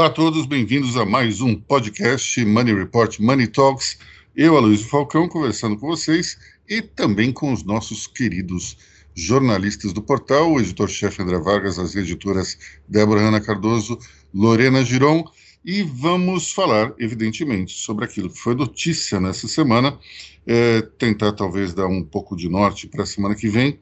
Olá 0.00 0.08
a 0.08 0.12
todos, 0.12 0.46
bem-vindos 0.46 0.96
a 0.96 1.04
mais 1.04 1.42
um 1.42 1.54
podcast 1.54 2.42
Money 2.42 2.74
Report 2.74 3.18
Money 3.18 3.46
Talks. 3.46 3.98
Eu, 4.34 4.56
Aloysio 4.56 4.88
Falcão, 4.88 5.28
conversando 5.28 5.76
com 5.76 5.88
vocês 5.88 6.38
e 6.66 6.80
também 6.80 7.30
com 7.30 7.52
os 7.52 7.62
nossos 7.64 8.06
queridos 8.06 8.78
jornalistas 9.14 9.92
do 9.92 10.00
portal, 10.00 10.52
o 10.52 10.58
editor-chefe 10.58 11.20
André 11.20 11.38
Vargas, 11.38 11.78
as 11.78 11.94
editoras 11.94 12.56
Débora 12.88 13.20
Ana 13.20 13.42
Cardoso, 13.42 13.98
Lorena 14.32 14.82
Giron, 14.82 15.22
e 15.62 15.82
vamos 15.82 16.50
falar, 16.50 16.94
evidentemente, 16.98 17.74
sobre 17.74 18.06
aquilo 18.06 18.30
que 18.30 18.38
foi 18.38 18.54
notícia 18.54 19.20
nessa 19.20 19.46
semana, 19.48 19.98
é, 20.46 20.80
tentar 20.96 21.32
talvez 21.32 21.74
dar 21.74 21.88
um 21.88 22.02
pouco 22.02 22.34
de 22.34 22.48
norte 22.48 22.86
para 22.86 23.02
a 23.02 23.06
semana 23.06 23.34
que 23.34 23.50
vem. 23.50 23.78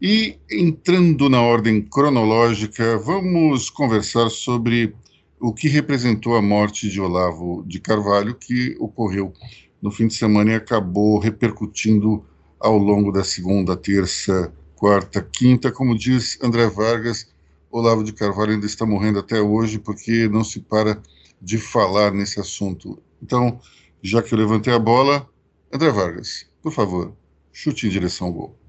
E 0.00 0.38
entrando 0.50 1.28
na 1.28 1.42
ordem 1.42 1.82
cronológica, 1.82 2.96
vamos 2.96 3.68
conversar 3.68 4.30
sobre 4.30 4.94
o 5.40 5.54
que 5.54 5.68
representou 5.68 6.36
a 6.36 6.42
morte 6.42 6.90
de 6.90 7.00
Olavo 7.00 7.64
de 7.66 7.80
Carvalho, 7.80 8.34
que 8.34 8.76
ocorreu 8.78 9.32
no 9.80 9.90
fim 9.90 10.06
de 10.06 10.14
semana 10.14 10.52
e 10.52 10.54
acabou 10.54 11.18
repercutindo 11.18 12.22
ao 12.58 12.76
longo 12.76 13.10
da 13.10 13.24
segunda, 13.24 13.74
terça, 13.74 14.52
quarta, 14.76 15.22
quinta. 15.22 15.72
Como 15.72 15.96
diz 15.96 16.38
André 16.42 16.68
Vargas, 16.68 17.26
Olavo 17.70 18.04
de 18.04 18.12
Carvalho 18.12 18.52
ainda 18.52 18.66
está 18.66 18.84
morrendo 18.84 19.18
até 19.18 19.40
hoje 19.40 19.78
porque 19.78 20.28
não 20.28 20.44
se 20.44 20.60
para 20.60 21.00
de 21.40 21.56
falar 21.56 22.12
nesse 22.12 22.38
assunto. 22.38 23.02
Então, 23.22 23.58
já 24.02 24.22
que 24.22 24.34
eu 24.34 24.38
levantei 24.38 24.74
a 24.74 24.78
bola, 24.78 25.26
André 25.72 25.90
Vargas, 25.90 26.46
por 26.60 26.72
favor, 26.72 27.16
chute 27.50 27.86
em 27.86 27.90
direção 27.90 28.26
ao 28.26 28.32
gol. 28.32 28.59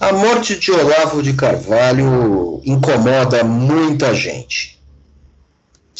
A 0.00 0.12
morte 0.12 0.56
de 0.56 0.70
Olavo 0.70 1.20
de 1.20 1.32
Carvalho 1.32 2.62
incomoda 2.64 3.42
muita 3.42 4.14
gente. 4.14 4.78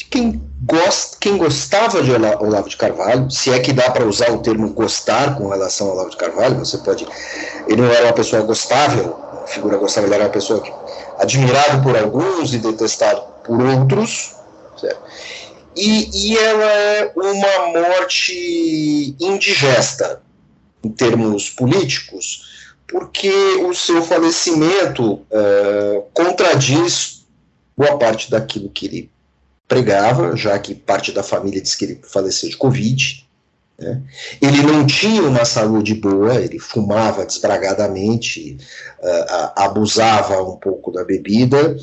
Quem, 0.08 0.40
gost, 0.62 1.16
quem 1.20 1.36
gostava 1.36 2.00
de 2.00 2.12
Olavo 2.12 2.68
de 2.68 2.76
Carvalho, 2.76 3.28
se 3.28 3.50
é 3.50 3.58
que 3.58 3.72
dá 3.72 3.90
para 3.90 4.06
usar 4.06 4.30
o 4.30 4.38
termo 4.38 4.72
gostar 4.72 5.36
com 5.36 5.48
relação 5.48 5.88
ao 5.88 5.94
Olavo 5.94 6.10
de 6.10 6.16
Carvalho, 6.16 6.60
você 6.60 6.78
pode. 6.78 7.08
Ele 7.66 7.82
não 7.82 7.90
era 7.90 8.06
uma 8.06 8.12
pessoa 8.12 8.40
gostável, 8.42 9.18
uma 9.32 9.46
figura 9.48 9.76
gostável, 9.76 10.08
ele 10.08 10.14
era 10.14 10.24
uma 10.26 10.32
pessoa 10.32 10.60
que, 10.60 10.72
admirado 11.18 11.82
por 11.82 11.98
alguns 11.98 12.54
e 12.54 12.58
detestado 12.58 13.20
por 13.44 13.60
outros. 13.60 14.36
Certo? 14.80 15.02
E, 15.74 16.08
e 16.14 16.38
ela 16.38 16.64
é 16.64 17.12
uma 17.16 17.80
morte 17.80 19.16
indigesta 19.18 20.22
em 20.84 20.88
termos 20.88 21.50
políticos 21.50 22.47
porque 22.88 23.30
o 23.30 23.74
seu 23.74 24.02
falecimento 24.02 25.14
uh, 25.14 26.02
contradiz 26.12 27.26
boa 27.76 27.98
parte 27.98 28.30
daquilo 28.30 28.70
que 28.70 28.86
ele 28.86 29.10
pregava, 29.68 30.34
já 30.34 30.58
que 30.58 30.74
parte 30.74 31.12
da 31.12 31.22
família 31.22 31.60
diz 31.60 31.74
que 31.74 31.84
ele 31.84 32.00
faleceu 32.02 32.48
de 32.48 32.56
Covid. 32.56 33.28
Né? 33.78 34.02
Ele 34.40 34.62
não 34.62 34.86
tinha 34.86 35.22
uma 35.22 35.44
saúde 35.44 35.94
boa, 35.94 36.34
ele 36.36 36.58
fumava 36.58 37.26
desbragadamente, 37.26 38.56
uh, 39.00 39.52
abusava 39.54 40.42
um 40.42 40.56
pouco 40.56 40.90
da 40.90 41.04
bebida 41.04 41.76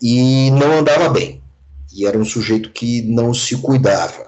e 0.00 0.50
não 0.52 0.78
andava 0.78 1.10
bem. 1.10 1.42
E 1.94 2.06
era 2.06 2.18
um 2.18 2.24
sujeito 2.24 2.70
que 2.70 3.02
não 3.02 3.34
se 3.34 3.56
cuidava. 3.58 4.26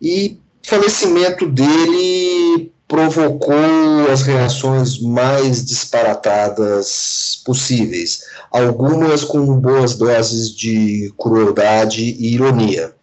E 0.00 0.38
falecimento 0.62 1.48
dele 1.48 2.72
provocou 2.88 4.10
as 4.12 4.22
reações 4.22 5.00
mais 5.00 5.64
disparatadas 5.64 7.42
possíveis, 7.44 8.20
algumas 8.50 9.24
com 9.24 9.44
boas 9.58 9.96
doses 9.96 10.54
de 10.54 11.12
crueldade 11.18 12.02
e 12.02 12.34
ironia. 12.34 12.94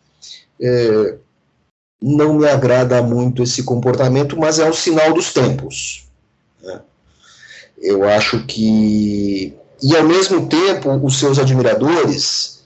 É, 0.61 1.15
não 2.01 2.33
me 2.33 2.47
agrada 2.47 3.01
muito 3.01 3.43
esse 3.43 3.63
comportamento, 3.63 4.37
mas 4.37 4.59
é 4.59 4.69
um 4.69 4.73
sinal 4.73 5.13
dos 5.13 5.33
tempos. 5.33 6.05
Né? 6.61 6.79
Eu 7.77 8.07
acho 8.07 8.45
que. 8.45 9.53
E 9.81 9.97
ao 9.97 10.03
mesmo 10.03 10.47
tempo, 10.47 10.89
os 11.05 11.19
seus 11.19 11.37
admiradores, 11.37 12.63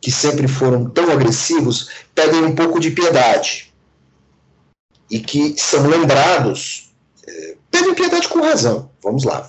que 0.00 0.10
sempre 0.10 0.48
foram 0.48 0.90
tão 0.90 1.10
agressivos, 1.12 1.88
pedem 2.12 2.44
um 2.44 2.56
pouco 2.56 2.80
de 2.80 2.90
piedade 2.90 3.65
e 5.10 5.20
que 5.20 5.54
são 5.56 5.86
lembrados, 5.86 6.90
é, 7.26 7.54
teve 7.70 7.94
piedade 7.94 8.28
com 8.28 8.40
razão, 8.40 8.90
vamos 9.02 9.24
lá, 9.24 9.46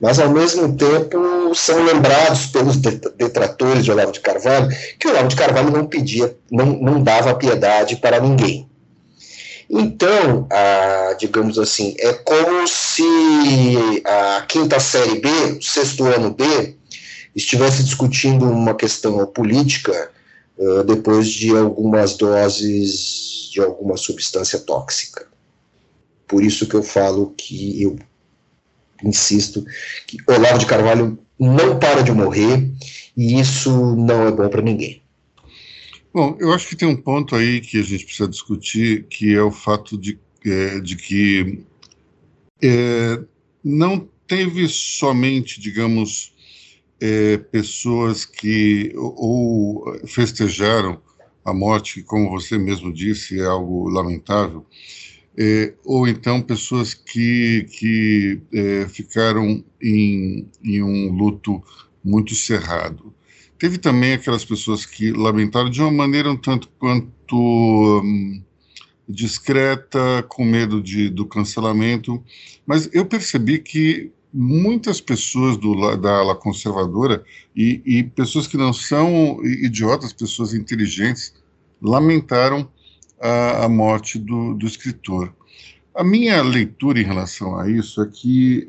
mas 0.00 0.18
ao 0.18 0.30
mesmo 0.30 0.76
tempo 0.76 1.54
são 1.54 1.84
lembrados 1.84 2.46
pelos 2.46 2.76
detratores 2.76 3.84
de 3.84 3.92
Olavo 3.92 4.12
de 4.12 4.20
Carvalho 4.20 4.68
que 4.98 5.08
Olavo 5.08 5.28
de 5.28 5.36
Carvalho 5.36 5.70
não 5.70 5.86
pedia, 5.86 6.36
não, 6.50 6.66
não 6.66 7.02
dava 7.02 7.34
piedade 7.34 7.96
para 7.96 8.20
ninguém. 8.20 8.68
Então, 9.74 10.46
a, 10.50 11.14
digamos 11.18 11.58
assim, 11.58 11.94
é 11.98 12.12
como 12.12 12.68
se 12.68 13.02
a 14.04 14.44
quinta 14.46 14.78
série 14.78 15.18
B, 15.18 15.28
o 15.58 15.62
sexto 15.62 16.04
ano 16.04 16.30
B, 16.30 16.76
estivesse 17.34 17.82
discutindo 17.82 18.44
uma 18.44 18.74
questão 18.74 19.24
política 19.26 20.10
uh, 20.58 20.84
depois 20.84 21.28
de 21.28 21.56
algumas 21.56 22.16
doses 22.16 23.50
de 23.52 23.60
alguma 23.60 23.96
substância 23.96 24.58
tóxica. 24.58 25.26
Por 26.26 26.42
isso 26.42 26.66
que 26.66 26.74
eu 26.74 26.82
falo 26.82 27.34
que 27.36 27.82
eu 27.82 27.98
insisto 29.04 29.64
que 30.06 30.16
Olavo 30.26 30.58
de 30.58 30.66
Carvalho 30.66 31.18
não 31.38 31.78
para 31.78 32.02
de 32.02 32.12
morrer 32.12 32.70
e 33.16 33.38
isso 33.38 33.94
não 33.96 34.26
é 34.26 34.32
bom 34.32 34.48
para 34.48 34.62
ninguém. 34.62 35.02
Bom, 36.14 36.36
eu 36.38 36.52
acho 36.52 36.68
que 36.68 36.76
tem 36.76 36.88
um 36.88 36.96
ponto 36.96 37.34
aí 37.34 37.60
que 37.60 37.78
a 37.78 37.82
gente 37.82 38.04
precisa 38.04 38.28
discutir, 38.28 39.04
que 39.04 39.34
é 39.34 39.42
o 39.42 39.50
fato 39.50 39.96
de, 39.96 40.18
é, 40.44 40.78
de 40.80 40.96
que 40.96 41.64
é, 42.62 43.18
não 43.64 44.08
teve 44.26 44.68
somente, 44.68 45.60
digamos, 45.60 46.31
é, 47.02 47.36
pessoas 47.36 48.24
que 48.24 48.92
ou 48.94 49.98
festejaram 50.06 51.00
a 51.44 51.52
morte, 51.52 52.00
como 52.04 52.30
você 52.30 52.56
mesmo 52.56 52.92
disse, 52.92 53.40
é 53.40 53.44
algo 53.44 53.88
lamentável, 53.88 54.64
é, 55.36 55.74
ou 55.84 56.06
então 56.06 56.40
pessoas 56.40 56.94
que, 56.94 57.66
que 57.72 58.40
é, 58.52 58.86
ficaram 58.88 59.64
em, 59.82 60.46
em 60.62 60.80
um 60.80 61.10
luto 61.10 61.60
muito 62.04 62.36
cerrado. 62.36 63.12
Teve 63.58 63.78
também 63.78 64.12
aquelas 64.12 64.44
pessoas 64.44 64.86
que 64.86 65.10
lamentaram 65.10 65.70
de 65.70 65.80
uma 65.80 65.90
maneira 65.90 66.30
um 66.30 66.36
tanto 66.36 66.68
quanto 66.78 68.00
hum, 68.04 68.40
discreta, 69.08 70.24
com 70.28 70.44
medo 70.44 70.80
de, 70.80 71.08
do 71.08 71.26
cancelamento, 71.26 72.22
mas 72.64 72.88
eu 72.92 73.04
percebi 73.04 73.58
que 73.58 74.12
muitas 74.32 75.00
pessoas 75.00 75.56
do, 75.56 75.96
da 75.96 76.18
ala 76.18 76.34
conservadora 76.34 77.22
e, 77.54 77.82
e, 77.84 78.02
pessoas 78.02 78.46
que 78.46 78.56
não 78.56 78.72
são 78.72 79.44
idiotas, 79.44 80.12
pessoas 80.12 80.54
inteligentes, 80.54 81.34
lamentaram 81.80 82.68
a, 83.20 83.64
a 83.64 83.68
morte 83.68 84.18
do, 84.18 84.54
do, 84.54 84.66
escritor. 84.66 85.34
A 85.94 86.02
minha 86.02 86.42
leitura 86.42 87.00
em 87.00 87.04
relação 87.04 87.58
a 87.58 87.68
isso 87.68 88.02
é 88.02 88.06
que 88.06 88.66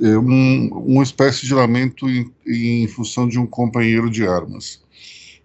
é, 0.00 0.08
é 0.10 0.18
um, 0.18 0.68
uma 0.68 1.02
espécie 1.02 1.46
de 1.46 1.54
lamento 1.54 2.08
em, 2.08 2.30
em 2.46 2.86
função 2.88 3.26
de 3.26 3.38
um 3.38 3.46
companheiro 3.46 4.10
de 4.10 4.26
armas, 4.26 4.82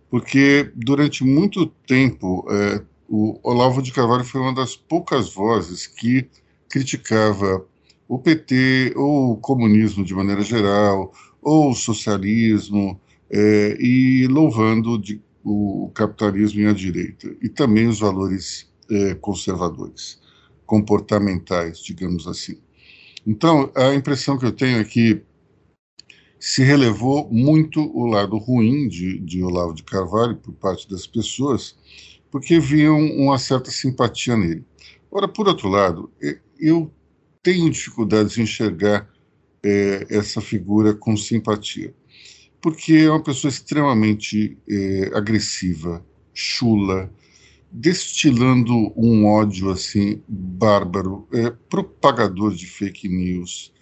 porque 0.10 0.70
durante 0.76 1.24
muito 1.24 1.66
tempo 1.88 2.46
é, 2.50 2.82
o 3.08 3.40
Olavo 3.42 3.82
de 3.82 3.94
Carvalho 3.94 4.26
foi 4.26 4.42
uma 4.42 4.54
das 4.54 4.76
poucas 4.76 5.34
vozes 5.34 5.88
que 5.88 6.28
criticava 6.68 7.66
o 8.10 8.18
PT 8.18 8.94
ou 8.96 9.34
o 9.34 9.38
comunismo 9.38 10.04
de 10.04 10.16
maneira 10.16 10.42
geral, 10.42 11.14
ou 11.40 11.70
o 11.70 11.76
socialismo, 11.76 13.00
é, 13.30 13.78
e 13.80 14.26
louvando 14.28 14.98
de, 14.98 15.22
o 15.44 15.92
capitalismo 15.94 16.60
e 16.62 16.66
a 16.66 16.74
direita, 16.74 17.34
e 17.40 17.48
também 17.48 17.88
os 17.88 18.00
valores 18.00 18.68
é, 18.90 19.14
conservadores, 19.14 20.20
comportamentais, 20.66 21.80
digamos 21.84 22.28
assim. 22.28 22.58
Então, 23.28 23.72
a 23.76 23.94
impressão 23.94 24.40
que 24.40 24.46
eu 24.46 24.52
tenho 24.52 24.80
é 24.80 24.84
que 24.84 25.22
se 26.40 26.64
relevou 26.64 27.30
muito 27.32 27.80
o 27.96 28.08
lado 28.08 28.38
ruim 28.38 28.88
de, 28.88 29.20
de 29.20 29.44
Olavo 29.44 29.74
de 29.76 29.84
Carvalho 29.84 30.36
por 30.38 30.54
parte 30.54 30.90
das 30.90 31.06
pessoas, 31.06 31.78
porque 32.32 32.60
viam 32.60 32.98
uma 32.98 33.38
certa 33.38 33.70
simpatia 33.70 34.36
nele. 34.36 34.66
Ora, 35.12 35.28
por 35.28 35.48
outro 35.48 35.70
lado, 35.70 36.12
eu 36.60 36.92
tenho 37.50 37.68
dificuldades 37.68 38.38
em 38.38 38.44
enxergar 38.44 39.10
é, 39.64 40.06
essa 40.12 40.40
figura 40.40 40.94
com 40.94 41.18
simpatia, 41.18 41.92
porque 42.62 42.94
é 42.94 43.10
uma 43.10 43.24
pessoa 43.24 43.50
extremamente 43.50 44.56
é, 44.70 45.12
agressiva, 45.16 46.06
chula, 46.32 47.12
destilando 47.72 48.94
um 48.96 49.26
ódio 49.26 49.72
assim 49.72 50.22
bárbaro, 50.28 51.28
é, 51.34 51.50
propagador 51.68 52.54
de 52.54 52.68
fake 52.68 53.10
news. 53.10 53.74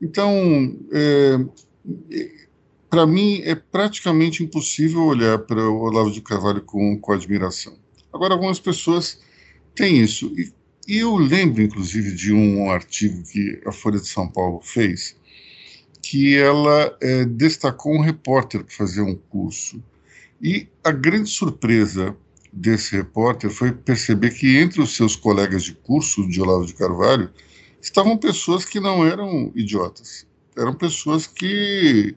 Então, 0.00 0.74
é, 0.90 1.38
para 2.88 3.06
mim, 3.06 3.42
é 3.44 3.54
praticamente 3.54 4.42
impossível 4.42 5.04
olhar 5.04 5.38
para 5.40 5.68
o 5.68 5.82
Olavo 5.82 6.10
de 6.10 6.22
Carvalho 6.22 6.62
com, 6.62 6.98
com 6.98 7.12
admiração. 7.12 7.76
Agora, 8.10 8.32
algumas 8.32 8.58
pessoas 8.58 9.20
têm 9.74 9.98
isso. 9.98 10.32
E, 10.34 10.50
e 10.86 10.98
eu 10.98 11.16
lembro, 11.16 11.62
inclusive, 11.62 12.14
de 12.14 12.32
um 12.32 12.70
artigo 12.70 13.22
que 13.22 13.60
a 13.64 13.72
Folha 13.72 14.00
de 14.00 14.08
São 14.08 14.28
Paulo 14.28 14.60
fez, 14.62 15.16
que 16.02 16.36
ela 16.36 16.96
é, 17.00 17.24
destacou 17.24 17.94
um 17.94 18.00
repórter 18.00 18.64
que 18.64 18.74
fazia 18.74 19.04
um 19.04 19.14
curso. 19.14 19.82
E 20.40 20.66
a 20.82 20.90
grande 20.90 21.30
surpresa 21.30 22.16
desse 22.52 22.96
repórter 22.96 23.50
foi 23.50 23.72
perceber 23.72 24.30
que 24.30 24.58
entre 24.58 24.82
os 24.82 24.94
seus 24.96 25.14
colegas 25.14 25.62
de 25.62 25.72
curso 25.72 26.28
de 26.28 26.40
Olavo 26.40 26.66
de 26.66 26.74
Carvalho 26.74 27.30
estavam 27.80 28.16
pessoas 28.16 28.64
que 28.64 28.80
não 28.80 29.06
eram 29.06 29.52
idiotas, 29.54 30.26
eram 30.56 30.74
pessoas 30.74 31.26
que 31.26 32.14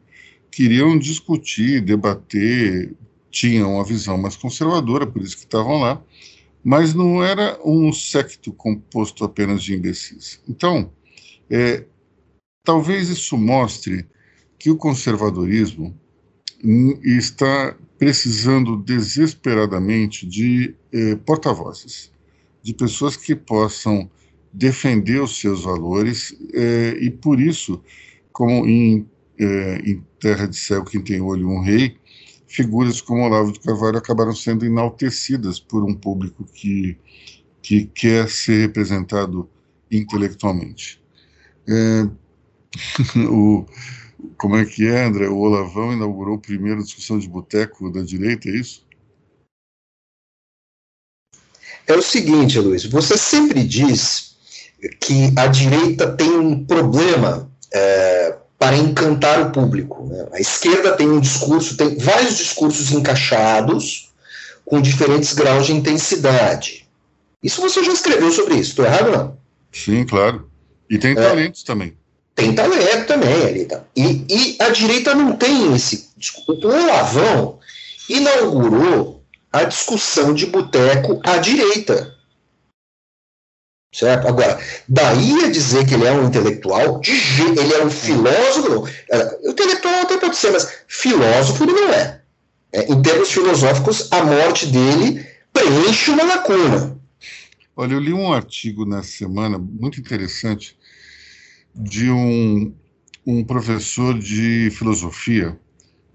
queriam 0.51 0.97
discutir, 0.97 1.81
debater, 1.81 2.93
tinham 3.29 3.75
uma 3.75 3.83
visão 3.83 4.17
mais 4.17 4.35
conservadora, 4.35 5.05
por 5.05 5.21
isso 5.21 5.37
que 5.37 5.43
estavam 5.43 5.81
lá, 5.81 6.01
mas 6.65 6.95
não 6.95 7.23
era 7.23 7.59
um 7.63 7.93
secto 7.93 8.51
composto 8.51 9.23
apenas 9.23 9.61
de 9.61 9.75
imbecis. 9.75 10.41
Então, 10.49 10.91
é, 11.47 11.85
talvez 12.63 13.07
isso 13.07 13.37
mostre 13.37 14.03
que 14.57 14.71
o 14.71 14.75
conservadorismo 14.75 15.95
está 17.03 17.77
precisando 17.99 18.77
desesperadamente 18.77 20.25
de 20.25 20.73
é, 20.91 21.15
porta-vozes, 21.17 22.11
de 22.63 22.73
pessoas 22.73 23.15
que 23.15 23.35
possam 23.35 24.09
defender 24.51 25.21
os 25.21 25.39
seus 25.39 25.65
valores 25.65 26.35
é, 26.51 26.97
e, 26.99 27.11
por 27.11 27.39
isso, 27.39 27.79
como 28.31 28.65
em 28.65 29.07
é, 29.37 29.81
em 29.85 30.03
Terra 30.19 30.47
de 30.47 30.55
Céu, 30.55 30.83
Quem 30.83 31.01
Tem 31.01 31.21
Olho, 31.21 31.49
um 31.49 31.61
Rei, 31.61 31.97
figuras 32.55 33.01
como 33.01 33.23
Olavo 33.23 33.51
de 33.51 33.59
Carvalho 33.59 33.97
acabaram 33.97 34.33
sendo 34.33 34.65
enaltecidas 34.65 35.59
por 35.59 35.83
um 35.83 35.93
público 35.93 36.43
que, 36.45 36.97
que 37.61 37.85
quer 37.87 38.29
ser 38.29 38.61
representado 38.61 39.49
intelectualmente. 39.91 41.01
É, 41.67 42.07
o, 43.29 43.65
como 44.37 44.55
é 44.55 44.65
que 44.65 44.87
é, 44.87 45.05
André? 45.05 45.27
O 45.27 45.37
Olavão 45.37 45.93
inaugurou 45.93 46.35
a 46.35 46.39
primeira 46.39 46.81
discussão 46.81 47.19
de 47.19 47.27
boteco 47.27 47.91
da 47.91 48.01
direita, 48.01 48.49
é 48.49 48.55
isso? 48.55 48.85
É 51.87 51.93
o 51.93 52.01
seguinte, 52.01 52.59
Luiz, 52.59 52.85
você 52.85 53.17
sempre 53.17 53.63
diz 53.63 54.35
que 55.01 55.31
a 55.35 55.47
direita 55.47 56.15
tem 56.15 56.29
um 56.31 56.65
problema 56.65 57.51
é, 57.71 58.14
para 58.65 58.77
encantar 58.77 59.39
o 59.41 59.51
público. 59.51 60.07
Né? 60.07 60.25
A 60.33 60.39
esquerda 60.39 60.93
tem 60.93 61.07
um 61.07 61.19
discurso, 61.19 61.77
tem 61.77 61.99
vários 61.99 62.35
discursos 62.39 62.91
encaixados 62.91 64.11
com 64.65 64.81
diferentes 64.81 65.33
graus 65.33 65.67
de 65.67 65.73
intensidade. 65.73 66.87
Isso 67.43 67.61
você 67.61 67.83
já 67.83 67.93
escreveu 67.93 68.31
sobre 68.31 68.55
isso, 68.55 68.71
estou 68.71 68.85
errado 68.85 69.11
não? 69.11 69.37
Sim, 69.71 70.03
claro. 70.03 70.49
E 70.89 70.97
tem 70.97 71.11
é. 71.11 71.15
talentos 71.15 71.61
também. 71.61 71.95
Tem 72.33 72.55
talento 72.55 73.05
também 73.05 73.45
ali. 73.45 73.65
Tá? 73.65 73.83
E, 73.95 74.25
e 74.27 74.57
a 74.59 74.69
direita 74.69 75.13
não 75.13 75.33
tem 75.33 75.75
esse. 75.75 76.09
O 76.47 76.67
Olavão 76.67 77.59
inaugurou 78.09 79.23
a 79.53 79.63
discussão 79.63 80.33
de 80.33 80.47
boteco 80.47 81.21
à 81.23 81.37
direita. 81.37 82.14
Certo? 83.95 84.27
Agora, 84.27 84.59
daí 84.89 85.45
a 85.45 85.49
dizer 85.49 85.87
que 85.87 85.93
ele 85.93 86.03
é 86.03 86.11
um 86.11 86.27
intelectual, 86.27 86.99
ele 87.05 87.73
é 87.73 87.85
um 87.85 87.89
filósofo, 87.89 88.69
não. 88.69 88.87
É, 89.09 89.39
o 89.41 89.51
intelectual 89.51 90.01
até 90.01 90.17
pode 90.17 90.35
ser, 90.35 90.51
mas 90.51 90.69
filósofo 90.85 91.63
ele 91.63 91.71
não 91.71 91.93
é. 91.93 92.21
é. 92.73 92.91
Em 92.91 93.01
termos 93.01 93.31
filosóficos, 93.31 94.11
a 94.11 94.21
morte 94.21 94.65
dele 94.65 95.25
preenche 95.53 96.11
uma 96.11 96.23
lacuna. 96.25 96.99
Olha, 97.73 97.93
eu 97.93 98.01
li 98.01 98.11
um 98.11 98.33
artigo 98.33 98.85
nessa 98.85 99.11
semana 99.11 99.57
muito 99.57 99.97
interessante 99.97 100.77
de 101.73 102.11
um, 102.11 102.73
um 103.25 103.45
professor 103.45 104.19
de 104.19 104.71
filosofia 104.71 105.57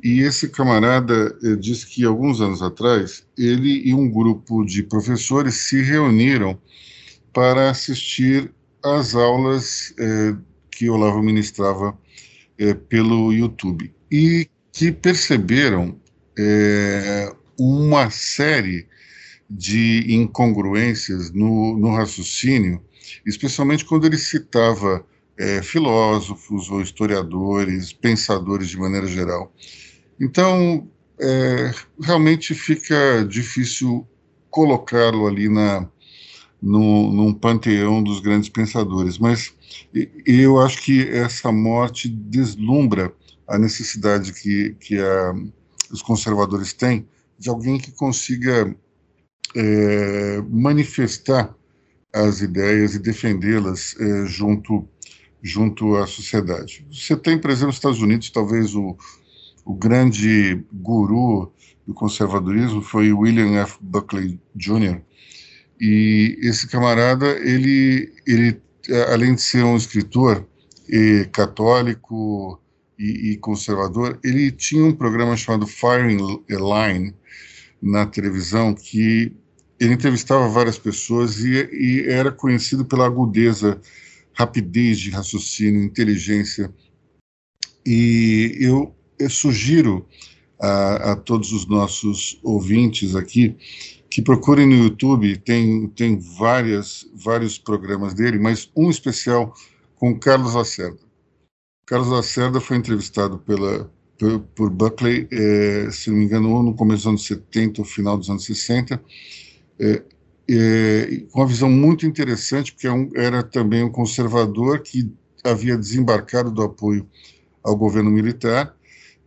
e 0.04 0.20
esse 0.20 0.50
camarada 0.50 1.34
eh, 1.42 1.56
disse 1.56 1.86
que 1.86 2.04
alguns 2.04 2.42
anos 2.42 2.60
atrás 2.60 3.24
ele 3.38 3.82
e 3.86 3.94
um 3.94 4.10
grupo 4.10 4.66
de 4.66 4.82
professores 4.82 5.54
se 5.66 5.80
reuniram 5.80 6.58
para 7.32 7.70
assistir 7.70 8.52
às 8.82 9.14
aulas 9.14 9.94
é, 9.98 10.34
que 10.70 10.88
Olavo 10.88 11.22
ministrava 11.22 11.96
é, 12.58 12.74
pelo 12.74 13.32
YouTube 13.32 13.92
e 14.10 14.48
que 14.72 14.90
perceberam 14.90 15.98
é, 16.38 17.32
uma 17.58 18.10
série 18.10 18.86
de 19.48 20.14
incongruências 20.14 21.30
no, 21.32 21.76
no, 21.76 21.94
raciocínio, 21.94 22.82
especialmente 23.26 23.84
quando 23.84 24.06
ele 24.06 24.16
citava 24.16 25.04
é, 25.36 25.60
filósofos 25.60 26.70
ou 26.70 26.80
historiadores, 26.80 27.92
pensadores 27.92 28.68
de 28.68 28.78
maneira 28.78 29.06
geral. 29.06 29.52
Então, 30.20 30.88
é, 31.20 31.72
realmente 32.00 32.54
fica 32.54 33.24
difícil 33.28 34.06
colocá-lo 34.48 35.26
ali 35.26 35.48
na, 35.48 35.88
no, 36.60 37.10
num 37.12 37.32
panteão 37.32 38.02
dos 38.02 38.20
grandes 38.20 38.48
pensadores. 38.48 39.18
Mas 39.18 39.54
eu 40.26 40.60
acho 40.60 40.82
que 40.82 41.08
essa 41.08 41.50
morte 41.50 42.08
deslumbra 42.08 43.12
a 43.46 43.58
necessidade 43.58 44.32
que, 44.32 44.76
que 44.80 44.98
a, 44.98 45.34
os 45.90 46.02
conservadores 46.02 46.72
têm 46.72 47.06
de 47.38 47.48
alguém 47.48 47.78
que 47.78 47.90
consiga 47.92 48.74
é, 49.56 50.42
manifestar 50.48 51.54
as 52.12 52.40
ideias 52.40 52.94
e 52.94 52.98
defendê-las 52.98 53.96
é, 53.98 54.26
junto 54.26 54.88
junto 55.42 55.96
à 55.96 56.06
sociedade. 56.06 56.86
Você 56.92 57.16
tem, 57.16 57.38
por 57.38 57.50
exemplo, 57.50 57.68
nos 57.68 57.76
Estados 57.76 58.02
Unidos, 58.02 58.30
talvez 58.30 58.74
o, 58.74 58.96
o 59.64 59.74
grande 59.74 60.62
guru 60.72 61.50
do 61.86 61.94
conservadorismo 61.94 62.82
foi 62.82 63.12
William 63.12 63.58
F. 63.62 63.78
Buckley 63.80 64.38
Jr., 64.54 65.00
e 65.80 66.38
esse 66.42 66.68
camarada, 66.68 67.26
ele, 67.38 68.12
ele 68.26 68.60
além 69.08 69.34
de 69.34 69.40
ser 69.40 69.64
um 69.64 69.76
escritor 69.76 70.46
e 70.86 71.26
católico 71.32 72.60
e, 72.98 73.32
e, 73.32 73.36
conservador, 73.38 74.18
ele 74.22 74.50
tinha 74.50 74.84
um 74.84 74.92
programa 74.92 75.36
chamado 75.36 75.66
Firing 75.66 76.18
Line 76.48 77.14
na 77.80 78.04
televisão 78.04 78.74
que 78.74 79.32
ele 79.78 79.94
entrevistava 79.94 80.46
várias 80.48 80.78
pessoas 80.78 81.42
e, 81.42 81.54
e 81.72 82.04
era 82.06 82.30
conhecido 82.30 82.84
pela 82.84 83.06
agudeza, 83.06 83.80
rapidez 84.34 84.98
de 84.98 85.10
raciocínio, 85.10 85.82
inteligência. 85.82 86.70
E 87.86 88.58
eu, 88.60 88.94
eu 89.18 89.30
sugiro 89.30 90.06
a, 90.60 91.12
a 91.12 91.16
todos 91.16 91.52
os 91.52 91.66
nossos 91.66 92.38
ouvintes 92.42 93.16
aqui 93.16 93.56
que 94.10 94.20
procurem 94.20 94.66
no 94.66 94.74
YouTube, 94.74 95.38
tem, 95.38 95.86
tem 95.88 96.18
várias, 96.18 97.08
vários 97.14 97.56
programas 97.56 98.12
dele, 98.12 98.40
mas 98.40 98.68
um 98.76 98.90
especial 98.90 99.54
com 99.94 100.18
Carlos 100.18 100.54
Lacerda. 100.54 100.98
Carlos 101.86 102.08
Lacerda 102.08 102.60
foi 102.60 102.76
entrevistado 102.76 103.38
pela, 103.38 103.88
por, 104.18 104.40
por 104.40 104.70
Buckley, 104.70 105.28
é, 105.30 105.88
se 105.92 106.10
não 106.10 106.18
me 106.18 106.24
engano, 106.24 106.60
no 106.60 106.74
começo 106.74 107.04
dos 107.04 107.06
anos 107.06 107.26
70 107.26 107.82
ou 107.82 107.84
final 107.84 108.18
dos 108.18 108.28
anos 108.28 108.44
60, 108.44 109.00
é, 109.78 110.02
é, 110.48 111.22
com 111.30 111.40
uma 111.40 111.46
visão 111.46 111.70
muito 111.70 112.04
interessante, 112.04 112.72
porque 112.72 112.88
é 112.88 113.24
era 113.26 113.44
também 113.44 113.84
um 113.84 113.92
conservador 113.92 114.80
que 114.80 115.08
havia 115.44 115.76
desembarcado 115.76 116.50
do 116.50 116.62
apoio 116.62 117.08
ao 117.62 117.76
governo 117.76 118.10
militar, 118.10 118.74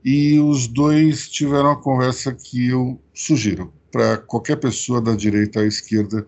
e 0.04 0.38
os 0.40 0.68
dois 0.68 1.30
tiveram 1.30 1.70
uma 1.70 1.82
conversa 1.82 2.34
que 2.34 2.68
eu 2.68 3.00
sugiro 3.14 3.72
para 3.94 4.18
qualquer 4.18 4.56
pessoa 4.56 5.00
da 5.00 5.16
direita 5.16 5.60
à 5.60 5.68
esquerda 5.68 6.26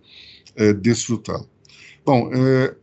é, 0.55 0.71
desfrutar. 0.71 1.43
Bom, 2.05 2.29
é, 2.31 2.75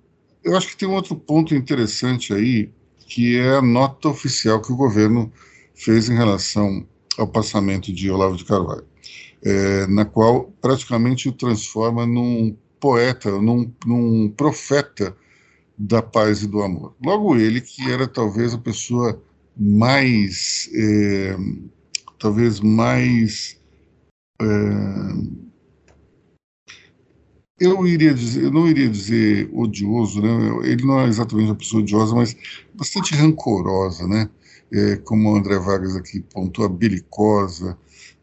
eu 0.42 0.56
acho 0.56 0.66
que 0.66 0.76
tem 0.76 0.88
um 0.88 0.94
outro 0.94 1.14
ponto 1.14 1.54
interessante 1.54 2.34
aí, 2.34 2.68
que 3.06 3.38
é 3.38 3.58
a 3.58 3.62
nota 3.62 4.08
oficial 4.08 4.60
que 4.60 4.72
o 4.72 4.76
governo 4.76 5.32
fez 5.72 6.08
em 6.08 6.16
relação 6.16 6.84
ao 7.16 7.28
passamento 7.28 7.92
de 7.92 8.10
Olavo 8.10 8.36
de 8.36 8.44
Carvalho, 8.44 8.84
é, 9.44 9.86
na 9.86 10.04
qual 10.04 10.52
praticamente 10.60 11.28
o 11.28 11.32
transforma 11.32 12.04
num 12.04 12.56
poeta, 12.80 13.30
num, 13.30 13.72
num 13.86 14.28
profeta 14.30 15.16
da 15.78 16.02
paz 16.02 16.42
e 16.42 16.48
do 16.48 16.60
amor. 16.60 16.96
Logo 17.04 17.36
ele, 17.36 17.60
que 17.60 17.88
era 17.88 18.08
talvez 18.08 18.52
a 18.52 18.58
pessoa 18.58 19.22
mais, 19.56 20.68
é, 20.74 21.36
talvez 22.18 22.58
mais 22.58 23.61
eu 27.60 27.86
iria 27.86 28.12
dizer, 28.12 28.44
eu 28.44 28.50
não 28.50 28.66
iria 28.66 28.88
dizer 28.88 29.50
odioso, 29.52 30.20
né? 30.20 30.28
Ele 30.64 30.84
não 30.84 31.00
é 31.00 31.06
exatamente 31.06 31.48
uma 31.48 31.56
pessoa 31.56 31.82
odiosa, 31.82 32.14
mas 32.14 32.36
bastante 32.74 33.14
rancorosa, 33.14 34.06
né? 34.06 34.28
é, 34.72 34.96
como 34.96 35.30
o 35.30 35.36
André 35.36 35.58
Vargas 35.58 35.94
aqui 35.94 36.20
pontua, 36.20 36.68
belicosa, 36.68 37.76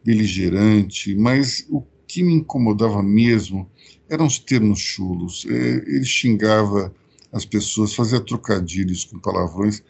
beligerante, 0.04 1.14
mas 1.14 1.64
o 1.70 1.82
que 2.06 2.22
me 2.22 2.34
incomodava 2.34 3.02
mesmo 3.02 3.70
eram 4.08 4.26
os 4.26 4.38
termos 4.38 4.80
chulos. 4.80 5.46
É, 5.48 5.52
ele 5.54 6.04
xingava 6.04 6.92
as 7.32 7.44
pessoas, 7.44 7.94
fazia 7.94 8.20
trocadilhos 8.20 9.04
com 9.04 9.20
palavrões, 9.20 9.82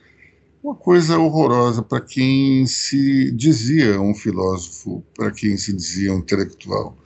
uma 0.63 0.75
coisa 0.75 1.19
horrorosa 1.19 1.83
para 1.83 2.01
quem 2.01 2.67
se 2.67 3.31
dizia 3.33 4.01
um 4.01 4.15
filósofo, 4.15 5.05
para 5.15 5.31
quem 5.31 5.57
se 5.57 5.73
dizia 5.73 6.13
um 6.13 6.19
intelectual. 6.19 6.99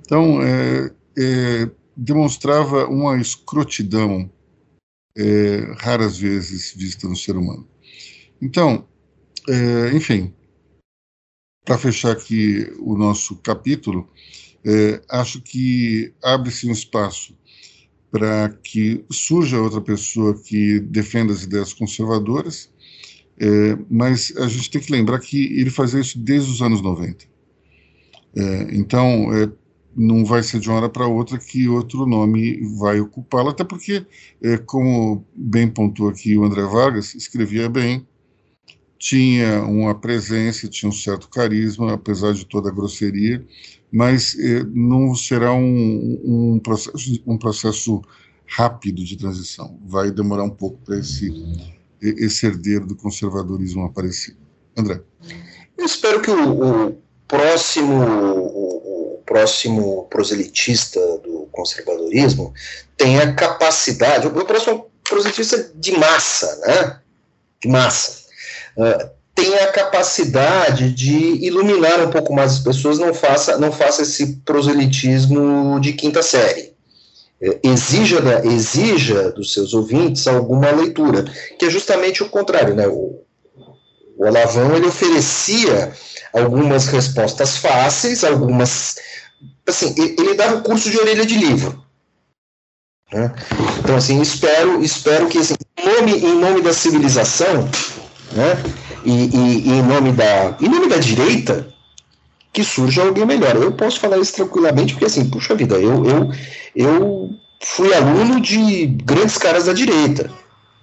Então, 0.00 0.42
é, 0.42 0.90
é, 1.18 1.70
demonstrava 1.96 2.86
uma 2.86 3.20
escrotidão 3.20 4.30
é, 5.16 5.74
raras 5.78 6.16
vezes 6.16 6.74
vista 6.74 7.06
no 7.06 7.16
ser 7.16 7.36
humano. 7.36 7.68
Então, 8.40 8.88
é, 9.48 9.94
enfim, 9.94 10.32
para 11.64 11.78
fechar 11.78 12.12
aqui 12.12 12.72
o 12.80 12.96
nosso 12.96 13.36
capítulo, 13.36 14.08
é, 14.64 15.02
acho 15.10 15.40
que 15.42 16.14
abre-se 16.22 16.66
um 16.66 16.72
espaço 16.72 17.36
para 18.10 18.50
que 18.50 19.04
surja 19.10 19.60
outra 19.60 19.80
pessoa 19.80 20.34
que 20.34 20.80
defenda 20.80 21.32
as 21.32 21.44
ideias 21.44 21.72
conservadoras, 21.72 22.71
é, 23.38 23.78
mas 23.90 24.32
a 24.36 24.46
gente 24.48 24.70
tem 24.70 24.80
que 24.80 24.92
lembrar 24.92 25.18
que 25.18 25.44
ele 25.58 25.70
fazia 25.70 26.00
isso 26.00 26.18
desde 26.18 26.50
os 26.50 26.62
anos 26.62 26.80
90. 26.80 27.24
É, 28.34 28.68
então, 28.72 29.32
é, 29.34 29.50
não 29.94 30.24
vai 30.24 30.42
ser 30.42 30.58
de 30.58 30.68
uma 30.68 30.78
hora 30.78 30.88
para 30.88 31.06
outra 31.06 31.38
que 31.38 31.68
outro 31.68 32.06
nome 32.06 32.60
vai 32.78 33.00
ocupá-la, 33.00 33.50
até 33.50 33.64
porque, 33.64 34.06
é, 34.42 34.56
como 34.58 35.24
bem 35.34 35.68
pontuou 35.68 36.08
aqui 36.08 36.36
o 36.36 36.44
André 36.44 36.62
Vargas, 36.62 37.14
escrevia 37.14 37.68
bem, 37.68 38.06
tinha 38.98 39.64
uma 39.64 39.94
presença, 39.94 40.68
tinha 40.68 40.88
um 40.88 40.92
certo 40.92 41.28
carisma, 41.28 41.92
apesar 41.92 42.32
de 42.32 42.46
toda 42.46 42.68
a 42.68 42.72
grosseria, 42.72 43.44
mas 43.92 44.38
é, 44.38 44.62
não 44.64 45.14
será 45.14 45.52
um, 45.52 46.20
um, 46.54 46.58
processo, 46.60 47.22
um 47.26 47.36
processo 47.36 48.00
rápido 48.46 49.04
de 49.04 49.16
transição. 49.16 49.78
Vai 49.84 50.10
demorar 50.10 50.44
um 50.44 50.50
pouco 50.50 50.78
para 50.84 50.98
esse, 50.98 51.30
esse 52.02 52.46
herdeiro 52.46 52.86
do 52.86 52.96
conservadorismo 52.96 53.84
aparecer. 53.84 54.36
André. 54.76 55.00
Eu 55.78 55.86
espero 55.86 56.20
que 56.20 56.30
o, 56.30 56.88
o 56.88 57.02
próximo 57.28 57.94
o, 57.94 59.16
o, 59.16 59.22
próximo 59.24 60.06
proselitista 60.10 61.00
do 61.18 61.48
conservadorismo 61.52 62.52
tenha 62.96 63.32
capacidade, 63.34 64.26
o 64.26 64.30
próximo 64.30 64.90
proselitista 65.02 65.70
de 65.74 65.92
massa, 65.92 66.60
né? 66.66 67.00
De 67.60 67.68
massa. 67.68 68.22
Uh, 68.76 69.10
a 69.62 69.66
capacidade 69.72 70.92
de 70.92 71.44
iluminar 71.44 72.06
um 72.06 72.10
pouco 72.10 72.34
mais 72.34 72.52
as 72.52 72.58
pessoas, 72.58 72.98
não 72.98 73.14
faça, 73.14 73.58
não 73.58 73.72
faça 73.72 74.02
esse 74.02 74.36
proselitismo 74.44 75.80
de 75.80 75.92
quinta 75.94 76.22
série. 76.22 76.71
É, 77.42 77.58
exija, 77.64 78.20
da, 78.20 78.44
exija 78.46 79.32
dos 79.32 79.52
seus 79.52 79.74
ouvintes 79.74 80.28
alguma 80.28 80.70
leitura, 80.70 81.24
que 81.58 81.64
é 81.64 81.70
justamente 81.70 82.22
o 82.22 82.28
contrário. 82.28 82.74
Né? 82.74 82.86
O, 82.86 83.24
o 84.16 84.24
Alavão 84.24 84.76
ele 84.76 84.86
oferecia 84.86 85.92
algumas 86.32 86.86
respostas 86.86 87.56
fáceis, 87.56 88.22
algumas. 88.22 88.96
Assim, 89.66 89.92
ele 89.98 90.34
dava 90.34 90.56
o 90.56 90.62
curso 90.62 90.88
de 90.88 90.98
orelha 90.98 91.26
de 91.26 91.36
livro. 91.36 91.82
Né? 93.12 93.32
Então, 93.80 93.96
assim, 93.96 94.20
espero, 94.20 94.82
espero 94.82 95.26
que, 95.26 95.38
assim, 95.38 95.54
em, 95.76 95.84
nome, 95.84 96.12
em 96.12 96.38
nome 96.38 96.62
da 96.62 96.72
civilização, 96.72 97.68
né? 98.32 98.54
e, 99.04 99.12
e, 99.12 99.68
e, 99.68 99.70
em, 99.70 99.82
nome 99.82 100.12
da, 100.12 100.56
em 100.60 100.68
nome 100.68 100.88
da 100.88 100.96
direita, 100.96 101.72
que 102.52 102.62
surja 102.62 103.02
alguém 103.02 103.24
melhor. 103.24 103.56
Eu 103.56 103.72
posso 103.72 103.98
falar 103.98 104.18
isso 104.18 104.34
tranquilamente, 104.34 104.92
porque 104.92 105.06
assim, 105.06 105.28
puxa 105.28 105.54
vida, 105.54 105.76
eu, 105.76 106.04
eu, 106.04 106.30
eu 106.74 107.30
fui 107.60 107.94
aluno 107.94 108.40
de 108.40 108.86
grandes 108.86 109.38
caras 109.38 109.64
da 109.64 109.72
direita, 109.72 110.30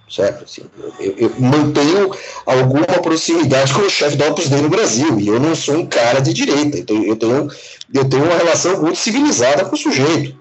certo? 0.08 0.44
Assim, 0.44 0.62
eu, 0.98 1.14
eu, 1.16 1.34
mantenho 1.38 2.10
alguma 2.44 2.86
proximidade 2.86 3.72
com 3.72 3.82
o 3.82 3.90
chefe 3.90 4.16
da 4.16 4.28
Opus 4.28 4.48
Dei 4.48 4.60
no 4.60 4.68
Brasil, 4.68 5.20
e 5.20 5.28
eu 5.28 5.38
não 5.38 5.54
sou 5.54 5.76
um 5.76 5.86
cara 5.86 6.20
de 6.20 6.32
direita, 6.32 6.78
então 6.78 7.02
eu 7.04 7.16
tenho, 7.16 7.48
eu 7.94 8.04
tenho 8.08 8.24
uma 8.24 8.36
relação 8.36 8.82
muito 8.82 8.98
civilizada 8.98 9.64
com 9.64 9.74
o 9.74 9.78
sujeito. 9.78 10.40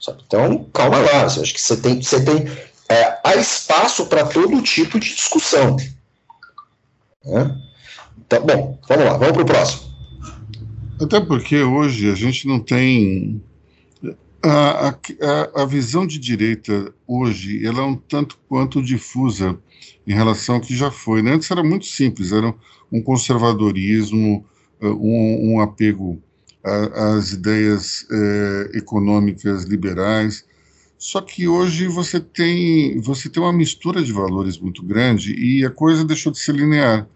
Sabe? 0.00 0.22
Então, 0.26 0.66
calma 0.72 0.98
lá, 0.98 1.24
acho 1.24 1.54
que 1.54 1.60
você 1.60 1.76
tem, 1.76 2.02
você 2.02 2.24
tem 2.24 2.46
é, 2.88 3.18
há 3.22 3.36
espaço 3.36 4.06
para 4.06 4.24
todo 4.24 4.62
tipo 4.62 4.98
de 4.98 5.14
discussão. 5.14 5.76
Né? 7.24 7.56
Então, 8.18 8.42
bom, 8.44 8.78
vamos 8.88 9.04
lá, 9.04 9.16
vamos 9.16 9.32
para 9.32 9.42
o 9.42 9.46
próximo. 9.46 9.85
Até 11.00 11.20
porque 11.20 11.62
hoje 11.62 12.10
a 12.10 12.14
gente 12.14 12.46
não 12.46 12.58
tem. 12.58 13.42
A, 14.42 14.88
a, 14.88 15.62
a, 15.62 15.66
visão 15.66 16.06
de 16.06 16.18
direita 16.18 16.94
hoje 17.06 17.66
ela 17.66 17.80
é 17.80 17.82
um 17.82 17.96
tanto 17.96 18.38
quanto 18.48 18.82
difusa 18.82 19.58
em 20.06 20.14
relação 20.14 20.56
ao 20.56 20.60
que 20.60 20.76
já 20.76 20.90
foi. 20.90 21.20
Né? 21.20 21.32
Antes 21.32 21.50
era 21.50 21.64
muito 21.64 21.86
simples, 21.86 22.32
era 22.32 22.54
um 22.92 23.02
conservadorismo, 23.02 24.44
eh, 24.80 24.86
um, 24.86 25.54
um 25.54 25.60
apego 25.60 26.22
às 26.62 27.32
ideias 27.32 28.06
eh, 28.10 28.70
econômicas 28.74 29.64
liberais, 29.64 30.44
só 30.98 31.20
que 31.20 31.46
hoje 31.46 31.86
você 31.88 32.18
tem, 32.18 33.00
você 33.00 33.28
tem 33.28 33.42
uma 33.42 33.52
mistura 33.52 34.02
de 34.02 34.12
valores 34.12 34.58
muito 34.58 34.82
grande 34.82 35.34
e 35.34 35.64
a 35.64 35.70
coisa 35.70 36.04
deixou 36.04 36.32
de 36.32 36.38
ser 36.38 36.54
linear, 36.54 37.06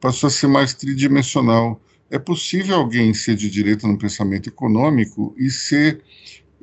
passou 0.00 0.26
a 0.26 0.30
ser 0.30 0.46
mais 0.46 0.74
tridimensional. 0.74 1.80
É 2.14 2.18
possível 2.20 2.76
alguém 2.76 3.12
ser 3.12 3.34
de 3.34 3.50
direita 3.50 3.88
no 3.88 3.98
pensamento 3.98 4.48
econômico 4.48 5.34
e 5.36 5.50
ser 5.50 6.00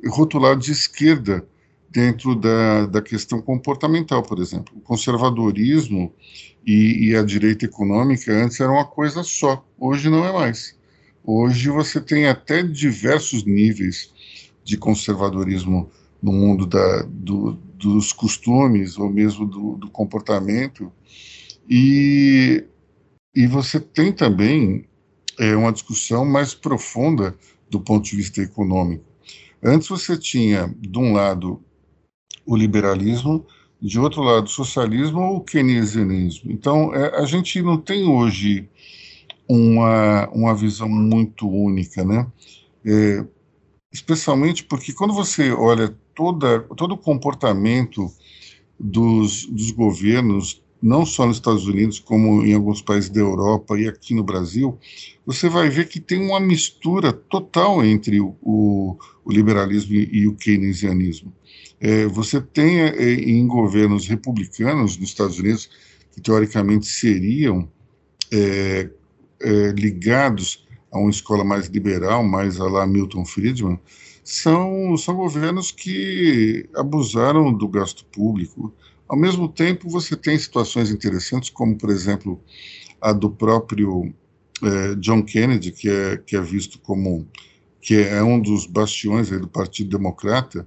rotulado 0.06 0.58
de 0.58 0.72
esquerda 0.72 1.46
dentro 1.90 2.34
da, 2.34 2.86
da 2.86 3.02
questão 3.02 3.38
comportamental, 3.42 4.22
por 4.22 4.38
exemplo. 4.38 4.72
O 4.74 4.80
conservadorismo 4.80 6.10
e, 6.66 7.10
e 7.10 7.14
a 7.14 7.22
direita 7.22 7.66
econômica 7.66 8.32
antes 8.32 8.58
eram 8.60 8.76
uma 8.76 8.86
coisa 8.86 9.22
só, 9.22 9.62
hoje 9.78 10.08
não 10.08 10.24
é 10.24 10.32
mais. 10.32 10.74
Hoje 11.22 11.68
você 11.68 12.00
tem 12.00 12.28
até 12.28 12.62
diversos 12.62 13.44
níveis 13.44 14.10
de 14.64 14.78
conservadorismo 14.78 15.90
no 16.22 16.32
mundo 16.32 16.64
da, 16.64 17.02
do, 17.02 17.58
dos 17.76 18.10
costumes 18.10 18.96
ou 18.96 19.10
mesmo 19.10 19.44
do, 19.44 19.76
do, 19.76 19.90
comportamento. 19.90 20.90
E, 21.68 22.64
e 23.34 23.46
você 23.46 23.78
tem 23.78 24.10
também 24.10 24.86
é, 25.42 25.56
uma 25.56 25.72
discussão 25.72 26.24
mais 26.24 26.54
profunda 26.54 27.36
do 27.68 27.80
ponto 27.80 28.04
de 28.04 28.14
vista 28.14 28.40
econômico. 28.40 29.04
Antes 29.60 29.88
você 29.88 30.16
tinha, 30.16 30.72
de 30.78 30.96
um 30.96 31.12
lado, 31.12 31.60
o 32.46 32.54
liberalismo, 32.54 33.44
de 33.80 33.98
outro 33.98 34.22
lado, 34.22 34.44
o 34.46 34.50
socialismo 34.50 35.20
ou 35.20 35.36
o 35.38 35.40
keynesianismo. 35.40 36.52
Então, 36.52 36.94
é, 36.94 37.20
a 37.20 37.24
gente 37.24 37.60
não 37.60 37.76
tem 37.76 38.04
hoje 38.04 38.68
uma, 39.48 40.28
uma 40.28 40.54
visão 40.54 40.88
muito 40.88 41.48
única, 41.48 42.04
né? 42.04 42.24
É, 42.84 43.24
especialmente 43.92 44.62
porque 44.62 44.92
quando 44.92 45.12
você 45.12 45.50
olha 45.50 45.92
toda, 46.14 46.60
todo 46.76 46.92
o 46.92 46.98
comportamento 46.98 48.12
dos, 48.78 49.46
dos 49.46 49.72
governos, 49.72 50.62
não 50.82 51.06
só 51.06 51.24
nos 51.24 51.36
Estados 51.36 51.66
Unidos, 51.66 52.00
como 52.00 52.44
em 52.44 52.54
alguns 52.54 52.82
países 52.82 53.08
da 53.08 53.20
Europa 53.20 53.78
e 53.78 53.86
aqui 53.86 54.14
no 54.14 54.24
Brasil, 54.24 54.76
você 55.24 55.48
vai 55.48 55.68
ver 55.70 55.86
que 55.86 56.00
tem 56.00 56.20
uma 56.20 56.40
mistura 56.40 57.12
total 57.12 57.84
entre 57.84 58.20
o, 58.20 58.36
o, 58.42 58.98
liberalismo 59.30 59.94
e, 59.94 60.26
o 60.26 60.34
keynesianismo. 60.34 61.32
É, 61.80 62.06
você 62.06 62.40
tem 62.40 62.80
é, 62.80 63.12
em 63.14 63.46
governos 63.46 64.08
republicanos 64.08 64.96
nos 64.96 65.10
Estados 65.10 65.38
Unidos, 65.38 65.70
que 66.12 66.20
teoricamente 66.20 66.86
seriam 66.86 67.68
é, 68.32 68.90
é 69.40 69.72
ligados 69.72 70.66
a 70.90 70.98
uma 70.98 71.10
escola 71.10 71.44
mais 71.44 71.68
liberal, 71.68 72.24
mais 72.24 72.60
a 72.60 72.64
lá 72.64 72.86
Milton 72.86 73.24
Friedman, 73.24 73.78
são, 74.24 74.96
são 74.96 75.14
governos 75.16 75.72
que 75.72 76.68
abusaram 76.74 77.52
do 77.52 77.66
gasto 77.68 78.04
público. 78.06 78.72
Ao 79.08 79.16
mesmo 79.16 79.48
tempo, 79.48 79.88
você 79.88 80.16
tem 80.16 80.38
situações 80.38 80.90
interessantes, 80.90 81.50
como, 81.50 81.76
por 81.76 81.90
exemplo, 81.90 82.42
a 83.00 83.12
do 83.12 83.30
próprio 83.30 84.14
eh, 84.62 84.94
John 84.96 85.22
Kennedy, 85.22 85.72
que 85.72 85.90
é, 85.90 86.16
que 86.16 86.36
é 86.36 86.40
visto 86.40 86.78
como 86.78 87.26
que 87.80 87.96
é 87.96 88.22
um 88.22 88.40
dos 88.40 88.64
bastiões 88.64 89.28
do 89.28 89.48
Partido 89.48 89.90
Democrata, 89.90 90.66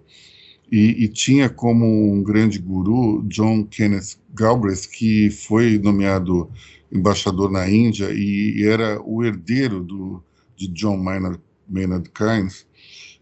e, 0.69 1.05
e, 1.05 1.07
tinha 1.07 1.47
como 1.47 1.85
um 2.11 2.21
grande 2.21 2.59
guru 2.59 3.23
John 3.27 3.63
Kenneth 3.63 4.17
Galbraith, 4.33 4.89
que 4.91 5.29
foi 5.29 5.77
nomeado 5.77 6.49
embaixador 6.91 7.51
na 7.51 7.69
Índia 7.69 8.11
e, 8.11 8.57
e 8.57 8.65
era 8.65 8.99
o 9.01 9.23
herdeiro 9.23 9.81
do, 9.81 10.23
de 10.55 10.67
John 10.67 10.97
Maynard, 10.97 11.39
Maynard 11.69 12.09
Keynes, 12.09 12.65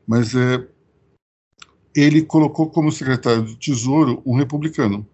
mas 0.08 0.34
é, 0.34 0.66
ele 1.96 2.22
colocou 2.22 2.70
como 2.70 2.92
secretário 2.92 3.44
do 3.44 3.56
Tesouro 3.56 4.22
um 4.26 4.36
republicano. 4.36 5.06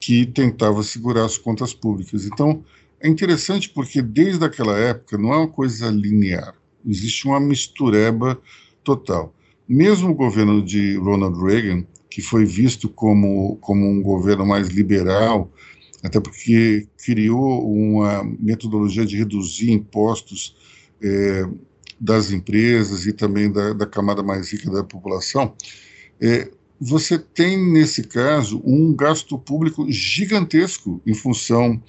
que 0.00 0.24
tentava 0.26 0.84
segurar 0.84 1.24
as 1.24 1.36
contas 1.36 1.74
públicas. 1.74 2.24
Então, 2.24 2.62
é 3.00 3.08
interessante 3.08 3.68
porque 3.68 4.00
desde 4.00 4.44
aquela 4.44 4.78
época 4.78 5.18
não 5.18 5.32
é 5.32 5.38
uma 5.38 5.48
coisa 5.48 5.90
linear, 5.90 6.54
existe 6.86 7.26
uma 7.26 7.40
mistureba 7.40 8.40
total. 8.84 9.34
Mesmo 9.68 10.10
o 10.10 10.14
governo 10.14 10.62
de 10.62 10.96
Ronald 10.96 11.36
Reagan, 11.42 11.84
que 12.08 12.22
foi 12.22 12.44
visto 12.44 12.88
como, 12.88 13.56
como 13.56 13.86
um 13.86 14.00
governo 14.00 14.46
mais 14.46 14.68
liberal, 14.68 15.50
até 16.02 16.20
porque 16.20 16.86
criou 17.04 17.70
uma 17.70 18.24
metodologia 18.38 19.04
de 19.04 19.16
reduzir 19.16 19.70
impostos 19.70 20.56
é, 21.02 21.44
das 22.00 22.30
empresas 22.30 23.06
e 23.06 23.12
também 23.12 23.50
da, 23.50 23.72
da, 23.72 23.86
camada 23.86 24.22
mais 24.22 24.52
rica 24.52 24.70
da 24.70 24.84
população, 24.84 25.54
é, 26.20 26.50
você 26.80 27.18
tem, 27.18 27.56
nesse 27.72 28.04
caso, 28.04 28.62
um 28.64 28.94
gasto 28.94 29.38
público 29.38 29.90
gigantesco 29.90 31.00
em 31.04 31.14
função 31.14 31.82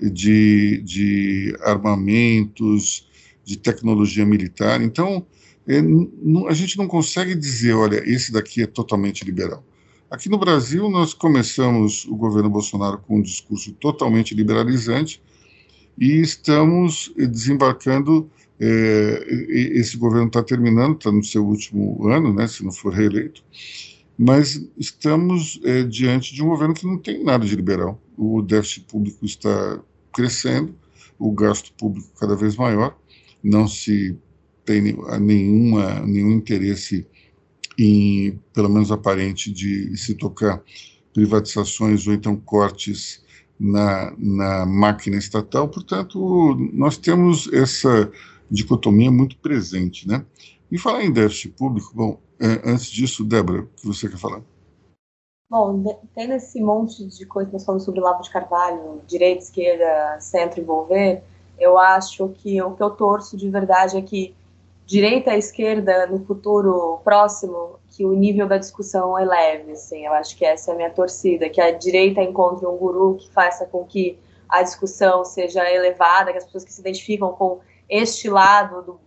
de, 0.00 0.80
de 0.82 1.56
armamentos, 1.62 3.08
de 3.44 3.56
tecnologia 3.56 4.24
militar. 4.24 4.80
Então, 4.82 5.26
é, 5.66 5.80
a 6.48 6.54
gente 6.54 6.78
não 6.78 6.86
consegue 6.86 7.34
dizer, 7.34 7.74
olha, 7.74 8.02
esse 8.08 8.32
daqui 8.32 8.62
é 8.62 8.66
totalmente 8.66 9.24
liberal. 9.24 9.64
Aqui 10.08 10.28
no 10.28 10.38
Brasil, 10.38 10.88
nós 10.88 11.12
começamos 11.12 12.04
o 12.04 12.14
governo 12.14 12.48
Bolsonaro 12.48 12.98
com 12.98 13.18
um 13.18 13.22
discurso 13.22 13.72
totalmente 13.72 14.34
liberalizante 14.34 15.20
e 15.98 16.20
estamos 16.20 17.12
desembarcando. 17.16 18.30
É, 18.58 19.26
esse 19.74 19.96
governo 19.96 20.28
está 20.28 20.42
terminando, 20.42 20.96
está 20.96 21.12
no 21.12 21.22
seu 21.22 21.46
último 21.46 22.08
ano, 22.08 22.32
né, 22.32 22.46
se 22.48 22.64
não 22.64 22.72
for 22.72 22.92
reeleito, 22.92 23.42
mas 24.18 24.66
estamos 24.78 25.60
é, 25.62 25.82
diante 25.82 26.34
de 26.34 26.42
um 26.42 26.48
governo 26.48 26.72
que 26.72 26.86
não 26.86 26.96
tem 26.96 27.22
nada 27.22 27.44
de 27.44 27.54
liberal. 27.54 28.00
O 28.16 28.40
déficit 28.40 28.86
público 28.86 29.26
está 29.26 29.78
crescendo, 30.12 30.74
o 31.18 31.30
gasto 31.32 31.72
público 31.74 32.08
cada 32.18 32.34
vez 32.34 32.56
maior, 32.56 32.96
não 33.42 33.68
se 33.68 34.16
tem 34.64 34.80
nenhuma, 35.20 36.00
nenhum 36.00 36.32
interesse 36.32 37.06
em, 37.78 38.40
pelo 38.54 38.70
menos 38.70 38.90
aparente, 38.90 39.52
de 39.52 39.96
se 39.96 40.14
tocar 40.14 40.62
privatizações 41.12 42.06
ou 42.06 42.14
então 42.14 42.36
cortes 42.36 43.22
na, 43.58 44.12
na 44.18 44.66
máquina 44.66 45.16
estatal. 45.16 45.68
Portanto, 45.68 46.56
nós 46.72 46.96
temos 46.98 47.50
essa 47.52 48.10
dicotomia 48.50 49.10
muito 49.10 49.36
presente, 49.38 50.08
né? 50.08 50.24
E 50.70 50.78
falar 50.78 51.04
em 51.04 51.12
déficit 51.12 51.50
público, 51.50 51.92
bom, 51.94 52.18
é, 52.40 52.70
antes 52.70 52.86
disso, 52.86 53.24
Débora, 53.24 53.62
o 53.62 53.66
que 53.66 53.86
você 53.86 54.08
quer 54.08 54.18
falar? 54.18 54.42
Bom, 55.48 56.00
tendo 56.14 56.32
esse 56.34 56.60
monte 56.60 57.04
de 57.06 57.24
coisa 57.24 57.48
que 57.48 57.54
nós 57.54 57.64
falamos 57.64 57.84
sobre 57.84 58.00
Lavo 58.00 58.22
de 58.22 58.30
Carvalho, 58.30 59.00
direita, 59.06 59.42
esquerda, 59.42 60.20
centro 60.20 60.60
envolver, 60.60 61.22
eu 61.58 61.78
acho 61.78 62.28
que 62.30 62.60
o 62.60 62.72
que 62.72 62.82
eu 62.82 62.90
torço 62.90 63.36
de 63.36 63.48
verdade 63.48 63.96
é 63.96 64.02
que 64.02 64.34
direita 64.84 65.34
e 65.34 65.38
esquerda 65.38 66.06
no 66.06 66.24
futuro 66.24 67.00
próximo, 67.02 67.78
que 67.88 68.04
o 68.04 68.12
nível 68.12 68.46
da 68.46 68.58
discussão 68.58 69.18
eleve, 69.18 69.72
assim, 69.72 70.04
eu 70.04 70.12
acho 70.12 70.36
que 70.36 70.44
essa 70.44 70.70
é 70.70 70.74
a 70.74 70.76
minha 70.76 70.90
torcida, 70.90 71.48
que 71.48 71.60
a 71.60 71.72
direita 71.72 72.20
encontre 72.20 72.66
um 72.66 72.76
guru 72.76 73.16
que 73.16 73.30
faça 73.30 73.66
com 73.66 73.84
que 73.84 74.18
a 74.48 74.62
discussão 74.62 75.24
seja 75.24 75.68
elevada, 75.68 76.30
que 76.30 76.38
as 76.38 76.44
pessoas 76.44 76.64
que 76.64 76.72
se 76.72 76.80
identificam 76.80 77.32
com 77.32 77.60
este 77.88 78.28
lado 78.28 78.82
do 78.82 79.06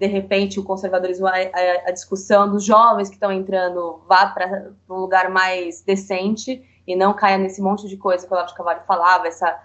de 0.00 0.06
repente 0.06 0.58
o 0.58 0.64
conservadorismo, 0.64 1.26
a, 1.26 1.32
a, 1.32 1.88
a 1.88 1.90
discussão 1.90 2.50
dos 2.50 2.64
jovens 2.64 3.08
que 3.10 3.16
estão 3.16 3.30
entrando 3.30 4.00
vá 4.08 4.26
para 4.26 4.70
um 4.88 4.94
lugar 4.94 5.28
mais 5.28 5.82
decente 5.82 6.62
e 6.86 6.96
não 6.96 7.12
caia 7.12 7.36
nesse 7.36 7.60
monte 7.60 7.86
de 7.86 7.98
coisa 7.98 8.26
que 8.26 8.32
o 8.32 8.34
Olavo 8.34 8.48
de 8.48 8.56
Carvalho 8.56 8.80
falava, 8.86 9.28
essa, 9.28 9.60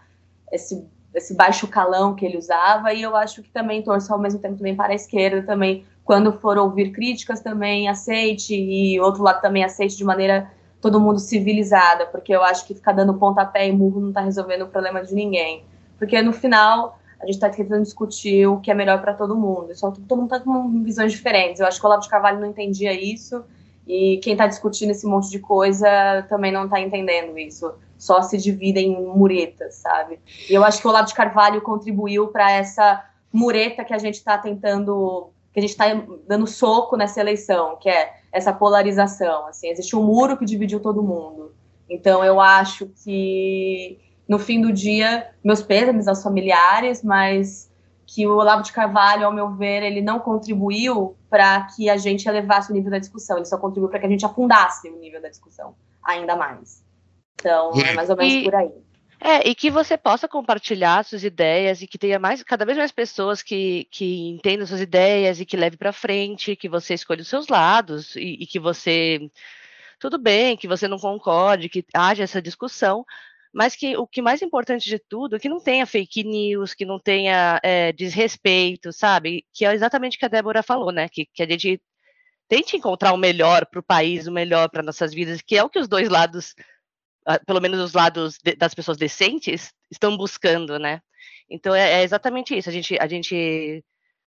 esse, 0.52 0.86
esse 1.14 1.34
baixo 1.34 1.68
calão 1.70 2.14
que 2.14 2.26
ele 2.26 2.38
usava, 2.38 2.94
e 2.94 3.02
eu 3.02 3.16
acho 3.16 3.42
que 3.42 3.50
também 3.50 3.82
torço 3.82 4.12
ao 4.12 4.20
mesmo 4.20 4.40
tempo 4.40 4.58
também 4.58 4.76
para 4.76 4.92
a 4.92 4.96
esquerda 4.96 5.42
também, 5.42 5.86
quando 6.04 6.34
for 6.34 6.58
ouvir 6.58 6.92
críticas 6.92 7.40
também 7.40 7.88
aceite, 7.88 8.54
e 8.54 9.00
outro 9.00 9.24
lado 9.24 9.42
também 9.42 9.64
aceite 9.64 9.96
de 9.96 10.04
maneira 10.04 10.52
todo 10.82 11.00
mundo 11.00 11.18
civilizada, 11.18 12.06
porque 12.08 12.36
eu 12.36 12.44
acho 12.44 12.68
que 12.68 12.76
ficar 12.76 12.92
dando 12.92 13.14
pontapé 13.16 13.68
e 13.68 13.72
murro 13.72 14.02
não 14.02 14.10
está 14.10 14.22
resolvendo 14.22 14.64
o 14.64 14.68
problema 14.68 15.02
de 15.02 15.16
ninguém. 15.16 15.64
Porque 15.98 16.22
no 16.22 16.34
final 16.34 17.00
a 17.20 17.26
gente 17.26 17.36
está 17.36 17.50
tentando 17.50 17.84
discutir 17.84 18.46
o 18.48 18.60
que 18.60 18.70
é 18.70 18.74
melhor 18.74 19.02
para 19.02 19.14
todo 19.14 19.36
mundo. 19.36 19.74
Só 19.76 19.92
todo 19.92 20.18
mundo 20.18 20.34
está 20.34 20.40
com 20.40 20.84
visões 20.84 21.12
diferentes. 21.12 21.60
Eu 21.60 21.68
acho 21.68 21.80
que 21.80 21.86
o 21.86 21.88
Olavo 21.88 22.04
de 22.04 22.10
Carvalho 22.10 22.40
não 22.40 22.48
entendia 22.48 22.94
isso 22.94 23.44
e 23.88 24.20
quem 24.24 24.34
está 24.34 24.48
discutindo 24.48 24.92
esse 24.92 25.06
monte 25.06 25.30
de 25.30 25.40
coisa 25.40 26.26
também 26.28 26.52
não 26.52 26.66
está 26.66 26.80
entendendo 26.80 27.38
isso. 27.38 27.74
Só 27.98 28.22
se 28.22 28.38
divide 28.38 28.80
em 28.80 29.02
muretas, 29.02 29.76
sabe? 29.76 30.20
E 30.50 30.54
eu 30.54 30.64
acho 30.64 30.82
que 30.82 30.88
o 30.88 30.90
Olavo 30.90 31.08
de 31.08 31.14
Carvalho 31.14 31.62
contribuiu 31.62 32.28
para 32.28 32.52
essa 32.52 33.06
mureta 33.32 33.84
que 33.84 33.94
a 33.94 33.98
gente 33.98 34.16
está 34.16 34.38
tentando, 34.38 35.30
que 35.54 35.60
a 35.60 35.62
gente 35.62 35.72
está 35.72 35.86
dando 36.28 36.48
soco 36.48 36.98
nessa 36.98 37.20
eleição, 37.20 37.78
que 37.78 37.90
é 37.90 38.14
essa 38.32 38.52
polarização. 38.52 39.48
Assim, 39.48 39.70
existe 39.70 39.96
um 39.96 40.04
muro 40.04 40.38
que 40.38 40.46
dividiu 40.46 40.80
todo 40.80 41.02
mundo. 41.02 41.54
Então 41.90 42.24
eu 42.24 42.42
acho 42.42 42.88
que 43.04 44.00
no 44.28 44.40
fim 44.40 44.62
do 44.62 44.72
dia, 44.72 45.30
meus 45.44 45.62
pêsames 45.62 46.08
aos 46.08 46.24
familiares, 46.24 47.04
mas 47.04 47.72
que 48.08 48.28
o 48.28 48.38
Olavo 48.38 48.64
de 48.64 48.72
Carvalho, 48.72 49.26
ao 49.26 49.34
meu 49.34 49.52
ver, 49.56 49.84
ele 49.84 50.02
não 50.02 50.20
contribuiu 50.20 51.16
para 51.30 51.64
que 51.76 51.90
a 51.90 51.98
gente 51.98 52.28
elevasse 52.28 52.72
o 52.72 52.74
nível 52.74 52.92
da 52.92 53.00
discussão, 53.00 53.38
ele 53.38 53.46
só 53.46 53.58
contribuiu 53.58 53.90
para 53.90 54.00
que 54.00 54.06
a 54.06 54.10
gente 54.10 54.26
afundasse 54.26 54.90
o 54.90 55.00
nível 55.00 55.22
da 55.22 55.30
discussão 55.30 55.76
ainda 56.04 56.36
mais. 56.36 56.84
Então, 57.40 57.72
é 57.74 57.94
mais 57.94 58.10
ou 58.10 58.16
menos 58.16 58.34
e, 58.34 58.44
por 58.44 58.56
aí. 58.56 58.72
É, 59.20 59.50
e 59.50 59.56
que 59.56 59.72
você 59.72 59.98
possa 59.98 60.28
compartilhar 60.28 61.04
suas 61.04 61.24
ideias 61.24 61.82
e 61.82 61.88
que 61.88 61.98
tenha 61.98 62.20
mais, 62.20 62.44
cada 62.44 62.66
vez 62.66 62.78
mais 62.78 62.92
pessoas 62.92 63.42
que, 63.42 63.88
que 63.92 64.30
entendam 64.30 64.68
suas 64.68 64.82
ideias 64.82 65.40
e 65.40 65.46
que 65.46 65.58
leve 65.58 65.78
para 65.78 65.92
frente, 65.92 66.56
que 66.56 66.70
você 66.70 66.94
escolha 66.94 67.22
os 67.22 67.28
seus 67.28 67.48
lados 67.48 68.16
e, 68.16 68.38
e 68.42 68.46
que 68.46 68.60
você 68.60 69.30
tudo 70.00 70.18
bem, 70.18 70.58
que 70.58 70.68
você 70.68 70.88
não 70.88 71.00
concorde, 71.00 71.70
que 71.70 71.84
haja 71.94 72.24
essa 72.24 72.42
discussão, 72.42 73.06
mas 73.56 73.74
que 73.74 73.96
o 73.96 74.06
que 74.06 74.22
mais 74.22 74.42
importante 74.42 74.90
de 74.90 75.00
tudo 75.00 75.38
é 75.38 75.40
que 75.40 75.48
não 75.48 75.62
tenha 75.62 75.86
fake 75.86 76.26
news, 76.26 76.74
que 76.74 76.84
não 76.84 77.00
tenha 77.00 77.58
é, 77.64 77.94
desrespeito, 77.94 78.92
sabe? 78.92 79.46
Que 79.54 79.66
é 79.66 79.74
exatamente 79.74 80.18
o 80.18 80.20
que 80.20 80.26
a 80.26 80.28
Débora 80.28 80.62
falou, 80.62 80.92
né? 80.92 81.08
Que, 81.08 81.26
que 81.26 81.42
a 81.42 81.48
gente 81.50 81.82
tente 82.50 82.76
encontrar 82.76 83.14
o 83.14 83.18
melhor 83.18 83.66
para 83.66 83.80
o 83.80 83.84
país, 83.84 84.28
o 84.28 84.32
melhor 84.32 84.70
para 84.70 84.84
nossas 84.84 85.14
vidas, 85.14 85.42
que 85.42 85.56
é 85.56 85.64
o 85.64 85.70
que 85.70 85.80
os 85.80 85.88
dois 85.88 86.10
lados, 86.10 86.54
pelo 87.48 87.62
menos 87.62 87.80
os 87.80 87.94
lados 87.94 88.38
de, 88.44 88.58
das 88.58 88.74
pessoas 88.74 88.98
decentes, 88.98 89.74
estão 89.90 90.18
buscando, 90.18 90.78
né? 90.78 91.00
Então 91.50 91.74
é, 91.74 92.02
é, 92.02 92.04
exatamente 92.04 92.58
isso. 92.58 92.68
A 92.68 92.74
gente, 92.74 92.98
a 93.00 93.08
gente 93.08 93.82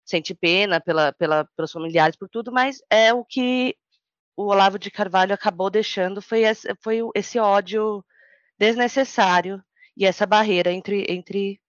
sente 0.06 0.36
pena 0.36 0.80
pela, 0.80 1.12
pela, 1.14 1.46
pelos 1.58 1.72
familiares, 1.72 2.16
por 2.16 2.30
tudo, 2.30 2.52
mas 2.52 2.78
é 2.92 3.12
o 3.12 3.26
que 3.26 3.76
o 4.38 4.44
Olavo 4.46 4.78
de 4.78 4.92
Carvalho 4.92 5.34
acabou 5.34 5.72
deixando 5.72 6.22
foi 6.22 6.42
esse, 6.44 6.76
foi 6.84 7.00
esse 7.16 7.40
ódio 7.40 8.06
desnecessário 8.58 9.62
e 9.98 10.06
essa 10.06 10.26
barreira 10.26 10.72
entre, 10.72 11.06
entre 11.10 11.60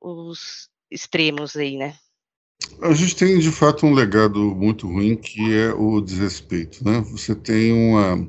os 0.00 0.68
extremos 0.90 1.56
aí, 1.56 1.76
né? 1.76 1.94
A 2.80 2.92
gente 2.92 3.16
tem 3.16 3.38
de 3.38 3.50
fato 3.50 3.86
um 3.86 3.94
legado 3.94 4.38
muito 4.54 4.86
ruim 4.86 5.16
que 5.16 5.52
é 5.52 5.72
o 5.72 6.00
desrespeito, 6.00 6.84
né? 6.84 7.00
Você 7.10 7.34
tem 7.34 7.72
uma 7.72 8.28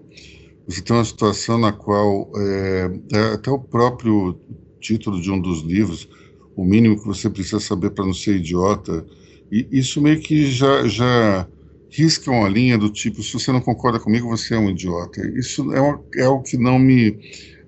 você 0.66 0.82
tem 0.82 0.96
uma 0.96 1.04
situação 1.04 1.58
na 1.58 1.74
qual 1.74 2.32
é, 2.38 3.00
é 3.12 3.34
até 3.34 3.52
o 3.52 3.60
próprio 3.60 4.40
título 4.80 5.22
de 5.22 5.30
um 5.30 5.40
dos 5.40 5.62
livros, 5.62 6.08
o 6.56 6.64
mínimo 6.64 6.98
que 6.98 7.06
você 7.06 7.30
precisa 7.30 7.60
saber 7.60 7.92
para 7.92 8.06
não 8.06 8.14
ser 8.14 8.38
idiota, 8.38 9.06
e 9.52 9.68
isso 9.72 10.02
meio 10.02 10.22
que 10.22 10.50
já 10.50 10.88
já 10.88 11.48
risca 11.94 12.32
uma 12.32 12.50
linha 12.50 12.78
do 12.78 12.90
tipo 12.90 13.22
se 13.22 13.34
você 13.34 13.52
não 13.52 13.62
concorda 13.62 14.00
comigo 14.00 14.28
você 14.28 14.56
é 14.56 14.58
um 14.58 14.70
idiota. 14.70 15.22
Isso 15.38 15.72
é, 15.74 15.80
uma, 15.80 16.04
é 16.16 16.28
o 16.28 16.42
que 16.42 16.58
não 16.58 16.80
me 16.80 17.20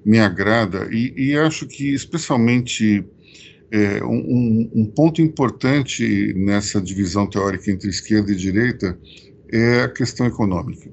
me 0.03 0.19
agrada 0.19 0.87
e, 0.91 1.13
e 1.17 1.35
acho 1.35 1.65
que 1.65 1.91
especialmente 1.91 3.03
é, 3.71 4.03
um, 4.03 4.69
um, 4.73 4.85
ponto 4.85 5.19
importante 5.19 6.31
nessa 6.35 6.79
divisão 6.79 7.27
teórica 7.27 7.71
entre 7.71 7.89
esquerda 7.89 8.31
e 8.31 8.35
direita 8.35 8.97
é 9.51 9.81
a 9.81 9.89
questão 9.89 10.27
econômica. 10.27 10.89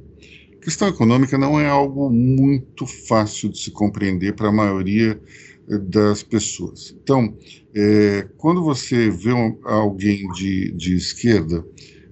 A 0.54 0.64
questão 0.64 0.88
econômica 0.88 1.36
não 1.36 1.60
é 1.60 1.68
algo 1.68 2.08
muito 2.08 2.86
fácil 2.86 3.50
de 3.50 3.58
se 3.58 3.70
compreender 3.70 4.34
para 4.34 4.48
a 4.48 4.52
maioria 4.52 5.20
é, 5.68 5.78
das 5.78 6.22
pessoas. 6.22 6.96
Então, 7.02 7.36
é, 7.74 8.26
quando 8.38 8.62
você 8.62 9.10
vê 9.10 9.32
um, 9.32 9.58
alguém 9.64 10.26
de, 10.32 10.72
de 10.72 10.96
esquerda, 10.96 11.64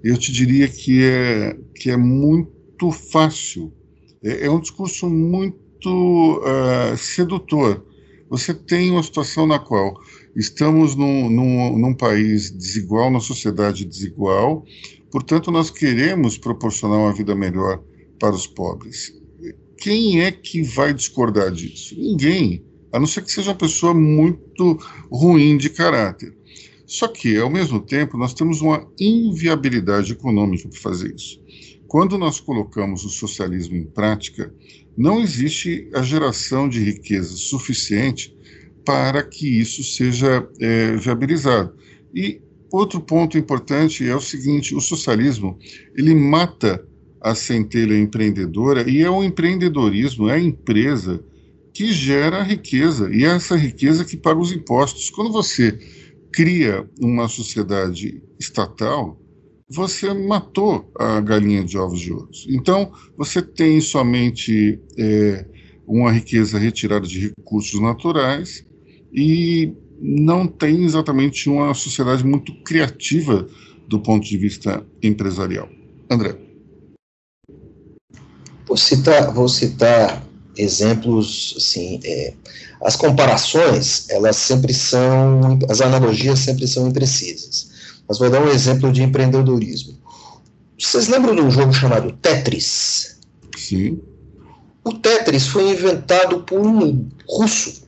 eu 0.03 0.17
te 0.17 0.33
diria 0.33 0.69
que 0.69 1.05
é, 1.05 1.57
que 1.75 1.91
é 1.91 1.97
muito 1.97 2.91
fácil, 2.91 3.73
é, 4.23 4.47
é 4.47 4.51
um 4.51 4.61
discurso 4.61 5.09
muito 5.09 6.41
uh, 6.41 6.97
sedutor. 6.97 7.85
Você 8.29 8.55
tem 8.55 8.91
uma 8.91 9.03
situação 9.03 9.47
na 9.47 9.59
qual 9.59 9.95
estamos 10.37 10.95
num, 10.95 11.29
num, 11.29 11.79
num 11.79 11.95
país 11.95 12.51
desigual, 12.51 13.11
numa 13.11 13.21
sociedade 13.21 13.85
desigual, 13.85 14.65
portanto, 15.11 15.51
nós 15.51 15.71
queremos 15.71 16.39
proporcionar 16.39 16.99
uma 16.99 17.13
vida 17.13 17.35
melhor 17.35 17.83
para 18.19 18.35
os 18.35 18.47
pobres. 18.47 19.13
quem 19.79 20.23
é 20.23 20.31
que 20.31 20.63
vai 20.63 20.95
discordar 20.95 21.51
disso? 21.51 21.97
Ninguém, 21.99 22.63
a 22.93 23.01
não 23.01 23.07
ser 23.07 23.23
que 23.25 23.33
seja 23.33 23.51
uma 23.51 23.57
pessoa 23.57 23.95
muito 23.95 24.79
ruim 25.11 25.57
de 25.57 25.71
caráter. 25.71 26.33
Só 26.91 27.07
que, 27.07 27.37
ao 27.37 27.49
mesmo 27.49 27.79
tempo, 27.79 28.19
nós 28.19 28.35
temos 28.35 28.61
uma 28.61 28.85
inviabilidade 28.99 30.11
econômica 30.11 30.69
para 30.69 30.81
fazer 30.81 31.15
isso. 31.15 31.41
Quando 31.87 32.19
nós 32.19 32.41
colocamos 32.41 33.05
o 33.05 33.09
socialismo 33.09 33.77
em 33.77 33.85
prática, 33.85 34.53
não 34.97 35.21
existe 35.21 35.89
a 35.95 36.03
geração 36.03 36.69
de 36.69 36.83
riqueza 36.83 37.37
suficiente 37.37 38.37
para 38.85 39.23
que 39.23 39.47
isso 39.47 39.85
seja 39.85 40.45
é, 40.59 40.97
viabilizado. 40.97 41.73
E 42.13 42.41
outro 42.73 43.01
ponto 43.01 43.39
importante 43.39 44.05
é 44.05 44.17
o 44.17 44.21
seguinte: 44.21 44.75
o 44.75 44.81
socialismo 44.81 45.57
ele 45.97 46.13
mata 46.13 46.85
a 47.21 47.37
centelha 47.37 47.97
empreendedora 47.97 48.91
e 48.91 49.01
é 49.01 49.09
o 49.09 49.23
empreendedorismo, 49.23 50.29
é 50.29 50.35
a 50.35 50.41
empresa 50.41 51.23
que 51.73 51.93
gera 51.93 52.43
riqueza 52.43 53.09
e 53.15 53.25
é 53.25 53.29
essa 53.29 53.57
riqueza 53.57 54.05
que 54.05 54.17
paga 54.17 54.41
os 54.41 54.51
impostos. 54.51 55.09
Quando 55.09 55.31
você 55.31 55.79
cria 56.33 56.89
uma 57.01 57.29
sociedade 57.29 58.23
estatal, 58.39 59.21
você 59.69 60.13
matou 60.13 60.91
a 60.99 61.21
galinha 61.21 61.65
de 61.65 61.79
ovos 61.79 62.01
de 62.01 62.13
ouro. 62.13 62.29
Então, 62.49 62.93
você 63.17 63.41
tem 63.41 63.81
somente 63.81 64.81
é, 64.99 65.47
uma 65.87 66.11
riqueza 66.11 66.59
retirada 66.59 67.07
de 67.07 67.33
recursos 67.39 67.81
naturais 67.81 68.67
e 69.13 69.73
não 70.01 70.47
tem 70.47 70.85
exatamente 70.85 71.49
uma 71.49 71.75
sociedade 71.75 72.25
muito 72.25 72.53
criativa 72.63 73.47
do 73.87 74.01
ponto 74.01 74.27
de 74.27 74.37
vista 74.37 74.85
empresarial. 75.03 75.69
André. 76.11 76.37
Vou 78.67 78.77
citar, 78.77 79.33
vou 79.33 79.49
citar 79.49 80.30
exemplos, 80.57 81.55
assim, 81.57 82.01
é, 82.05 82.35
as 82.83 82.97
comparações, 82.97 84.09
elas 84.09 84.37
sempre 84.37 84.73
são, 84.73 85.59
as 85.69 85.81
analogias 85.81 86.39
sempre 86.39 86.67
são 86.67 86.89
imprecisas. 86.89 87.71
Mas 88.09 88.19
vou 88.19 88.31
dar 88.31 88.43
um 88.43 88.49
exemplo 88.49 88.93
de 88.93 89.03
empreendedorismo. 89.03 89.99
Vocês 90.79 91.09
lembram 91.09 91.35
de 91.35 91.43
um 91.43 91.51
jogo 91.51 91.73
chamado 91.73 92.13
Tetris? 92.23 93.19
Sim. 93.57 94.01
O 94.83 94.95
Tetris 94.95 95.47
foi 95.47 95.71
inventado 95.71 96.41
por 96.41 96.59
um 96.59 97.09
russo. 97.29 97.83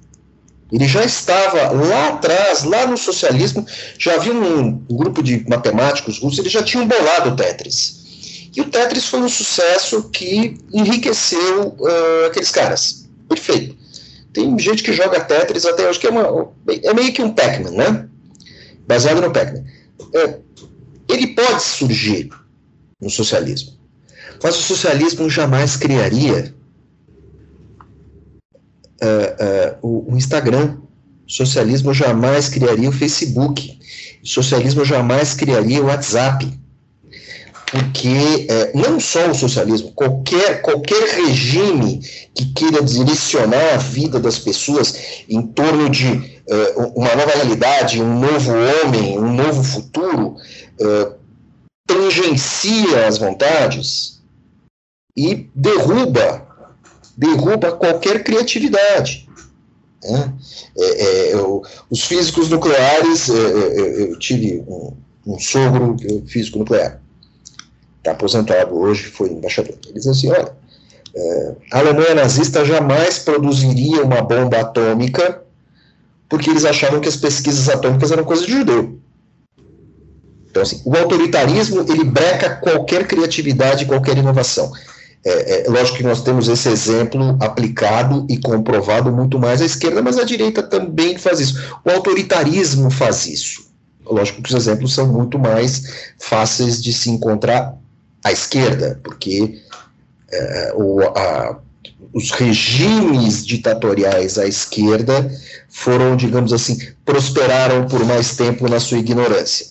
Ele 0.71 0.87
já 0.87 1.05
estava 1.05 1.71
lá 1.71 2.09
atrás, 2.09 2.65
lá 2.65 2.87
no 2.87 2.97
socialismo, 2.97 3.67
já 3.99 4.15
havia 4.15 4.33
um, 4.33 4.73
grupo 4.91 5.23
de 5.23 5.45
matemáticos 5.49 6.19
russos, 6.19 6.39
eles 6.39 6.53
já 6.53 6.63
tinham 6.63 6.87
bolado 6.87 7.31
o 7.31 7.37
Tetris. 7.37 8.02
E 8.55 8.61
o 8.61 8.69
Tetris 8.69 9.07
foi 9.07 9.21
um 9.21 9.29
sucesso 9.29 10.11
que 10.11 10.59
enriqueceu 10.73 11.69
uh, 11.79 12.27
aqueles 12.27 12.51
caras. 12.51 13.09
Perfeito. 13.29 13.77
Tem 14.33 14.59
gente 14.59 14.83
que 14.83 14.93
joga 14.93 15.25
Tetris 15.25 15.65
até 15.65 15.89
hoje, 15.89 15.99
que 15.99 16.07
é, 16.07 16.11
uma, 16.11 16.53
é 16.67 16.95
meio 16.95 17.13
que 17.13 17.23
um 17.23 17.33
Pac-Man, 17.33 17.71
né? 17.71 18.09
Baseado 18.87 19.21
no 19.21 19.33
Pac-Man. 19.33 19.65
É, 20.15 20.39
ele 21.09 21.29
pode 21.29 21.63
surgir 21.63 22.31
no 23.01 23.11
socialismo, 23.11 23.73
mas 24.43 24.57
o 24.59 24.63
socialismo 24.63 25.29
jamais 25.29 25.77
criaria 25.77 26.55
uh, 29.03 29.85
uh, 29.85 30.07
o, 30.09 30.13
o 30.13 30.17
Instagram. 30.17 30.79
O 31.27 31.31
socialismo 31.31 31.95
jamais 31.95 32.49
criaria 32.49 32.89
o 32.89 32.93
Facebook. 32.93 33.79
O 34.23 34.27
socialismo 34.27 34.85
jamais 34.85 35.35
criaria 35.35 35.81
o 35.81 35.87
WhatsApp 35.87 36.47
porque 37.73 38.47
é, 38.51 38.71
não 38.75 39.01
só 39.01 39.31
o 39.31 39.35
socialismo, 39.35 39.93
qualquer, 39.93 40.61
qualquer 40.61 41.17
regime 41.17 42.01
que 42.35 42.45
queira 42.53 42.83
direcionar 42.83 43.73
a 43.73 43.79
vida 43.79 44.21
das 44.21 44.39
pessoas 44.39 45.25
em 45.27 45.41
torno 45.41 45.89
de 45.89 46.43
é, 46.47 46.75
uma 46.95 47.15
nova 47.17 47.33
realidade, 47.35 47.99
um 47.99 48.21
novo 48.21 48.53
homem, 48.53 49.19
um 49.19 49.35
novo 49.35 49.65
futuro, 49.65 50.37
é, 50.79 51.13
tangencia 51.87 53.07
as 53.07 53.17
vontades 53.17 54.21
e 55.17 55.49
derruba, 55.55 56.47
derruba 57.17 57.73
qualquer 57.73 58.23
criatividade. 58.23 59.27
Né? 60.05 60.35
É, 60.77 60.85
é, 60.85 61.35
eu, 61.35 61.63
os 61.89 62.05
físicos 62.05 62.51
nucleares, 62.51 63.31
é, 63.31 64.11
eu 64.11 64.19
tive 64.19 64.63
um, 64.69 64.95
um 65.27 65.39
sogro 65.39 65.97
físico 66.27 66.59
nuclear 66.59 67.02
está 68.03 68.11
aposentado 68.11 68.77
hoje, 68.77 69.05
foi 69.05 69.31
embaixador. 69.31 69.77
Ele 69.85 69.95
diz 69.95 70.09
assim: 70.09 70.29
olha, 70.29 70.53
é, 71.15 71.53
a 71.73 71.79
Alemanha 71.79 72.17
nazista 72.17 72.65
jamais 72.65 73.19
produziria 73.19 74.03
uma 74.03 74.21
bomba 74.21 74.61
atômica 74.61 75.41
porque 76.29 76.51
eles 76.51 76.65
achavam 76.65 77.01
que 77.01 77.09
as 77.09 77.17
pesquisas 77.17 77.69
atômicas 77.69 78.11
eram 78.11 78.25
coisa 78.25 78.45
de 78.45 78.53
judeu. 78.53 78.99
Então, 80.51 80.63
assim, 80.63 80.83
o 80.85 80.97
autoritarismo 80.97 81.81
ele 81.81 82.05
breca 82.05 82.57
qualquer 82.57 83.07
criatividade, 83.07 83.87
qualquer 83.87 84.17
inovação. 84.17 84.73
É, 85.25 85.67
é, 85.67 85.71
lógico 85.71 85.99
que 85.99 86.03
nós 86.03 86.23
temos 86.23 86.49
esse 86.49 86.69
exemplo 86.69 87.37
aplicado 87.41 88.27
e 88.29 88.39
comprovado 88.39 89.13
muito 89.13 89.39
mais 89.39 89.63
à 89.63 89.67
esquerda, 89.67 90.03
mas 90.03 90.19
a 90.19 90.25
direita 90.25 90.63
também 90.63 91.17
faz 91.17 91.39
isso. 91.39 91.79
O 91.85 91.91
autoritarismo 91.91 92.91
faz 92.91 93.27
isso. 93.27 93.71
Lógico 94.05 94.43
que 94.43 94.49
os 94.49 94.57
exemplos 94.57 94.95
são 94.95 95.07
muito 95.07 95.39
mais 95.39 96.13
fáceis 96.19 96.83
de 96.83 96.93
se 96.93 97.09
encontrar 97.09 97.77
à 98.25 98.33
esquerda, 98.33 99.01
porque 99.03 99.61
é, 100.31 100.73
o, 100.75 101.01
a, 101.01 101.61
os 102.13 102.31
regimes 102.31 103.45
ditatoriais 103.45 104.39
à 104.39 104.47
esquerda 104.47 105.31
foram, 105.69 106.17
digamos 106.17 106.53
assim, 106.53 106.79
prosperaram 107.05 107.87
por 107.87 108.05
mais 108.05 108.37
tempo 108.37 108.69
na 108.69 108.81
sua 108.81 108.99
ignorância. 108.99 109.67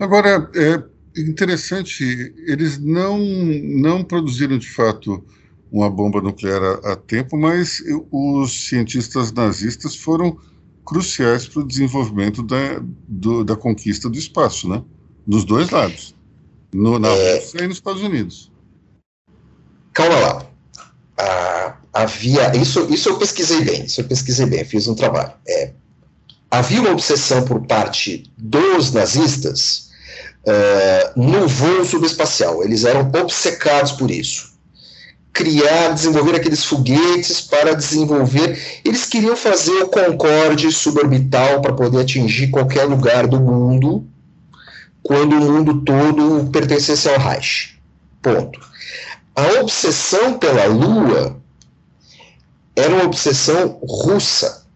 Agora, 0.00 0.50
é 0.54 0.82
interessante, 1.20 2.34
eles 2.46 2.78
não, 2.78 3.18
não 3.18 4.02
produziram 4.02 4.58
de 4.58 4.68
fato 4.68 5.24
uma 5.70 5.90
bomba 5.90 6.20
nuclear 6.20 6.62
a, 6.62 6.92
a 6.92 6.96
tempo, 6.96 7.36
mas 7.36 7.82
os 8.10 8.68
cientistas 8.68 9.32
nazistas 9.32 9.96
foram 9.96 10.38
cruciais 10.84 11.48
para 11.48 11.62
o 11.62 11.66
desenvolvimento 11.66 12.42
da, 12.42 12.80
do, 13.08 13.42
da 13.44 13.56
conquista 13.56 14.08
do 14.08 14.18
espaço, 14.18 14.68
né? 14.68 14.82
Dos 15.26 15.44
dois 15.44 15.70
lados. 15.70 16.14
No, 16.74 16.98
na 16.98 17.08
é... 17.08 17.36
Rússia 17.36 17.62
e 17.62 17.68
nos 17.68 17.76
Estados 17.76 18.02
Unidos. 18.02 18.50
Calma 19.92 20.18
lá. 20.18 20.46
Ah, 21.16 21.76
havia. 21.92 22.54
Isso, 22.56 22.92
isso 22.92 23.10
eu 23.10 23.16
pesquisei 23.16 23.60
bem, 23.60 23.84
isso 23.84 24.00
eu 24.00 24.04
pesquisei 24.04 24.44
bem, 24.44 24.64
fiz 24.64 24.88
um 24.88 24.94
trabalho. 24.96 25.32
É, 25.46 25.70
havia 26.50 26.80
uma 26.80 26.90
obsessão 26.90 27.44
por 27.44 27.64
parte 27.64 28.24
dos 28.36 28.92
nazistas 28.92 29.90
uh, 30.44 31.20
no 31.20 31.46
voo 31.46 31.84
subespacial. 31.84 32.64
Eles 32.64 32.84
eram 32.84 33.08
obcecados 33.20 33.92
por 33.92 34.10
isso. 34.10 34.52
Criar, 35.32 35.92
desenvolver 35.92 36.34
aqueles 36.34 36.64
foguetes 36.64 37.40
para 37.40 37.74
desenvolver. 37.74 38.80
Eles 38.84 39.06
queriam 39.06 39.36
fazer 39.36 39.80
o 39.82 39.88
Concorde 39.88 40.72
suborbital 40.72 41.60
para 41.60 41.72
poder 41.72 42.00
atingir 42.00 42.48
qualquer 42.48 42.84
lugar 42.84 43.28
do 43.28 43.38
mundo 43.38 44.08
quando 45.04 45.36
o 45.36 45.52
mundo 45.52 45.82
todo 45.82 46.50
pertencesse 46.50 47.08
ao 47.08 47.18
Reich. 47.18 47.78
Ponto. 48.20 48.58
A 49.36 49.60
obsessão 49.60 50.38
pela 50.38 50.64
Lua 50.64 51.36
era 52.74 52.94
uma 52.94 53.04
obsessão 53.04 53.78
russa, 53.82 54.66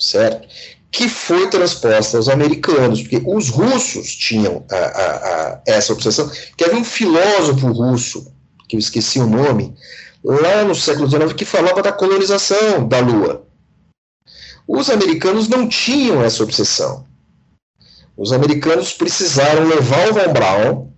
certo? 0.00 0.48
Que 0.90 1.08
foi 1.08 1.48
transposta 1.50 2.16
aos 2.16 2.28
americanos, 2.28 3.02
porque 3.02 3.22
os 3.26 3.50
russos 3.50 4.16
tinham 4.16 4.64
a, 4.70 4.76
a, 4.76 5.16
a, 5.52 5.60
essa 5.66 5.92
obsessão, 5.92 6.30
que 6.56 6.64
havia 6.64 6.78
um 6.78 6.84
filósofo 6.84 7.70
russo, 7.70 8.32
que 8.66 8.76
eu 8.76 8.80
esqueci 8.80 9.18
o 9.18 9.26
nome, 9.26 9.76
lá 10.24 10.64
no 10.64 10.74
século 10.74 11.08
XIX, 11.08 11.32
que 11.34 11.44
falava 11.44 11.82
da 11.82 11.92
colonização 11.92 12.88
da 12.88 13.00
Lua. 13.00 13.46
Os 14.66 14.88
americanos 14.88 15.48
não 15.48 15.68
tinham 15.68 16.22
essa 16.22 16.42
obsessão. 16.42 17.06
Os 18.18 18.32
americanos 18.32 18.92
precisaram 18.92 19.68
levar 19.68 20.10
o 20.10 20.14
Von 20.14 20.32
Braun, 20.32 20.88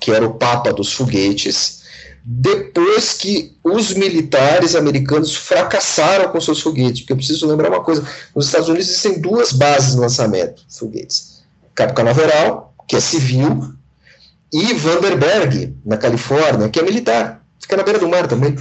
que 0.00 0.10
era 0.10 0.26
o 0.26 0.34
papa 0.34 0.72
dos 0.72 0.92
foguetes, 0.92 1.82
depois 2.24 3.12
que 3.14 3.56
os 3.62 3.94
militares 3.94 4.74
americanos 4.74 5.36
fracassaram 5.36 6.32
com 6.32 6.40
seus 6.40 6.60
foguetes. 6.60 7.02
Porque 7.02 7.12
eu 7.12 7.16
preciso 7.16 7.46
lembrar 7.46 7.68
uma 7.68 7.84
coisa: 7.84 8.04
nos 8.34 8.46
Estados 8.46 8.68
Unidos 8.68 8.88
existem 8.88 9.20
duas 9.20 9.52
bases 9.52 9.92
de 9.92 10.00
lançamento 10.00 10.64
de 10.68 10.76
foguetes: 10.76 11.44
Capo 11.76 11.94
Canaveral, 11.94 12.74
que 12.88 12.96
é 12.96 13.00
civil, 13.00 13.72
e 14.52 14.74
Vandenberg, 14.74 15.76
na 15.86 15.96
Califórnia, 15.96 16.68
que 16.68 16.80
é 16.80 16.82
militar. 16.82 17.40
Fica 17.60 17.76
na 17.76 17.84
beira 17.84 18.00
do 18.00 18.08
mar 18.08 18.26
também. 18.26 18.56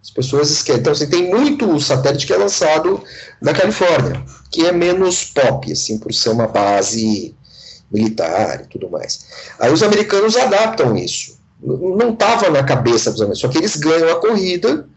As 0.00 0.10
pessoas 0.10 0.50
esquecem. 0.50 0.80
Então, 0.80 0.92
assim, 0.92 1.08
tem 1.08 1.28
muito 1.28 1.80
satélite 1.80 2.26
que 2.26 2.32
é 2.32 2.36
lançado 2.36 3.02
na 3.42 3.52
Califórnia, 3.52 4.24
que 4.50 4.66
é 4.66 4.72
menos 4.72 5.24
pop, 5.24 5.70
assim, 5.70 5.98
por 5.98 6.12
ser 6.12 6.30
uma 6.30 6.46
base 6.46 7.34
militar 7.90 8.62
e 8.62 8.66
tudo 8.66 8.90
mais. 8.90 9.26
Aí 9.58 9.72
os 9.72 9.82
americanos 9.82 10.36
adaptam 10.36 10.96
isso. 10.96 11.38
Não 11.62 12.10
estava 12.12 12.50
na 12.50 12.62
cabeça 12.62 13.10
dos 13.10 13.20
americanos. 13.20 13.40
Só 13.40 13.48
que 13.48 13.58
eles 13.58 13.76
ganham 13.76 14.10
a 14.10 14.20
corrida 14.20 14.88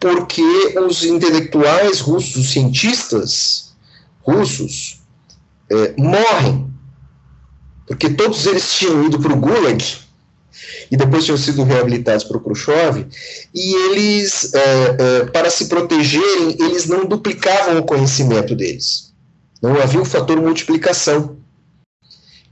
porque 0.00 0.42
os 0.78 1.02
intelectuais 1.04 2.00
russos, 2.00 2.36
os 2.36 2.50
cientistas 2.50 3.74
russos, 4.22 5.00
é, 5.70 5.94
morrem. 5.96 6.72
Porque 7.86 8.10
todos 8.10 8.46
eles 8.46 8.72
tinham 8.74 9.06
ido 9.06 9.18
para 9.18 9.32
o 9.32 9.40
Gulag 9.40 9.82
e 10.90 10.96
depois 10.96 11.24
tinham 11.24 11.36
sido 11.36 11.62
reabilitados 11.64 12.24
para 12.24 12.36
o 12.36 12.40
Khrushchev, 12.40 13.06
e 13.54 13.74
eles, 13.74 14.52
é, 14.54 14.60
é, 14.60 15.24
para 15.26 15.50
se 15.50 15.66
protegerem, 15.66 16.56
eles 16.58 16.86
não 16.86 17.04
duplicavam 17.04 17.78
o 17.78 17.84
conhecimento 17.84 18.54
deles. 18.54 19.12
Não 19.60 19.80
havia 19.80 20.00
o 20.00 20.04
fator 20.04 20.40
multiplicação. 20.40 21.36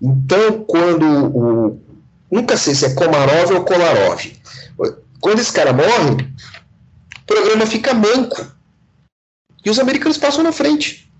Então, 0.00 0.64
quando 0.64 1.06
o. 1.06 1.80
Nunca 2.30 2.56
sei 2.56 2.74
se 2.74 2.84
é 2.84 2.94
Komarov 2.94 3.52
ou 3.52 3.64
Kolarov. 3.64 4.20
Quando 5.20 5.38
esse 5.38 5.52
cara 5.52 5.72
morre, 5.72 6.24
o 7.22 7.24
programa 7.24 7.64
fica 7.64 7.94
manco. 7.94 8.44
E 9.64 9.70
os 9.70 9.78
americanos 9.78 10.18
passam 10.18 10.42
na 10.42 10.52
frente. 10.52 11.10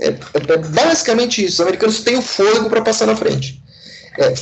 É, 0.00 0.08
é, 0.08 0.52
é 0.52 0.56
basicamente 0.58 1.44
isso. 1.44 1.54
Os 1.54 1.60
americanos 1.60 2.00
têm 2.02 2.16
o 2.16 2.22
fôlego 2.22 2.68
para 2.68 2.82
passar 2.82 3.06
na 3.06 3.16
frente. 3.16 3.63
É, 4.16 4.32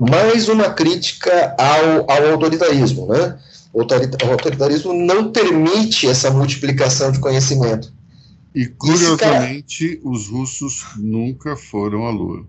mais 0.00 0.48
uma 0.48 0.70
crítica 0.70 1.54
ao, 1.58 2.10
ao 2.10 2.32
autoritarismo, 2.32 3.06
né? 3.06 3.38
O 3.72 3.80
autoritarismo 3.80 4.92
não 4.92 5.30
permite 5.30 6.08
essa 6.08 6.30
multiplicação 6.30 7.12
de 7.12 7.20
conhecimento. 7.20 7.92
E 8.52 8.66
curiosamente, 8.66 9.96
cara... 9.96 10.10
os 10.10 10.28
russos 10.28 10.84
nunca 10.96 11.56
foram 11.56 12.06
à 12.06 12.10
Lua. 12.10 12.44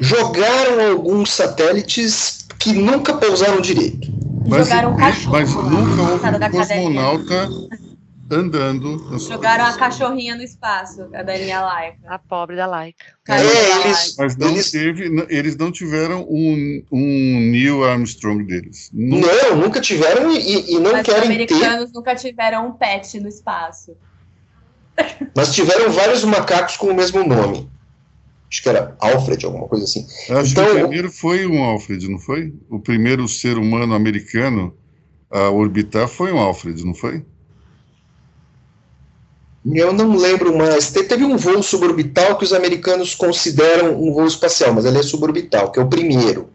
Jogaram 0.00 0.92
alguns 0.92 1.30
satélites 1.30 2.46
que 2.58 2.72
nunca 2.72 3.12
pousaram 3.12 3.60
direito. 3.60 4.10
Mas, 4.48 4.68
Jogaram 4.68 4.94
um 4.94 4.96
cachorro. 4.96 5.32
Mas 5.32 5.54
nunca 5.54 6.02
houve 6.02 6.26
um 6.26 6.50
cosmonauta 6.50 7.48
andando. 8.30 9.18
Jogaram 9.18 9.64
a 9.64 9.76
cachorrinha 9.76 10.34
no 10.36 10.42
espaço, 10.42 11.08
a 11.14 11.22
Daninha 11.22 11.60
Laika. 11.60 11.98
A 12.06 12.18
pobre 12.18 12.56
da 12.56 12.66
Laika. 12.66 13.04
É, 13.28 13.86
eles, 13.86 14.16
Mas 14.18 14.36
não 14.36 14.50
eles... 14.50 14.70
Teve, 14.70 15.26
eles 15.28 15.56
não 15.56 15.72
tiveram 15.72 16.26
um, 16.28 16.82
um 16.90 17.50
Neil 17.50 17.84
Armstrong 17.84 18.44
deles. 18.44 18.90
Nunca. 18.92 19.26
Não, 19.26 19.56
nunca 19.56 19.80
tiveram 19.80 20.30
e, 20.32 20.72
e 20.72 20.78
não 20.78 20.92
Mas 20.92 21.06
querem 21.06 21.20
ter. 21.22 21.54
Os 21.54 21.62
americanos 21.62 21.90
ter... 21.90 21.96
nunca 21.96 22.14
tiveram 22.14 22.68
um 22.68 22.72
pet 22.72 23.20
no 23.20 23.28
espaço. 23.28 23.96
Mas 25.34 25.54
tiveram 25.54 25.90
vários 25.90 26.24
macacos 26.24 26.76
com 26.76 26.88
o 26.88 26.94
mesmo 26.94 27.24
nome. 27.26 27.68
Acho 28.50 28.62
que 28.62 28.68
era 28.68 28.96
Alfred, 28.98 29.46
alguma 29.46 29.68
coisa 29.68 29.84
assim. 29.84 30.04
Acho 30.28 30.52
então, 30.52 30.64
que 30.64 30.70
o 30.72 30.80
primeiro 30.80 31.10
foi 31.10 31.46
um 31.46 31.62
Alfred, 31.62 32.08
não 32.08 32.18
foi? 32.18 32.52
O 32.68 32.80
primeiro 32.80 33.28
ser 33.28 33.56
humano 33.56 33.94
americano 33.94 34.76
a 35.30 35.48
orbitar 35.50 36.08
foi 36.08 36.32
um 36.32 36.38
Alfred, 36.38 36.84
não 36.84 36.92
foi? 36.92 37.24
Eu 39.64 39.92
não 39.92 40.16
lembro 40.16 40.56
mais. 40.56 40.90
Teve 40.90 41.24
um 41.24 41.36
voo 41.36 41.62
suborbital 41.62 42.38
que 42.38 42.44
os 42.44 42.52
americanos 42.52 43.14
consideram 43.14 44.00
um 44.00 44.12
voo 44.12 44.26
espacial, 44.26 44.72
mas 44.72 44.84
ele 44.84 44.98
é 44.98 45.02
suborbital, 45.02 45.70
que 45.70 45.78
é 45.78 45.82
o 45.82 45.88
primeiro. 45.88 46.50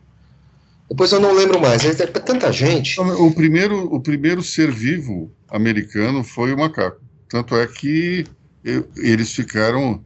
Depois 0.89 1.11
eu 1.11 1.19
não 1.19 1.33
lembro 1.33 1.59
mais. 1.59 1.83
É, 1.85 1.89
é 1.89 2.07
tanta 2.07 2.51
gente. 2.51 2.99
O 2.99 3.31
primeiro, 3.31 3.93
o 3.93 3.99
primeiro 3.99 4.41
ser 4.41 4.71
vivo 4.71 5.31
americano 5.49 6.23
foi 6.23 6.53
o 6.53 6.57
macaco. 6.57 6.99
Tanto 7.29 7.55
é 7.55 7.67
que 7.67 8.25
eles 8.97 9.31
ficaram. 9.33 10.03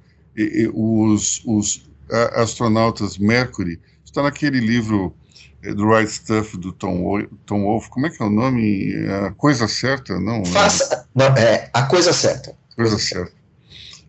Os, 0.74 1.42
os 1.46 1.90
astronautas 2.34 3.18
Mercury. 3.18 3.80
Está 4.06 4.24
naquele 4.24 4.60
livro 4.60 5.14
The 5.62 5.70
eh, 5.70 5.74
Right 5.74 6.10
Stuff 6.10 6.58
do 6.58 6.72
Tom, 6.72 7.26
Tom 7.46 7.64
Wolfe. 7.64 7.90
Como 7.90 8.08
é 8.08 8.10
que 8.10 8.24
é 8.24 8.26
o 8.26 8.30
nome? 8.30 8.96
A 9.28 9.32
Coisa 9.32 9.68
Certa? 9.68 10.18
Não. 10.20 10.46
Faça, 10.46 11.08
não, 11.14 11.28
é 11.36 11.70
A 11.74 11.84
Coisa 11.84 12.14
Certa 12.14 12.59
coisa 12.80 12.98
certa. 12.98 13.34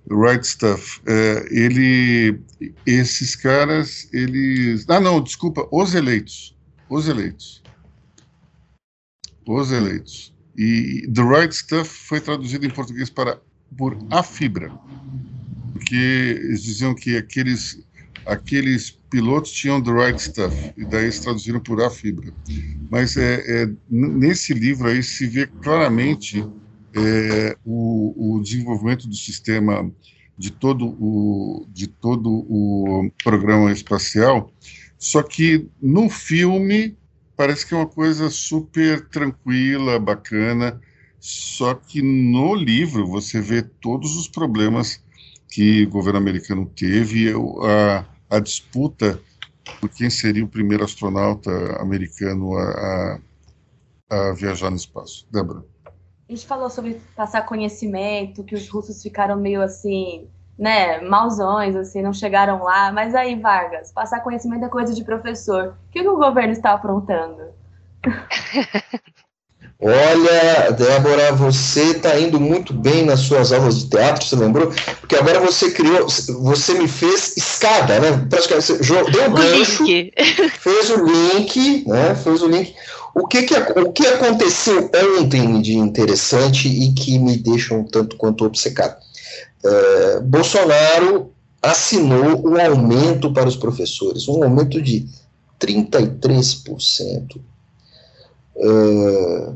Right 0.09 0.47
Stuff. 0.47 1.01
É, 1.07 1.47
ele, 1.51 2.41
esses 2.87 3.37
caras, 3.37 4.09
eles. 4.13 4.85
Ah, 4.89 5.01
não, 5.01 5.21
desculpa, 5.21 5.69
os 5.71 5.95
eleitos. 5.95 6.57
Os 6.89 7.09
eleitos. 7.09 7.63
Os 9.47 9.73
eleitos. 9.73 10.35
E 10.57 11.09
The 11.13 11.23
Right 11.23 11.55
Stuff 11.55 11.89
foi 11.89 12.21
traduzido 12.21 12.67
em 12.67 12.71
português 12.71 13.11
para 13.11 13.41
por 13.77 13.97
A 14.11 14.23
Fibra. 14.23 14.71
Porque 15.73 15.95
eles 15.95 16.63
diziam 16.63 16.95
que 16.95 17.17
aqueles, 17.17 17.83
aqueles 18.27 18.91
pilotos 19.11 19.53
tinham 19.53 19.83
The 19.83 19.93
Right 19.93 20.23
Stuff. 20.23 20.73
E 20.77 20.85
daí 20.85 21.05
eles 21.05 21.21
traduziram 21.21 21.61
por 21.61 21.81
A 21.83 21.91
Fibra. 21.91 22.33
Mas 22.91 23.17
é, 23.17 23.63
é 23.63 23.71
nesse 23.89 24.53
livro 24.55 24.89
aí 24.89 25.03
se 25.03 25.27
vê 25.27 25.47
claramente 25.47 26.45
é, 26.95 27.57
o, 27.65 28.37
o, 28.37 28.43
desenvolvimento 28.43 29.09
do 29.09 29.15
sistema 29.15 29.91
de 30.37 30.51
todo 30.51 30.87
o, 30.87 31.67
de 31.69 31.87
todo 31.87 32.31
o 32.31 33.11
programa 33.23 33.71
espacial, 33.73 34.53
só 34.99 35.23
que 35.23 35.69
no 35.81 36.09
filme 36.09 36.97
parece 37.37 37.67
que 37.67 37.75
é 37.75 37.77
uma 37.77 37.87
coisa 37.87 38.29
super 38.29 39.07
tranquila, 39.09 39.99
bacana, 39.99 40.81
só 41.19 41.75
que 41.75 42.03
no 42.03 42.55
livro 42.55 43.07
você 43.07 43.41
vê 43.41 43.63
todos 43.63 44.17
os 44.17 44.29
problemas 44.29 45.03
que 45.49 45.85
o 45.85 45.91
governo 45.91 46.19
americano 46.19 46.67
teve, 46.67 47.33
a, 47.63 48.05
a 48.31 48.41
disputa 48.41 49.21
por 49.81 49.89
quem 49.91 50.11
seria 50.11 50.45
o 50.45 50.49
primeiro 50.49 50.85
astronauta 50.85 51.51
americano 51.81 52.57
a, 52.57 53.21
a, 54.11 54.31
a 54.31 54.33
viajar 54.33 54.71
no 54.71 54.77
espaço. 54.77 55.27
Débora. 55.31 55.65
A 56.31 56.33
gente 56.33 56.47
falou 56.47 56.71
sobre 56.71 57.03
passar 57.17 57.45
conhecimento, 57.45 58.45
que 58.45 58.55
os 58.55 58.69
russos 58.69 59.03
ficaram 59.03 59.37
meio 59.37 59.61
assim, 59.61 60.29
né, 60.57 61.01
mauzões, 61.01 61.75
assim, 61.75 62.01
não 62.03 62.13
chegaram 62.13 62.63
lá. 62.63 62.93
Mas 62.93 63.17
aí, 63.17 63.35
Vargas, 63.35 63.91
passar 63.91 64.21
conhecimento 64.21 64.65
é 64.65 64.69
coisa 64.69 64.95
de 64.95 65.03
professor. 65.03 65.75
O 65.89 65.93
que, 65.93 66.09
o 66.09 66.17
governo 66.17 66.53
está 66.53 66.71
aprontando? 66.71 67.49
Olha, 69.83 70.71
Débora, 70.71 71.33
você 71.33 71.97
está 71.97 72.17
indo 72.21 72.39
muito 72.39 72.73
bem 72.73 73.05
nas 73.05 73.21
suas 73.21 73.51
aulas 73.51 73.81
de 73.81 73.91
teatro, 73.91 74.25
você 74.25 74.37
lembrou? 74.37 74.71
Porque 75.01 75.17
agora 75.17 75.41
você 75.41 75.73
criou, 75.73 76.07
você 76.43 76.75
me 76.75 76.87
fez 76.87 77.37
escada, 77.37 77.99
né? 77.99 78.27
Praticamente, 78.31 78.67
você 78.67 79.11
deu 79.11 79.31
um 79.31 79.33
gancho, 79.33 79.85
fez 80.61 80.91
o 80.91 81.05
link, 81.05 81.89
né? 81.89 82.15
Fez 82.15 82.41
o 82.41 82.47
link. 82.47 82.73
O 83.15 83.27
que, 83.27 83.43
que, 83.43 83.55
o 83.55 83.93
que 83.93 84.07
aconteceu 84.07 84.91
ontem 85.19 85.61
de 85.61 85.75
interessante 85.75 86.69
e 86.69 86.93
que 86.93 87.19
me 87.19 87.37
deixa 87.37 87.75
um 87.75 87.85
tanto 87.85 88.17
quanto 88.17 88.45
obcecado? 88.45 88.97
É, 89.65 90.21
Bolsonaro 90.21 91.33
assinou 91.63 92.49
um 92.49 92.61
aumento 92.61 93.33
para 93.33 93.49
os 93.49 93.57
professores, 93.57 94.29
um 94.29 94.43
aumento 94.43 94.81
de 94.81 95.07
33%. 95.61 97.41
É, 98.57 99.53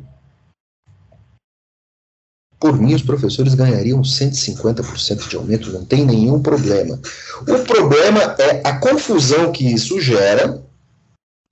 por 2.59 2.81
mim, 2.81 2.95
os 2.95 3.03
professores 3.03 3.55
ganhariam 3.55 4.01
150% 4.01 5.29
de 5.29 5.37
aumento, 5.37 5.71
não 5.71 5.85
tem 5.85 6.05
nenhum 6.05 6.41
problema. 6.41 6.99
O 7.43 7.59
problema 7.65 8.23
é 8.39 8.67
a 8.67 8.79
confusão 8.79 9.53
que 9.53 9.67
isso 9.67 10.01
gera, 10.01 10.63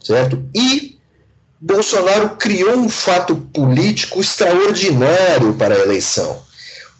certo? 0.00 0.42
E 0.54 0.91
Bolsonaro 1.64 2.30
criou 2.30 2.76
um 2.76 2.88
fato 2.88 3.36
político 3.36 4.20
extraordinário 4.20 5.54
para 5.54 5.76
a 5.76 5.78
eleição. 5.78 6.42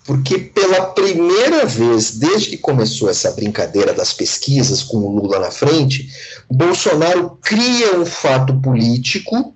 Porque 0.05 0.39
pela 0.39 0.87
primeira 0.87 1.67
vez, 1.67 2.13
desde 2.13 2.51
que 2.51 2.59
começou 2.59 3.11
essa 3.11 3.33
brincadeira 3.33 3.93
das 3.93 4.13
pesquisas 4.13 4.85
com 4.85 4.99
o 4.99 5.17
Lula 5.17 5.41
na 5.41 5.51
frente, 5.51 6.09
Bolsonaro 6.49 7.37
cria 7.43 7.97
um 7.99 8.07
fato 8.07 8.55
político 8.61 9.53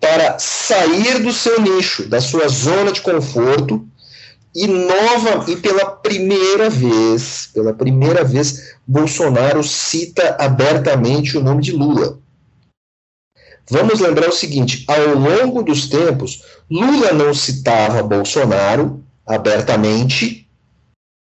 para 0.00 0.38
sair 0.38 1.18
do 1.22 1.34
seu 1.34 1.60
nicho, 1.60 2.08
da 2.08 2.22
sua 2.22 2.48
zona 2.48 2.92
de 2.92 3.02
conforto, 3.02 3.86
e 4.54 4.66
nova 4.66 5.50
e 5.50 5.56
pela 5.56 5.84
primeira 5.84 6.70
vez, 6.70 7.50
pela 7.52 7.74
primeira 7.74 8.24
vez, 8.24 8.74
Bolsonaro 8.86 9.62
cita 9.62 10.36
abertamente 10.40 11.36
o 11.36 11.44
nome 11.44 11.62
de 11.62 11.72
Lula. 11.72 12.18
Vamos 13.70 14.00
lembrar 14.00 14.28
o 14.28 14.32
seguinte: 14.32 14.84
ao 14.88 15.14
longo 15.14 15.62
dos 15.62 15.88
tempos, 15.88 16.42
Lula 16.70 17.12
não 17.12 17.32
citava 17.32 18.02
Bolsonaro 18.02 19.02
abertamente, 19.26 20.46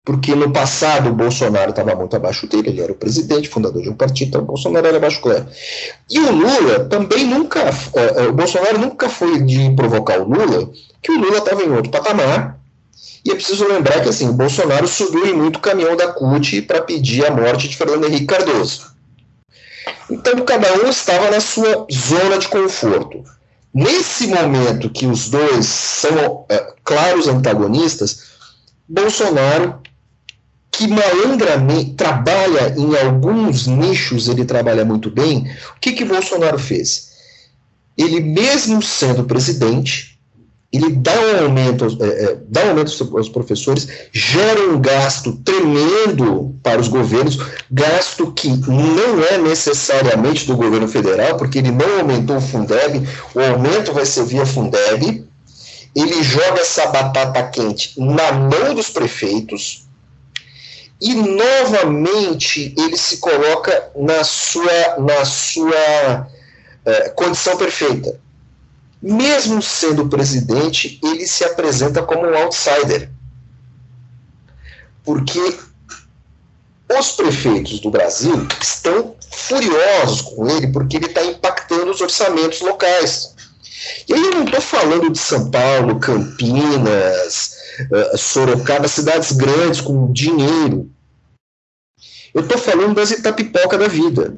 porque 0.06 0.36
no 0.36 0.52
passado 0.52 1.10
o 1.10 1.14
Bolsonaro 1.14 1.72
estava 1.72 1.96
muito 1.96 2.16
abaixo 2.16 2.48
dele, 2.48 2.70
ele 2.70 2.82
era 2.82 2.92
o 2.92 2.96
presidente, 2.96 3.50
fundador 3.50 3.82
de 3.82 3.90
um 3.90 3.96
partido, 3.96 4.30
então 4.30 4.42
o 4.42 4.46
Bolsonaro 4.46 4.86
era 4.86 4.98
abaixo 4.98 5.22
dele. 5.22 5.46
E 6.10 6.20
o 6.20 6.32
Lula 6.32 6.86
também 6.86 7.26
nunca, 7.26 7.60
é, 7.96 8.28
o 8.28 8.34
Bolsonaro 8.34 8.78
nunca 8.78 9.10
foi 9.10 9.42
de 9.42 9.72
provocar 9.76 10.20
o 10.20 10.30
Lula, 10.30 10.70
que 11.02 11.12
o 11.12 11.20
Lula 11.20 11.40
estava 11.40 11.64
em 11.64 11.72
outro 11.72 11.92
patamar, 11.92 12.60
e 13.26 13.32
é 13.32 13.36
preciso 13.36 13.68
lembrar 13.68 14.02
que 14.02 14.10
assim, 14.10 14.30
o 14.30 14.34
Bolsonaro 14.34 14.88
subiu 14.88 15.26
em 15.26 15.34
muito 15.34 15.60
caminhão 15.60 15.98
da 15.98 16.08
CUT 16.08 16.62
para 16.62 16.82
pedir 16.82 17.26
a 17.26 17.32
morte 17.32 17.68
de 17.68 17.76
Fernando 17.76 18.06
Henrique 18.06 18.28
Cardoso. 18.28 18.97
Então, 20.10 20.46
cada 20.46 20.74
um 20.84 20.90
estava 20.90 21.30
na 21.32 21.40
sua 21.40 21.86
zona 21.92 22.38
de 22.38 22.48
conforto. 22.48 23.24
Nesse 23.74 24.28
momento 24.28 24.90
que 24.90 25.06
os 25.06 25.30
dois 25.30 25.66
são 25.66 26.46
é, 26.50 26.74
claros 26.84 27.28
antagonistas, 27.28 28.24
Bolsonaro, 28.88 29.80
que 30.72 30.88
malandramente 30.88 31.94
trabalha 31.94 32.74
em 32.78 32.96
alguns 32.98 33.68
nichos, 33.68 34.28
ele 34.28 34.46
trabalha 34.46 34.86
muito 34.86 35.10
bem, 35.10 35.52
o 35.76 35.80
que, 35.80 35.92
que 35.92 36.06
Bolsonaro 36.06 36.58
fez? 36.58 37.12
Ele, 37.98 38.20
mesmo 38.20 38.82
sendo 38.82 39.24
presidente, 39.24 40.17
ele 40.72 40.90
dá 40.90 41.14
um 41.14 41.46
aumento, 41.46 41.86
é, 42.02 42.24
é, 42.24 42.38
dá 42.48 42.66
um 42.66 42.70
aumento 42.70 43.18
aos 43.18 43.30
professores, 43.30 43.88
gera 44.12 44.70
um 44.70 44.80
gasto 44.82 45.34
tremendo 45.44 46.56
para 46.62 46.82
os 46.82 46.90
governos, 46.90 47.38
gasto 47.72 48.32
que 48.34 48.50
não 48.50 49.24
é 49.24 49.38
necessariamente 49.38 50.46
do 50.46 50.58
governo 50.58 50.88
federal, 50.88 51.38
porque 51.38 51.60
ele 51.60 51.72
não 51.72 52.00
aumentou 52.00 52.38
o 52.38 52.42
Fundeb, 52.42 53.08
o 53.34 53.40
aumento 53.40 53.94
vai 53.94 54.06
ser 54.06 54.26
via 54.26 54.46
Fundeb, 54.46 55.26
ele 55.96 56.24
joga 56.24 56.60
essa 56.60 56.88
batata 56.88 57.44
quente 57.44 57.94
na 57.98 58.34
mão 58.34 58.76
dos 58.76 58.90
prefeitos 58.90 59.88
e 61.00 61.16
novamente 61.16 62.74
ele 62.78 62.98
se 62.98 63.18
coloca 63.18 63.90
na 63.96 64.24
sua, 64.24 64.98
na 65.00 65.24
sua 65.24 66.28
é, 66.86 67.10
condição 67.10 67.56
perfeita 67.56 68.20
mesmo 69.02 69.62
sendo 69.62 70.08
presidente, 70.08 71.00
ele 71.04 71.28
se 71.28 71.44
apresenta 71.44 72.02
como 72.04 72.28
um 72.28 72.38
outsider. 72.38 73.12
Porque 75.04 75.58
os 76.98 77.12
prefeitos 77.12 77.80
do 77.80 77.92
Brasil 77.92 78.48
estão 78.62 79.16
furiosos 79.32 80.22
com 80.22 80.48
ele, 80.50 80.68
porque 80.68 80.98
ele 80.98 81.06
está 81.06 81.24
impactando 81.24 81.92
os 81.92 82.02
orçamentos 82.02 82.62
locais. 82.62 83.36
E 84.08 84.14
aí 84.14 84.22
eu 84.22 84.32
não 84.32 84.44
estou 84.44 84.62
falando 84.62 85.10
de 85.12 85.20
São 85.20 85.52
Paulo, 85.52 86.00
Campinas, 86.00 87.56
eh, 87.92 88.18
Sorocaba, 88.18 88.88
cidades 88.88 89.32
grandes 89.34 89.82
com 89.82 90.12
dinheiro. 90.12 90.90
Eu 92.34 92.42
estou 92.42 92.58
falando 92.58 92.96
das 92.96 93.12
Itapipoca 93.12 93.78
da 93.78 93.88
vida, 93.88 94.36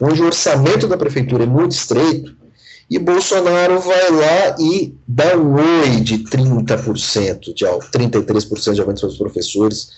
onde 0.00 0.22
o 0.22 0.26
orçamento 0.26 0.86
da 0.86 0.96
prefeitura 0.96 1.44
é 1.44 1.46
muito 1.46 1.72
estreito 1.72 2.36
e 2.88 2.98
Bolsonaro 2.98 3.80
vai 3.80 4.10
lá 4.10 4.56
e 4.60 4.94
dá 5.06 5.36
um 5.36 5.54
oi 5.54 6.00
de 6.00 6.18
30%, 6.18 7.52
de 7.52 7.64
33% 7.64 8.74
de 8.74 8.80
aumento 8.80 9.06
dos 9.06 9.18
professores. 9.18 9.90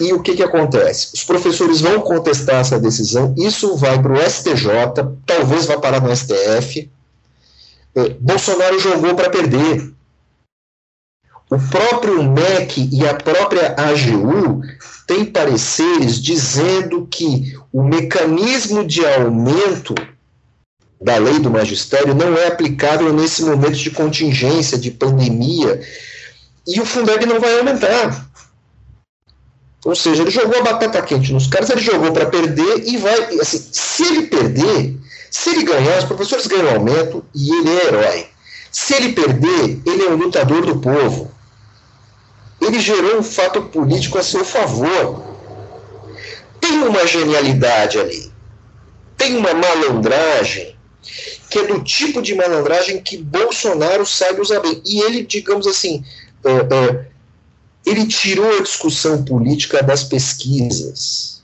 E 0.00 0.12
o 0.12 0.22
que, 0.22 0.36
que 0.36 0.42
acontece? 0.42 1.14
Os 1.14 1.24
professores 1.24 1.80
vão 1.80 2.00
contestar 2.00 2.56
essa 2.56 2.78
decisão, 2.78 3.34
isso 3.36 3.76
vai 3.76 4.00
para 4.00 4.12
o 4.12 4.30
STJ, 4.30 4.68
talvez 5.26 5.66
vá 5.66 5.78
parar 5.78 6.00
no 6.00 6.14
STF. 6.14 6.90
É, 7.96 8.08
Bolsonaro 8.20 8.78
jogou 8.78 9.14
para 9.14 9.30
perder. 9.30 9.92
O 11.50 11.58
próprio 11.70 12.22
MEC 12.22 12.88
e 12.92 13.06
a 13.06 13.14
própria 13.14 13.74
AGU 13.76 14.62
têm 15.06 15.24
pareceres 15.24 16.20
dizendo 16.20 17.06
que 17.06 17.56
o 17.72 17.82
mecanismo 17.82 18.84
de 18.84 19.04
aumento 19.04 19.94
da 21.04 21.18
lei 21.18 21.38
do 21.38 21.50
magistério 21.50 22.14
não 22.14 22.34
é 22.34 22.46
aplicável 22.46 23.12
nesse 23.12 23.44
momento 23.44 23.76
de 23.76 23.90
contingência, 23.90 24.78
de 24.78 24.90
pandemia, 24.90 25.78
e 26.66 26.80
o 26.80 26.86
Fundeb 26.86 27.26
não 27.26 27.38
vai 27.38 27.58
aumentar. 27.58 28.26
Ou 29.84 29.94
seja, 29.94 30.22
ele 30.22 30.30
jogou 30.30 30.58
a 30.58 30.62
batata 30.62 31.02
quente 31.02 31.30
nos 31.30 31.46
caras, 31.46 31.68
ele 31.68 31.82
jogou 31.82 32.10
para 32.10 32.24
perder 32.24 32.88
e 32.88 32.96
vai. 32.96 33.38
Assim, 33.38 33.62
se 33.70 34.02
ele 34.02 34.22
perder, 34.28 34.96
se 35.30 35.50
ele 35.50 35.64
ganhar, 35.64 35.98
os 35.98 36.04
professores 36.04 36.46
ganham 36.46 36.70
aumento 36.70 37.22
e 37.34 37.52
ele 37.52 37.68
é 37.68 37.86
herói. 37.86 38.26
Se 38.72 38.94
ele 38.94 39.12
perder, 39.12 39.82
ele 39.84 40.04
é 40.04 40.08
um 40.08 40.16
lutador 40.16 40.64
do 40.64 40.80
povo. 40.80 41.30
Ele 42.62 42.80
gerou 42.80 43.18
um 43.18 43.22
fato 43.22 43.60
político 43.60 44.16
a 44.16 44.22
seu 44.22 44.42
favor. 44.42 45.22
Tem 46.58 46.82
uma 46.82 47.06
genialidade 47.06 47.98
ali. 47.98 48.32
Tem 49.18 49.36
uma 49.36 49.52
malandragem 49.52 50.73
que 51.50 51.58
é 51.58 51.66
do 51.66 51.82
tipo 51.82 52.20
de 52.20 52.34
malandragem 52.34 53.00
que 53.02 53.16
Bolsonaro 53.16 54.04
sabe 54.06 54.40
usar 54.40 54.60
bem. 54.60 54.82
E 54.84 55.00
ele, 55.00 55.24
digamos 55.24 55.66
assim, 55.66 56.04
uh, 56.44 56.64
uh, 56.64 57.04
ele 57.86 58.06
tirou 58.06 58.58
a 58.58 58.62
discussão 58.62 59.24
política 59.24 59.82
das 59.82 60.04
pesquisas. 60.04 61.42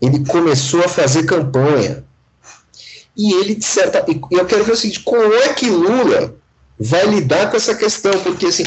Ele 0.00 0.24
começou 0.26 0.82
a 0.84 0.88
fazer 0.88 1.24
campanha. 1.24 2.04
E 3.16 3.32
ele, 3.34 3.54
de 3.54 3.64
certa. 3.64 4.04
Eu 4.30 4.46
quero 4.46 4.64
ver 4.64 4.72
o 4.72 4.76
seguinte: 4.76 5.00
como 5.00 5.34
é 5.34 5.52
que 5.52 5.68
Lula 5.68 6.34
vai 6.78 7.06
lidar 7.06 7.50
com 7.50 7.56
essa 7.56 7.74
questão? 7.74 8.12
Porque, 8.22 8.46
assim, 8.46 8.64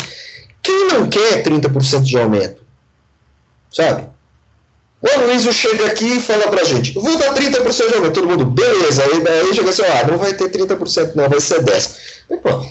quem 0.61 0.87
não 0.89 1.09
quer 1.09 1.43
30% 1.43 2.03
de 2.03 2.17
aumento? 2.17 2.61
Sabe? 3.71 4.12
O 5.03 5.19
Aloysio 5.19 5.51
chega 5.51 5.85
aqui 5.87 6.17
e 6.17 6.21
fala 6.21 6.47
pra 6.47 6.63
gente, 6.63 6.93
vou 6.93 7.17
dar 7.17 7.33
30% 7.33 7.89
de 7.89 7.95
aumento. 7.95 8.13
Todo 8.13 8.29
mundo, 8.29 8.45
beleza. 8.45 9.03
Aí 9.03 9.21
daí 9.21 9.53
chega 9.53 9.69
assim, 9.69 9.81
ah, 9.81 10.07
não 10.07 10.17
vai 10.17 10.33
ter 10.33 10.49
30% 10.49 11.13
não, 11.13 11.27
vai 11.27 11.41
ser 11.41 11.61
10%. 11.61 11.91
Mas, 12.29 12.39
pô, 12.39 12.65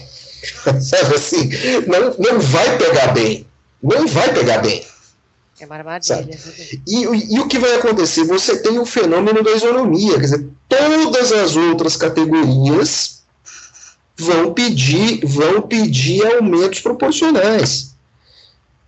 sabe 0.81 1.15
assim, 1.15 1.49
não, 1.85 2.15
não 2.17 2.39
vai 2.39 2.75
pegar 2.79 3.13
bem. 3.13 3.45
Não 3.83 4.07
vai 4.07 4.33
pegar 4.33 4.57
bem. 4.59 4.83
É 5.59 5.65
uma 5.65 5.75
armadilha. 5.75 6.27
E, 6.87 7.05
e, 7.05 7.35
e, 7.35 7.39
o 7.39 7.47
que 7.47 7.59
vai 7.59 7.75
acontecer? 7.75 8.23
Você 8.23 8.57
tem 8.57 8.79
o 8.79 8.85
fenômeno 8.85 9.43
da 9.43 9.51
isonomia, 9.51 10.13
quer 10.13 10.21
dizer, 10.21 10.49
todas 10.67 11.31
as 11.31 11.55
outras 11.55 11.95
categorias 11.95 13.21
vão 14.17 14.53
pedir, 14.53 15.23
vão 15.23 15.61
pedir 15.61 16.25
aumentos 16.25 16.79
proporcionais. 16.79 17.92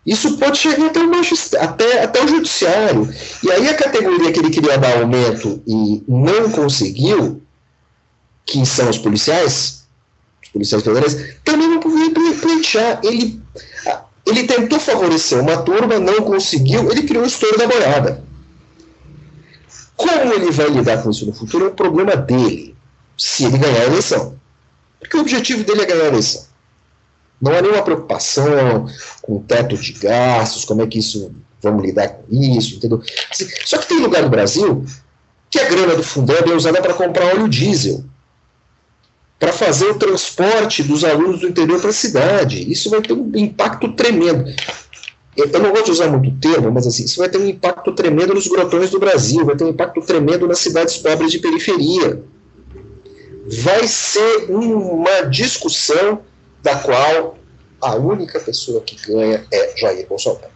Isso 0.05 0.37
pode 0.37 0.59
chegar 0.59 0.85
até 0.85 0.99
o, 0.99 1.11
até, 1.59 2.03
até 2.03 2.23
o 2.23 2.27
judiciário. 2.27 3.09
E 3.41 3.51
aí 3.51 3.67
a 3.67 3.73
categoria 3.73 4.31
que 4.31 4.39
ele 4.39 4.51
queria 4.51 4.77
dar 4.77 5.01
aumento 5.01 5.63
e 5.65 6.03
não 6.07 6.51
conseguiu, 6.51 7.41
que 8.45 8.63
são 8.65 8.87
os 8.89 8.99
policiais, 8.99 9.87
os 10.43 10.49
policiais 10.49 10.83
federais, 10.83 11.35
também 11.43 11.67
não 11.67 11.79
podia 11.79 12.11
pleitear. 12.11 12.99
Ele, 13.03 13.41
ele 14.27 14.43
tentou 14.43 14.79
favorecer 14.79 15.39
uma 15.39 15.57
turma, 15.63 15.97
não 15.97 16.21
conseguiu, 16.21 16.91
ele 16.91 17.03
criou 17.03 17.23
o 17.23 17.27
estouro 17.27 17.57
da 17.57 17.65
boiada. 17.65 18.23
Como 19.95 20.33
ele 20.33 20.51
vai 20.51 20.69
lidar 20.69 21.01
com 21.01 21.09
isso 21.09 21.25
no 21.25 21.33
futuro 21.33 21.65
é 21.65 21.69
um 21.69 21.75
problema 21.75 22.15
dele, 22.15 22.75
se 23.17 23.45
ele 23.45 23.57
ganhar 23.57 23.81
a 23.81 23.85
eleição. 23.85 24.35
Porque 24.99 25.17
o 25.17 25.21
objetivo 25.21 25.63
dele 25.63 25.81
é 25.81 25.85
ganhar 25.85 26.03
a 26.03 26.07
eleição. 26.07 26.45
Não 27.41 27.54
há 27.54 27.62
nenhuma 27.62 27.84
preocupação 27.84 28.88
com 29.21 29.38
o 29.38 29.39
teto 29.41 29.78
de 29.78 29.93
gastos, 29.93 30.65
como 30.65 30.82
é 30.82 30.88
que 30.88 31.00
isso, 31.00 31.32
vamos 31.62 31.84
lidar 31.84 32.10
com 32.10 32.24
isso, 32.30 32.76
entendeu? 32.76 33.02
Assim, 33.30 33.48
só 33.65 33.78
que 33.78 33.88
tem 33.88 34.00
lugar 34.00 34.24
no 34.24 34.30
Brasil 34.30 34.86
que 35.50 35.60
a 35.60 35.69
grana 35.69 35.95
do 35.95 36.04
Fundeb 36.04 36.52
é 36.52 36.56
usada 36.56 36.82
para 36.82 36.93
comprar 36.93 37.28
óleo 37.28 37.48
diesel, 37.48 38.04
para 39.39 39.54
fazer 39.54 39.86
o 39.86 40.00
transporte 40.00 40.84
dos 40.84 41.04
alunos 41.04 41.41
do 41.41 41.48
interior 41.48 41.80
para 41.80 41.91
a 41.91 41.93
cidade. 41.93 42.71
Isso 42.71 42.89
vai 42.89 43.02
ter 43.02 43.13
um 43.13 43.32
impacto 43.36 43.93
tremendo. 43.93 44.45
Eu, 45.36 45.48
não 45.60 45.71
gosto 45.71 45.86
de 45.86 45.91
usar 45.91 46.08
muito 46.08 46.30
o 46.30 46.39
termo, 46.39 46.71
mas 46.71 46.88
assim, 46.88 47.04
isso 47.04 47.19
vai 47.19 47.28
ter 47.28 47.38
um 47.38 47.48
impacto 47.48 47.91
tremendo 47.93 48.34
nos 48.34 48.48
grotões 48.48 48.89
do 48.89 49.00
Brasil, 49.00 49.45
vai 49.45 49.56
ter 49.56 49.65
um 49.65 49.69
impacto 49.69 50.02
tremendo 50.02 50.48
nas 50.48 50.60
cidades 50.60 50.98
pobres 50.98 51.32
de 51.32 51.39
periferia. 51.39 52.24
Vai 53.62 53.88
ser 53.88 54.50
uma 54.50 55.21
discussão 55.30 56.21
da 56.65 56.80
qual 56.80 57.38
a 57.80 57.95
única 57.95 58.39
pessoa 58.39 58.82
que 58.82 58.95
ganha 59.08 59.45
é 59.54 59.78
Jair 59.78 60.08
Bolsonaro. 60.08 60.52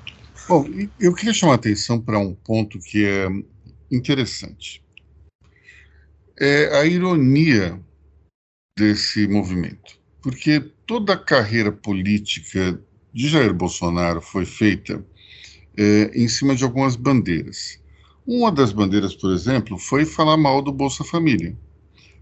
Bom, 0.48 0.66
eu 1.00 1.14
queria 1.14 1.34
chamar 1.34 1.52
a 1.54 1.56
atenção 1.56 2.02
para 2.02 2.18
um 2.18 2.34
ponto 2.34 2.80
que 2.80 3.06
é 3.06 3.28
interessante. 3.92 4.84
É 6.40 6.80
a 6.80 6.86
ironia 6.86 7.80
desse 8.76 9.28
movimento. 9.28 10.00
Porque 10.20 10.60
toda 10.88 11.14
a 11.14 11.18
carreira 11.18 11.72
política 11.72 12.82
de 13.14 13.30
Jair 13.30 13.54
Bolsonaro 13.54 14.20
foi 14.20 14.46
feita 14.46 15.06
é, 15.78 16.12
em 16.16 16.28
cima 16.28 16.56
de 16.56 16.64
algumas 16.64 16.96
bandeiras. 16.96 17.80
Uma 18.26 18.52
das 18.52 18.72
bandeiras, 18.72 19.14
por 19.14 19.32
exemplo, 19.32 19.78
foi 19.78 20.06
falar 20.06 20.38
mal 20.38 20.64
do 20.64 20.72
Bolsa 20.72 21.04
Família. 21.04 21.56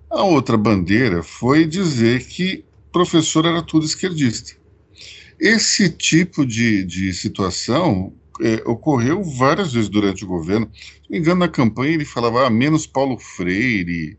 A 0.10 0.24
outra 0.24 0.58
bandeira 0.58 1.24
foi 1.24 1.66
dizer 1.66 2.26
que 2.28 2.66
professor 2.92 3.46
era 3.46 3.62
tudo 3.62 3.86
esquerdista. 3.86 4.56
Esse 5.40 5.90
tipo 5.90 6.46
de, 6.46 6.84
de 6.84 7.14
situação 7.14 8.14
é, 8.42 8.62
ocorreu 8.66 9.24
várias 9.24 9.74
vezes 9.74 9.90
durante 9.90 10.24
o 10.24 10.28
governo. 10.28 10.70
Se 10.74 11.12
me 11.12 11.20
engano, 11.20 11.40
na 11.40 11.48
campanha 11.48 11.94
ele 11.94 12.06
falava 12.06 12.46
ah, 12.46 12.50
menos 12.50 12.88
Paulo 12.88 13.18
Freire, 13.20 14.18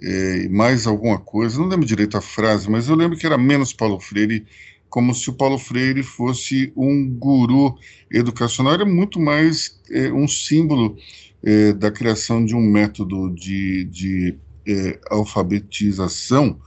é, 0.00 0.48
mais 0.48 0.86
alguma 0.86 1.18
coisa. 1.18 1.58
Não 1.58 1.68
lembro 1.68 1.86
direito 1.86 2.16
a 2.16 2.20
frase, 2.20 2.70
mas 2.70 2.88
eu 2.88 2.94
lembro 2.94 3.16
que 3.16 3.26
era 3.26 3.38
menos 3.38 3.72
Paulo 3.72 4.00
Freire, 4.00 4.46
como 4.88 5.14
se 5.14 5.30
o 5.30 5.34
Paulo 5.34 5.58
Freire 5.58 6.02
fosse 6.02 6.72
um 6.76 7.08
guru 7.08 7.76
educacional. 8.10 8.74
Era 8.74 8.84
muito 8.84 9.20
mais 9.20 9.78
é, 9.90 10.12
um 10.12 10.26
símbolo 10.26 10.96
é, 11.42 11.72
da 11.72 11.90
criação 11.90 12.44
de 12.44 12.54
um 12.54 12.60
método 12.60 13.30
de, 13.30 13.84
de 13.84 14.34
é, 14.66 14.98
alfabetização 15.10 16.60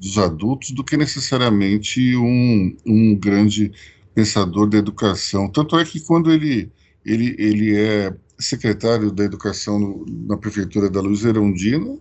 dos 0.00 0.18
adultos 0.18 0.70
do 0.70 0.84
que 0.84 0.96
necessariamente 0.96 2.16
um, 2.16 2.76
um 2.86 3.14
grande 3.16 3.72
pensador 4.14 4.68
da 4.68 4.78
educação. 4.78 5.48
Tanto 5.48 5.78
é 5.78 5.84
que 5.84 6.00
quando 6.00 6.32
ele, 6.32 6.70
ele, 7.04 7.34
ele 7.38 7.76
é 7.76 8.14
secretário 8.38 9.10
da 9.10 9.24
Educação 9.24 9.78
no, 9.78 10.06
na 10.26 10.36
prefeitura 10.36 10.88
da 10.88 11.00
Luiz 11.00 11.24
Erundina, 11.24 11.98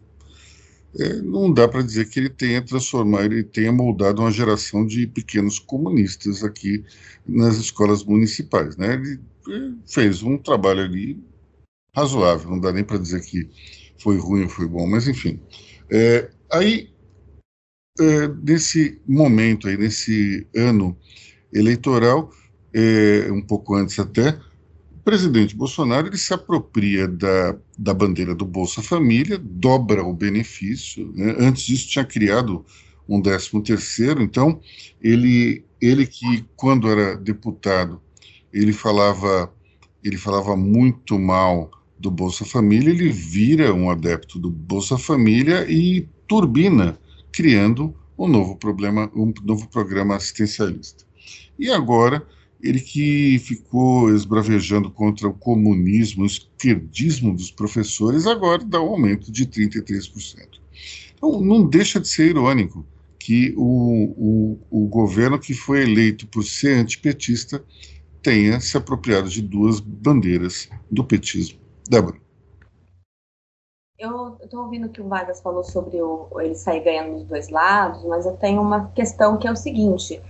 é, 0.99 1.21
não 1.21 1.53
dá 1.53 1.67
para 1.67 1.81
dizer 1.81 2.09
que 2.09 2.19
ele 2.19 2.29
tenha 2.29 2.61
transformado, 2.61 3.25
ele 3.25 3.43
tenha 3.43 3.71
moldado 3.71 4.21
uma 4.21 4.31
geração 4.31 4.85
de 4.85 5.05
pequenos 5.05 5.59
comunistas 5.59 6.43
aqui 6.43 6.83
nas 7.27 7.57
escolas 7.57 8.03
municipais. 8.03 8.77
Né? 8.77 8.93
Ele, 8.93 9.19
ele 9.47 9.75
fez 9.85 10.23
um 10.23 10.37
trabalho 10.37 10.81
ali 10.81 11.19
razoável, 11.95 12.49
não 12.49 12.59
dá 12.59 12.71
nem 12.71 12.83
para 12.83 12.97
dizer 12.97 13.21
que 13.21 13.49
foi 13.97 14.17
ruim 14.17 14.43
ou 14.43 14.49
foi 14.49 14.67
bom, 14.67 14.87
mas 14.87 15.07
enfim. 15.07 15.39
É, 15.89 16.29
aí, 16.51 16.89
nesse 18.43 18.99
momento, 19.07 19.67
aí, 19.67 19.77
nesse 19.77 20.45
ano 20.55 20.97
eleitoral, 21.53 22.31
é, 22.73 23.31
um 23.31 23.41
pouco 23.41 23.75
antes 23.75 23.97
até, 23.99 24.37
presidente 25.07 25.55
Bolsonaro 25.55 26.07
ele 26.07 26.17
se 26.17 26.33
apropria 26.33 27.07
da, 27.07 27.55
da 27.79 27.93
bandeira 27.93 28.35
do 28.35 28.43
Bolsa 28.43 28.81
Família, 28.81 29.39
dobra 29.41 30.03
o 30.03 30.13
benefício. 30.13 31.13
Né? 31.15 31.33
Antes 31.39 31.63
disso, 31.63 31.87
tinha 31.87 32.03
criado 32.03 32.65
um 33.07 33.21
13 33.21 33.61
terceiro, 33.63 34.21
então 34.21 34.59
ele, 35.01 35.63
ele 35.79 36.05
que, 36.05 36.43
quando 36.57 36.89
era 36.89 37.15
deputado, 37.15 38.01
ele 38.51 38.73
falava, 38.73 39.49
ele 40.03 40.17
falava 40.17 40.57
muito 40.57 41.17
mal 41.17 41.71
do 41.97 42.11
Bolsa 42.11 42.43
Família, 42.43 42.89
ele 42.89 43.09
vira 43.09 43.73
um 43.73 43.89
adepto 43.89 44.37
do 44.37 44.51
Bolsa 44.51 44.97
Família 44.97 45.65
e 45.71 46.05
turbina, 46.27 46.99
criando 47.37 47.93
um 48.17 48.27
novo, 48.27 48.55
problema, 48.55 49.11
um 49.15 49.31
novo 49.43 49.69
programa 49.69 50.15
assistencialista. 50.15 51.05
E 51.59 51.69
agora 51.69 52.25
ele 52.59 52.79
que 52.79 53.37
ficou 53.37 54.11
esbravejando 54.11 54.89
contra 54.89 55.27
o 55.27 55.33
comunismo, 55.33 56.23
o 56.23 56.25
esquerdismo 56.25 57.35
dos 57.35 57.51
professores, 57.51 58.25
agora 58.25 58.65
dá 58.65 58.81
um 58.81 58.87
aumento 58.87 59.31
de 59.31 59.45
33%. 59.45 60.47
Então, 61.15 61.39
não 61.39 61.63
deixa 61.63 61.99
de 61.99 62.07
ser 62.07 62.31
irônico 62.31 62.83
que 63.19 63.53
o, 63.55 64.57
o, 64.71 64.85
o 64.85 64.87
governo 64.87 65.37
que 65.37 65.53
foi 65.53 65.83
eleito 65.83 66.25
por 66.25 66.43
ser 66.43 66.79
antipetista 66.79 67.63
tenha 68.23 68.59
se 68.59 68.75
apropriado 68.75 69.29
de 69.29 69.43
duas 69.43 69.79
bandeiras 69.79 70.67
do 70.89 71.03
petismo. 71.03 71.59
Débora. 71.87 72.26
Eu 73.99 74.37
estou 74.43 74.61
ouvindo 74.61 74.89
que 74.89 75.01
o 75.01 75.07
Vargas 75.07 75.41
falou 75.41 75.63
sobre 75.63 75.99
o, 75.99 76.29
ele 76.39 76.53
sair 76.53 76.81
ganhando 76.81 77.15
dos 77.15 77.23
dois 77.25 77.49
lados, 77.49 78.03
mas 78.05 78.27
eu 78.27 78.37
tenho 78.37 78.61
uma 78.61 78.91
questão 78.93 79.37
que 79.37 79.47
é 79.47 79.51
o 79.51 79.55
seguinte: 79.55 80.21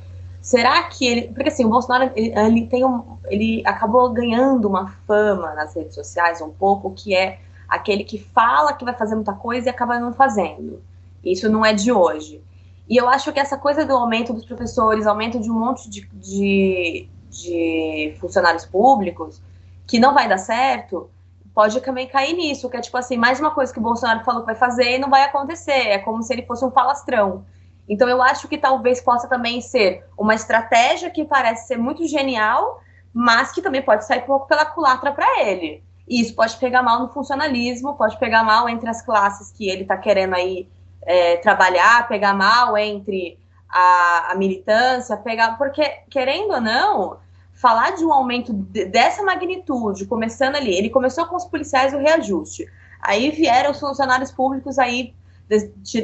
Será 0.41 0.83
que 0.83 1.05
ele. 1.05 1.33
Porque 1.33 1.49
assim, 1.49 1.65
o 1.65 1.69
Bolsonaro 1.69 2.09
ele, 2.15 2.33
ele, 2.33 2.67
tem 2.67 2.85
um, 2.85 3.17
ele 3.25 3.61
acabou 3.65 4.09
ganhando 4.13 4.69
uma 4.69 4.87
fama 5.05 5.53
nas 5.53 5.75
redes 5.75 5.93
sociais 5.93 6.39
um 6.39 6.49
pouco, 6.49 6.93
que 6.93 7.13
é 7.13 7.39
aquele 7.67 8.05
que 8.05 8.17
fala 8.17 8.71
que 8.71 8.85
vai 8.85 8.93
fazer 8.93 9.15
muita 9.15 9.33
coisa 9.33 9.67
e 9.67 9.69
acaba 9.69 9.99
não 9.99 10.13
fazendo. 10.13 10.81
Isso 11.21 11.49
não 11.49 11.65
é 11.65 11.73
de 11.73 11.91
hoje. 11.91 12.41
E 12.87 12.95
eu 12.95 13.09
acho 13.09 13.33
que 13.33 13.39
essa 13.41 13.57
coisa 13.57 13.85
do 13.85 13.93
aumento 13.93 14.31
dos 14.31 14.45
professores, 14.45 15.05
aumento 15.05 15.41
de 15.41 15.51
um 15.51 15.59
monte 15.59 15.89
de, 15.89 16.07
de, 16.13 17.09
de 17.29 18.15
funcionários 18.21 18.65
públicos, 18.65 19.41
que 19.85 19.99
não 19.99 20.13
vai 20.13 20.29
dar 20.29 20.37
certo, 20.37 21.09
pode 21.57 21.81
também 21.81 22.07
cair 22.07 22.33
nisso, 22.33 22.69
que 22.69 22.77
é 22.77 22.81
tipo 22.81 22.95
assim, 22.99 23.17
mais 23.17 23.39
uma 23.39 23.49
coisa 23.49 23.73
que 23.73 23.79
o 23.79 23.81
Bolsonaro 23.81 24.23
falou 24.23 24.41
que 24.41 24.45
vai 24.45 24.53
fazer 24.53 24.93
e 24.93 24.99
não 24.99 25.09
vai 25.09 25.23
acontecer. 25.23 25.87
É 25.87 25.97
como 25.97 26.21
se 26.21 26.31
ele 26.31 26.45
fosse 26.45 26.63
um 26.63 26.69
falastrão. 26.69 27.47
Então 27.89 28.07
eu 28.07 28.21
acho 28.21 28.47
que 28.47 28.59
talvez 28.59 29.01
possa 29.01 29.27
também 29.27 29.59
ser 29.59 30.05
uma 30.15 30.35
estratégia 30.35 31.09
que 31.09 31.25
parece 31.25 31.65
ser 31.65 31.77
muito 31.77 32.07
genial, 32.07 32.79
mas 33.11 33.51
que 33.51 33.59
também 33.59 33.81
pode 33.81 34.05
sair 34.05 34.19
um 34.19 34.27
pouco 34.27 34.47
pela 34.47 34.67
culatra 34.67 35.11
para 35.11 35.47
ele. 35.47 35.83
E 36.07 36.21
isso 36.21 36.35
pode 36.35 36.55
pegar 36.57 36.83
mal 36.83 36.99
no 36.99 37.09
funcionalismo, 37.09 37.95
pode 37.95 38.19
pegar 38.19 38.43
mal 38.43 38.69
entre 38.69 38.87
as 38.87 39.01
classes 39.01 39.51
que 39.51 39.67
ele 39.67 39.81
está 39.81 39.97
querendo 39.97 40.35
aí 40.35 40.69
é, 41.01 41.37
trabalhar, 41.37 42.07
pegar 42.07 42.35
mal 42.35 42.77
entre 42.77 43.39
a, 43.67 44.33
a, 44.33 44.35
militância, 44.35 45.17
pegar. 45.17 45.57
Porque, 45.57 45.83
querendo 46.07 46.53
ou 46.53 46.61
não, 46.61 47.17
falar 47.57 47.91
de 47.91 48.05
um 48.05 48.13
aumento 48.13 48.53
de, 48.53 48.85
dessa 48.85 49.23
magnitude, 49.23 50.05
começando 50.05 50.55
ali, 50.55 50.73
ele 50.73 50.89
começou 50.89 51.25
com 51.25 51.35
os 51.35 51.45
policiais 51.45 51.93
o 51.93 51.97
reajuste. 51.97 52.65
Aí 53.01 53.31
vieram 53.31 53.71
os 53.71 53.79
funcionários 53.79 54.31
públicos 54.31 54.77
aí 54.77 55.13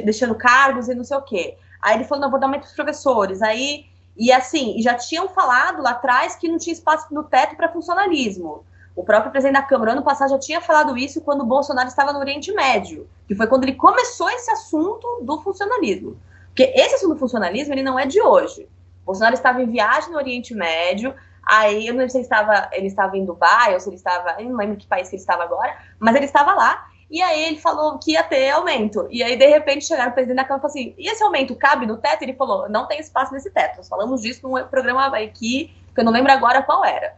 deixando 0.04 0.34
cargos 0.34 0.88
e 0.88 0.94
não 0.94 1.04
sei 1.04 1.16
o 1.16 1.22
quê. 1.22 1.56
Aí 1.80 1.96
ele 1.96 2.04
falou, 2.04 2.22
não, 2.22 2.30
vou 2.30 2.40
dar 2.40 2.46
aumento 2.46 2.62
para 2.62 2.70
os 2.70 2.74
professores. 2.74 3.40
Aí, 3.40 3.86
e 4.16 4.32
assim, 4.32 4.80
já 4.80 4.94
tinham 4.94 5.28
falado 5.28 5.82
lá 5.82 5.90
atrás 5.90 6.34
que 6.34 6.48
não 6.48 6.58
tinha 6.58 6.72
espaço 6.72 7.12
no 7.12 7.22
teto 7.22 7.56
para 7.56 7.72
funcionalismo. 7.72 8.64
O 8.96 9.04
próprio 9.04 9.30
presidente 9.30 9.60
da 9.60 9.62
Câmara, 9.62 9.92
ano 9.92 10.02
passado, 10.02 10.30
já 10.30 10.38
tinha 10.38 10.60
falado 10.60 10.96
isso 10.96 11.20
quando 11.20 11.42
o 11.42 11.46
Bolsonaro 11.46 11.88
estava 11.88 12.12
no 12.12 12.20
Oriente 12.20 12.52
Médio, 12.52 13.08
que 13.28 13.34
foi 13.34 13.46
quando 13.46 13.64
ele 13.64 13.74
começou 13.74 14.30
esse 14.30 14.50
assunto 14.50 15.20
do 15.22 15.40
funcionalismo. 15.40 16.16
Porque 16.46 16.72
esse 16.74 16.96
assunto 16.96 17.14
do 17.14 17.18
funcionalismo, 17.18 17.74
ele 17.74 17.82
não 17.82 17.98
é 17.98 18.06
de 18.06 18.20
hoje. 18.20 18.68
O 19.02 19.06
Bolsonaro 19.06 19.34
estava 19.34 19.62
em 19.62 19.70
viagem 19.70 20.10
no 20.10 20.16
Oriente 20.16 20.54
Médio, 20.54 21.14
aí 21.46 21.86
eu 21.86 21.94
não 21.94 22.00
lembro 22.00 22.10
se 22.10 22.18
ele 22.18 22.24
estava, 22.24 22.68
ele 22.72 22.86
estava 22.86 23.16
em 23.16 23.24
Dubai 23.24 23.74
ou 23.74 23.80
se 23.80 23.88
ele 23.88 23.96
estava, 23.96 24.36
eu 24.40 24.48
não 24.48 24.56
lembro 24.56 24.76
que 24.76 24.86
país 24.86 25.08
que 25.08 25.16
ele 25.16 25.22
estava 25.22 25.44
agora, 25.44 25.76
mas 25.98 26.14
ele 26.14 26.24
estava 26.24 26.54
lá, 26.54 26.86
e 27.10 27.22
aí 27.22 27.44
ele 27.44 27.60
falou 27.60 27.98
que 27.98 28.12
ia 28.12 28.22
ter 28.22 28.50
aumento. 28.50 29.06
E 29.10 29.22
aí, 29.22 29.36
de 29.36 29.46
repente, 29.46 29.86
chegaram 29.86 30.10
o 30.10 30.14
presidente 30.14 30.36
da 30.36 30.44
Câmara 30.44 30.60
e 30.60 30.62
falou 30.62 30.72
assim: 30.72 30.94
e 30.98 31.08
esse 31.08 31.22
aumento 31.22 31.54
cabe 31.54 31.86
no 31.86 31.96
teto? 31.96 32.22
Ele 32.22 32.34
falou: 32.34 32.68
não 32.68 32.86
tem 32.86 32.98
espaço 32.98 33.32
nesse 33.32 33.50
teto. 33.50 33.76
Nós 33.76 33.88
falamos 33.88 34.22
disso 34.22 34.40
num 34.42 34.66
programa 34.66 35.06
aqui, 35.06 35.72
que 35.94 36.00
eu 36.00 36.04
não 36.04 36.12
lembro 36.12 36.32
agora 36.32 36.62
qual 36.62 36.84
era. 36.84 37.16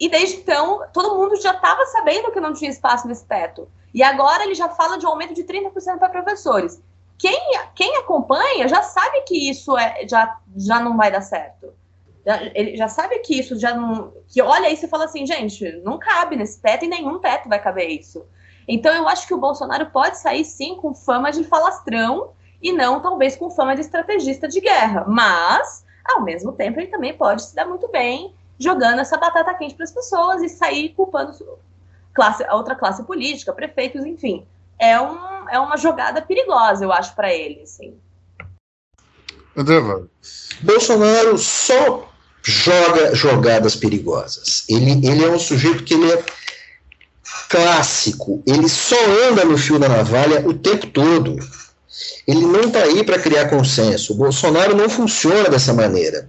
E 0.00 0.08
desde 0.08 0.36
então, 0.36 0.84
todo 0.92 1.16
mundo 1.16 1.40
já 1.40 1.52
estava 1.52 1.84
sabendo 1.86 2.32
que 2.32 2.40
não 2.40 2.54
tinha 2.54 2.70
espaço 2.70 3.06
nesse 3.06 3.26
teto. 3.26 3.68
E 3.94 4.02
agora 4.02 4.44
ele 4.44 4.54
já 4.54 4.68
fala 4.68 4.98
de 4.98 5.04
um 5.04 5.10
aumento 5.10 5.34
de 5.34 5.44
30% 5.44 5.98
para 5.98 6.08
professores. 6.08 6.82
Quem, 7.18 7.38
quem 7.74 7.96
acompanha 7.98 8.66
já 8.66 8.82
sabe 8.82 9.22
que 9.22 9.50
isso 9.50 9.76
é, 9.76 10.08
já, 10.08 10.38
já 10.56 10.80
não 10.80 10.96
vai 10.96 11.10
dar 11.10 11.20
certo. 11.20 11.72
Já, 12.24 12.40
ele 12.54 12.76
já 12.76 12.88
sabe 12.88 13.18
que 13.18 13.38
isso 13.38 13.58
já 13.58 13.74
não. 13.74 14.12
Que 14.28 14.40
olha 14.40 14.70
isso 14.70 14.86
e 14.86 14.88
fala 14.88 15.04
assim, 15.04 15.26
gente, 15.26 15.80
não 15.84 15.98
cabe 15.98 16.36
nesse 16.36 16.60
teto 16.60 16.84
e 16.84 16.88
nenhum 16.88 17.18
teto 17.18 17.48
vai 17.48 17.60
caber 17.60 17.88
isso. 17.88 18.24
Então 18.66 18.94
eu 18.94 19.08
acho 19.08 19.26
que 19.26 19.34
o 19.34 19.38
Bolsonaro 19.38 19.86
pode 19.86 20.18
sair 20.18 20.44
sim 20.44 20.76
com 20.76 20.94
fama 20.94 21.32
de 21.32 21.42
falastrão 21.44 22.30
e 22.62 22.72
não 22.72 23.00
talvez 23.00 23.34
com 23.34 23.50
fama 23.50 23.74
de 23.74 23.80
estrategista 23.80 24.46
de 24.46 24.60
guerra, 24.60 25.04
mas 25.08 25.84
ao 26.04 26.22
mesmo 26.22 26.52
tempo 26.52 26.78
ele 26.78 26.86
também 26.86 27.12
pode 27.12 27.42
se 27.42 27.54
dar 27.54 27.66
muito 27.66 27.88
bem 27.88 28.34
jogando 28.58 29.00
essa 29.00 29.18
batata 29.18 29.52
quente 29.54 29.74
para 29.74 29.84
as 29.84 29.90
pessoas 29.90 30.42
e 30.42 30.48
sair 30.48 30.90
culpando 30.90 31.32
classe, 32.14 32.44
a 32.44 32.54
outra 32.54 32.76
classe 32.76 33.02
política, 33.02 33.52
prefeitos, 33.52 34.04
enfim. 34.04 34.46
É, 34.78 35.00
um, 35.00 35.48
é 35.48 35.58
uma 35.58 35.76
jogada 35.76 36.22
perigosa, 36.22 36.84
eu 36.84 36.92
acho, 36.92 37.14
para 37.14 37.32
ele, 37.32 37.66
sim. 37.66 37.98
André 39.56 39.80
Bolsonaro 40.62 41.36
só 41.36 42.08
joga 42.42 43.14
jogadas 43.14 43.76
perigosas. 43.76 44.64
Ele, 44.68 45.06
ele 45.06 45.24
é 45.24 45.30
um 45.30 45.38
sujeito 45.38 45.84
que 45.84 45.94
ele 45.94 46.10
é 46.12 46.22
clássico, 47.48 48.42
ele 48.46 48.68
só 48.68 48.96
anda 49.28 49.44
no 49.44 49.58
fio 49.58 49.78
da 49.78 49.88
navalha 49.88 50.46
o 50.46 50.54
tempo 50.54 50.86
todo. 50.88 51.36
Ele 52.26 52.40
não 52.40 52.62
está 52.62 52.80
aí 52.84 53.04
para 53.04 53.18
criar 53.18 53.50
consenso. 53.50 54.12
O 54.12 54.16
Bolsonaro 54.16 54.76
não 54.76 54.88
funciona 54.88 55.48
dessa 55.48 55.72
maneira. 55.72 56.28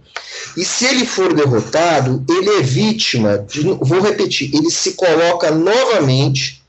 E 0.57 0.65
se 0.65 0.85
ele 0.85 1.05
for 1.05 1.33
derrotado, 1.33 2.23
ele 2.29 2.49
é 2.57 2.61
vítima, 2.61 3.37
de, 3.37 3.61
vou 3.61 4.01
repetir, 4.01 4.53
ele 4.53 4.69
se 4.69 4.93
coloca 4.93 5.49
novamente 5.51 6.62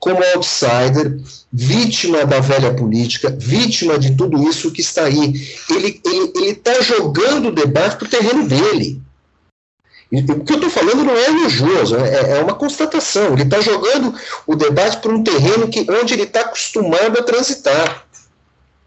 como 0.00 0.24
outsider, 0.34 1.20
vítima 1.52 2.24
da 2.24 2.40
velha 2.40 2.72
política, 2.72 3.32
vítima 3.38 3.98
de 3.98 4.16
tudo 4.16 4.48
isso 4.48 4.72
que 4.72 4.80
está 4.80 5.04
aí. 5.04 5.34
Ele 5.70 6.00
está 6.48 6.80
jogando 6.80 7.48
o 7.48 7.54
debate 7.54 7.96
para 7.96 8.06
o 8.06 8.10
terreno 8.10 8.48
dele. 8.48 9.00
O 10.12 10.44
que 10.44 10.52
eu 10.52 10.56
estou 10.56 10.70
falando 10.70 11.04
não 11.04 11.16
é 11.16 11.26
elogioso, 11.26 11.96
é, 11.96 12.38
é 12.38 12.42
uma 12.42 12.54
constatação. 12.54 13.34
Ele 13.34 13.44
está 13.44 13.60
jogando 13.60 14.12
o 14.46 14.56
debate 14.56 14.96
para 14.96 15.12
um 15.12 15.22
terreno 15.22 15.68
que, 15.68 15.86
onde 15.88 16.14
ele 16.14 16.24
está 16.24 16.40
acostumado 16.40 17.18
a 17.18 17.22
transitar. 17.22 18.06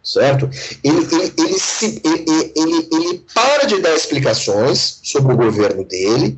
Certo? 0.04 0.50
Ele, 0.84 0.98
ele, 0.98 1.34
ele, 1.38 1.60
se, 1.60 2.02
ele, 2.04 2.52
ele, 2.58 2.90
ele 2.92 3.26
para 3.34 3.66
de 3.66 3.80
dar 3.80 3.96
explicações 3.96 5.00
sobre 5.02 5.34
o 5.34 5.38
governo 5.38 5.86
dele 5.86 6.38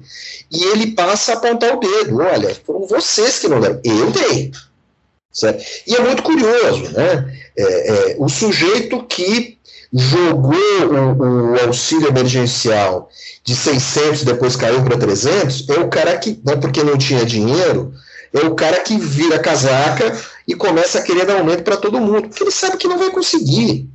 e 0.52 0.64
ele 0.66 0.92
passa 0.92 1.32
a 1.32 1.36
apontar 1.36 1.76
o 1.76 1.80
dedo. 1.80 2.20
Olha, 2.20 2.56
foram 2.64 2.86
vocês 2.86 3.40
que 3.40 3.48
não 3.48 3.60
deram. 3.60 3.82
Eu 3.84 4.12
dei. 4.12 4.52
Certo? 5.36 5.66
E 5.86 5.94
é 5.94 6.00
muito 6.00 6.24
curioso, 6.24 6.94
né? 6.94 7.38
É, 7.58 7.64
é, 7.64 8.16
o 8.18 8.30
sujeito 8.30 9.04
que 9.04 9.58
jogou 9.92 10.56
o, 10.56 11.54
o, 11.54 11.66
auxílio 11.66 12.08
emergencial 12.08 13.10
de 13.44 13.54
600 13.54 14.24
depois 14.24 14.56
caiu 14.56 14.82
para 14.84 14.98
300 14.98 15.68
é 15.70 15.80
o 15.80 15.90
cara 15.90 16.18
que, 16.18 16.40
não 16.44 16.58
porque 16.58 16.82
não 16.84 16.98
tinha 16.98 17.26
dinheiro, 17.26 17.94
é 18.34 18.46
o 18.46 18.56
cara 18.56 18.80
que 18.80 18.98
vira 18.98 19.38
casaca 19.38 20.18
e 20.48 20.56
começa 20.56 21.00
a 21.00 21.02
querer 21.02 21.26
dar 21.26 21.38
aumento 21.38 21.64
para 21.64 21.78
todo 21.78 22.00
mundo, 22.00 22.30
porque 22.30 22.44
ele 22.44 22.52
sabe 22.52 22.78
que 22.78 22.88
não 22.88 22.98
vai 22.98 23.12
conseguir. 23.12 23.90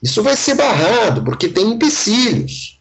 Isso 0.00 0.22
vai 0.22 0.36
ser 0.36 0.54
barrado, 0.54 1.24
porque 1.24 1.48
tem 1.48 1.72
empecilhos. 1.72 2.80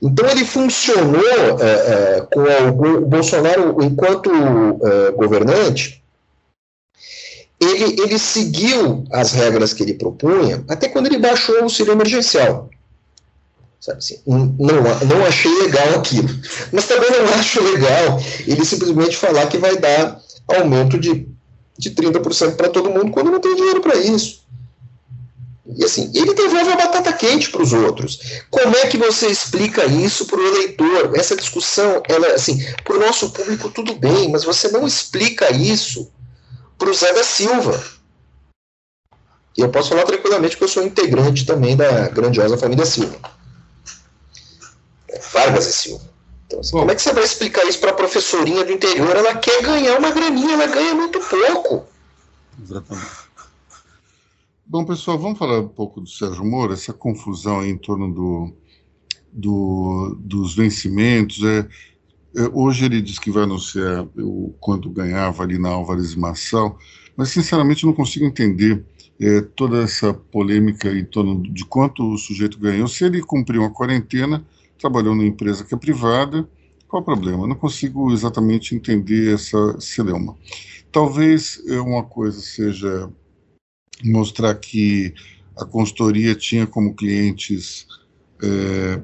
Então 0.00 0.26
ele 0.28 0.44
funcionou 0.44 1.60
é, 1.60 2.16
é, 2.16 2.26
com 2.32 2.40
o, 2.40 3.00
Bolsonaro 3.02 3.76
enquanto 3.82 4.30
é, 4.30 5.10
governante, 5.12 6.02
ele, 7.60 8.00
ele 8.00 8.18
seguiu 8.18 9.04
as 9.10 9.32
regras 9.32 9.72
que 9.72 9.82
ele 9.82 9.94
propunha, 9.94 10.64
até 10.68 10.88
quando 10.88 11.06
ele 11.06 11.18
baixou 11.18 11.56
o 11.56 11.62
auxílio 11.64 11.92
emergencial. 11.92 12.70
Sabe 13.80 13.98
assim, 13.98 14.18
não, 14.26 14.82
não 15.06 15.24
achei 15.26 15.52
legal 15.62 15.94
aquilo. 15.94 16.28
Mas 16.72 16.86
também 16.86 17.10
não 17.10 17.24
acho 17.34 17.62
legal 17.62 18.20
ele 18.46 18.64
simplesmente 18.64 19.16
falar 19.16 19.46
que 19.46 19.58
vai 19.58 19.76
dar 19.76 20.20
aumento 20.48 20.98
de, 20.98 21.28
de 21.76 21.90
30% 21.90 22.56
para 22.56 22.68
todo 22.68 22.90
mundo 22.90 23.10
quando 23.10 23.30
não 23.30 23.40
tem 23.40 23.54
dinheiro 23.54 23.80
para 23.80 23.96
isso. 23.96 24.46
E 25.76 25.84
assim, 25.84 26.10
ele 26.14 26.32
devolve 26.32 26.72
a 26.72 26.76
batata 26.76 27.12
quente 27.12 27.50
para 27.50 27.62
os 27.62 27.72
outros. 27.72 28.40
Como 28.50 28.74
é 28.76 28.86
que 28.86 28.96
você 28.96 29.26
explica 29.28 29.84
isso 29.84 30.24
para 30.26 30.40
o 30.40 30.46
eleitor? 30.46 31.12
Essa 31.14 31.36
discussão, 31.36 32.02
ela, 32.08 32.28
assim, 32.34 32.58
para 32.82 32.96
o 32.96 33.00
nosso 33.00 33.30
público 33.30 33.70
tudo 33.70 33.94
bem, 33.94 34.30
mas 34.30 34.44
você 34.44 34.68
não 34.68 34.86
explica 34.86 35.54
isso 35.54 36.10
para 36.78 36.90
o 36.90 36.94
Zé 36.94 37.12
da 37.12 37.24
Silva. 37.24 37.98
E 39.56 39.60
eu 39.60 39.68
posso 39.70 39.88
falar 39.88 40.04
tranquilamente 40.04 40.56
que 40.56 40.62
eu 40.62 40.68
sou 40.68 40.84
integrante 40.84 41.44
também 41.44 41.76
da 41.76 42.08
grandiosa 42.08 42.56
família 42.56 42.86
Silva. 42.86 43.18
É, 45.08 45.18
Vargas 45.18 45.66
e 45.66 45.72
Silva. 45.72 46.08
Então, 46.46 46.60
assim, 46.60 46.70
como 46.70 46.90
é 46.90 46.94
que 46.94 47.02
você 47.02 47.12
vai 47.12 47.24
explicar 47.24 47.64
isso 47.66 47.80
para 47.80 47.90
a 47.90 47.94
professorinha 47.94 48.64
do 48.64 48.72
interior? 48.72 49.14
Ela 49.14 49.34
quer 49.34 49.60
ganhar 49.62 49.98
uma 49.98 50.10
graninha, 50.12 50.54
ela 50.54 50.66
ganha 50.66 50.94
muito 50.94 51.18
pouco. 51.20 51.86
Exatamente. 52.62 53.28
Bom, 54.64 54.84
pessoal, 54.84 55.18
vamos 55.18 55.38
falar 55.38 55.60
um 55.60 55.68
pouco 55.68 56.00
do 56.00 56.08
Sérgio 56.08 56.44
Moro, 56.44 56.72
essa 56.72 56.92
confusão 56.92 57.64
em 57.64 57.76
torno 57.76 58.12
do, 58.12 58.52
do, 59.32 60.16
dos 60.20 60.54
vencimentos. 60.54 61.42
É, 61.42 61.58
é, 61.58 61.66
hoje 62.52 62.84
ele 62.84 63.00
diz 63.00 63.18
que 63.18 63.30
vai 63.30 63.44
anunciar 63.44 64.06
o 64.16 64.54
quanto 64.60 64.90
ganhava 64.90 65.42
ali 65.42 65.58
na 65.58 65.70
Álvares 65.70 66.14
Marçal, 66.14 66.78
mas 67.16 67.30
sinceramente 67.30 67.84
não 67.84 67.92
consigo 67.92 68.24
entender 68.24 68.84
é, 69.20 69.40
toda 69.40 69.82
essa 69.82 70.14
polêmica 70.14 70.90
em 70.92 71.04
torno 71.04 71.42
de 71.42 71.64
quanto 71.64 72.12
o 72.12 72.18
sujeito 72.18 72.58
ganhou. 72.58 72.86
Se 72.86 73.04
ele 73.04 73.20
cumpriu 73.20 73.62
uma 73.62 73.70
quarentena, 73.70 74.44
trabalhou 74.78 75.14
numa 75.14 75.26
empresa 75.26 75.64
que 75.64 75.74
é 75.74 75.78
privada, 75.78 76.48
qual 76.86 77.02
o 77.02 77.04
problema? 77.04 77.46
Não 77.46 77.56
consigo 77.56 78.12
exatamente 78.12 78.74
entender 78.74 79.34
essa 79.34 79.78
celeuma. 79.80 80.36
Talvez 80.90 81.62
é, 81.66 81.78
uma 81.80 82.02
coisa 82.02 82.40
seja 82.40 83.10
mostrar 84.04 84.54
que 84.54 85.12
a 85.56 85.64
consultoria 85.64 86.34
tinha 86.34 86.66
como 86.66 86.94
clientes 86.94 87.86
é, 88.42 89.02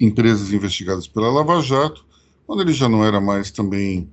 empresas 0.00 0.52
investigadas 0.52 1.06
pela 1.06 1.30
Lava 1.30 1.60
Jato, 1.62 2.04
quando 2.50 2.62
ele 2.62 2.72
já 2.72 2.88
não 2.88 3.04
era 3.04 3.20
mais 3.20 3.52
também 3.52 4.10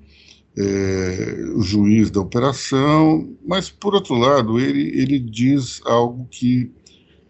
é, 0.56 1.54
o 1.56 1.62
juiz 1.64 2.12
da 2.12 2.22
operação, 2.22 3.36
mas, 3.44 3.68
por 3.72 3.96
outro 3.96 4.14
lado, 4.14 4.60
ele, 4.60 4.92
ele 4.94 5.18
diz 5.20 5.82
algo 5.84 6.28
que, 6.30 6.72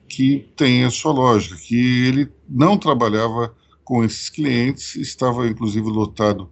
que 0.06 0.50
tem 0.58 0.84
a 0.84 0.90
sua 0.90 1.14
lógica, 1.14 1.56
que 1.56 2.08
ele 2.08 2.30
não 2.50 2.78
trabalhava 2.78 3.56
com 3.86 4.04
esses 4.04 4.28
clientes, 4.30 4.98
estava 4.98 5.48
inclusive 5.48 5.88
lotado 5.88 6.50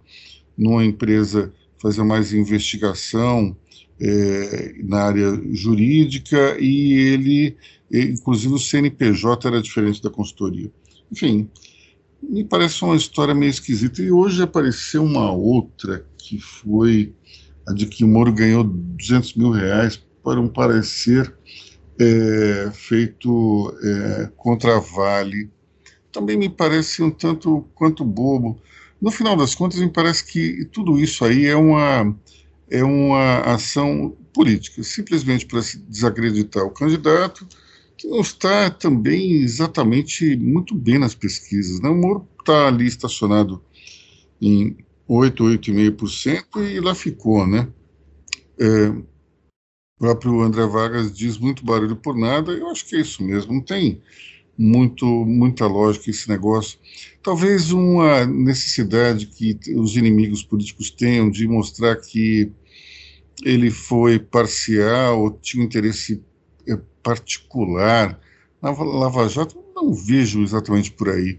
numa 0.56 0.82
empresa 0.82 1.52
fazer 1.76 2.02
mais 2.02 2.32
investigação 2.32 3.54
é, 4.00 4.74
na 4.84 5.02
área 5.02 5.38
jurídica 5.52 6.56
e 6.58 6.94
ele, 6.94 7.56
inclusive 7.92 8.54
o 8.54 8.58
CNPJ 8.58 9.48
era 9.48 9.60
diferente 9.60 10.00
da 10.00 10.08
consultoria. 10.08 10.72
Enfim, 11.12 11.46
me 12.22 12.44
parece 12.44 12.82
uma 12.84 12.96
história 12.96 13.34
meio 13.34 13.50
esquisita. 13.50 14.02
E 14.02 14.10
hoje 14.10 14.42
apareceu 14.42 15.04
uma 15.04 15.30
outra 15.30 16.06
que 16.18 16.38
foi 16.38 17.14
a 17.66 17.72
de 17.72 17.86
que 17.86 18.04
o 18.04 18.08
Moro 18.08 18.32
ganhou 18.32 18.64
200 18.64 19.34
mil 19.34 19.50
reais 19.50 20.02
para 20.22 20.40
um 20.40 20.48
parecer 20.48 21.32
é, 21.98 22.70
feito 22.72 23.76
é, 23.82 24.30
contra 24.36 24.76
a 24.76 24.80
Vale. 24.80 25.50
Também 26.12 26.36
me 26.36 26.48
parece 26.48 27.02
um 27.02 27.10
tanto 27.10 27.66
quanto 27.74 28.04
bobo. 28.04 28.60
No 29.00 29.10
final 29.10 29.36
das 29.36 29.54
contas, 29.54 29.80
me 29.80 29.90
parece 29.90 30.24
que 30.24 30.64
tudo 30.66 30.98
isso 30.98 31.24
aí 31.24 31.46
é 31.46 31.56
uma 31.56 32.14
é 32.68 32.82
uma 32.82 33.40
ação 33.42 34.16
política, 34.32 34.82
simplesmente 34.82 35.46
para 35.46 35.62
se 35.62 35.78
desacreditar 35.78 36.64
o 36.64 36.70
candidato, 36.70 37.46
que 37.96 38.06
não 38.06 38.20
está 38.20 38.70
também 38.70 39.32
exatamente 39.32 40.36
muito 40.36 40.74
bem 40.74 40.98
nas 40.98 41.14
pesquisas. 41.14 41.80
Né? 41.80 41.88
O 41.88 41.96
Moro 41.96 42.28
está 42.38 42.68
ali 42.68 42.86
estacionado 42.86 43.62
em 44.40 44.76
8, 45.08 45.42
8,5% 45.44 46.68
e 46.68 46.80
lá 46.80 46.94
ficou, 46.94 47.46
né? 47.46 47.68
É, 48.58 48.88
o 48.88 49.04
próprio 49.98 50.40
André 50.40 50.66
Vargas 50.66 51.12
diz 51.12 51.38
muito 51.38 51.64
barulho 51.64 51.96
por 51.96 52.16
nada, 52.16 52.52
eu 52.52 52.68
acho 52.68 52.86
que 52.86 52.96
é 52.96 53.00
isso 53.00 53.22
mesmo, 53.22 53.54
não 53.54 53.60
tem 53.62 54.02
muito, 54.58 55.06
muita 55.06 55.66
lógica 55.66 56.10
esse 56.10 56.28
negócio. 56.28 56.78
Talvez 57.22 57.70
uma 57.70 58.26
necessidade 58.26 59.26
que 59.26 59.58
os 59.74 59.96
inimigos 59.96 60.42
políticos 60.42 60.90
tenham 60.90 61.30
de 61.30 61.46
mostrar 61.46 61.96
que 61.96 62.50
ele 63.44 63.70
foi 63.70 64.18
parcial 64.18 65.38
tinha 65.42 65.64
interesse 65.64 66.22
particular. 67.06 68.18
Na 68.60 68.70
Lava 68.72 69.28
Jato, 69.28 69.62
não 69.72 69.94
vejo 69.94 70.42
exatamente 70.42 70.90
por 70.90 71.08
aí. 71.08 71.38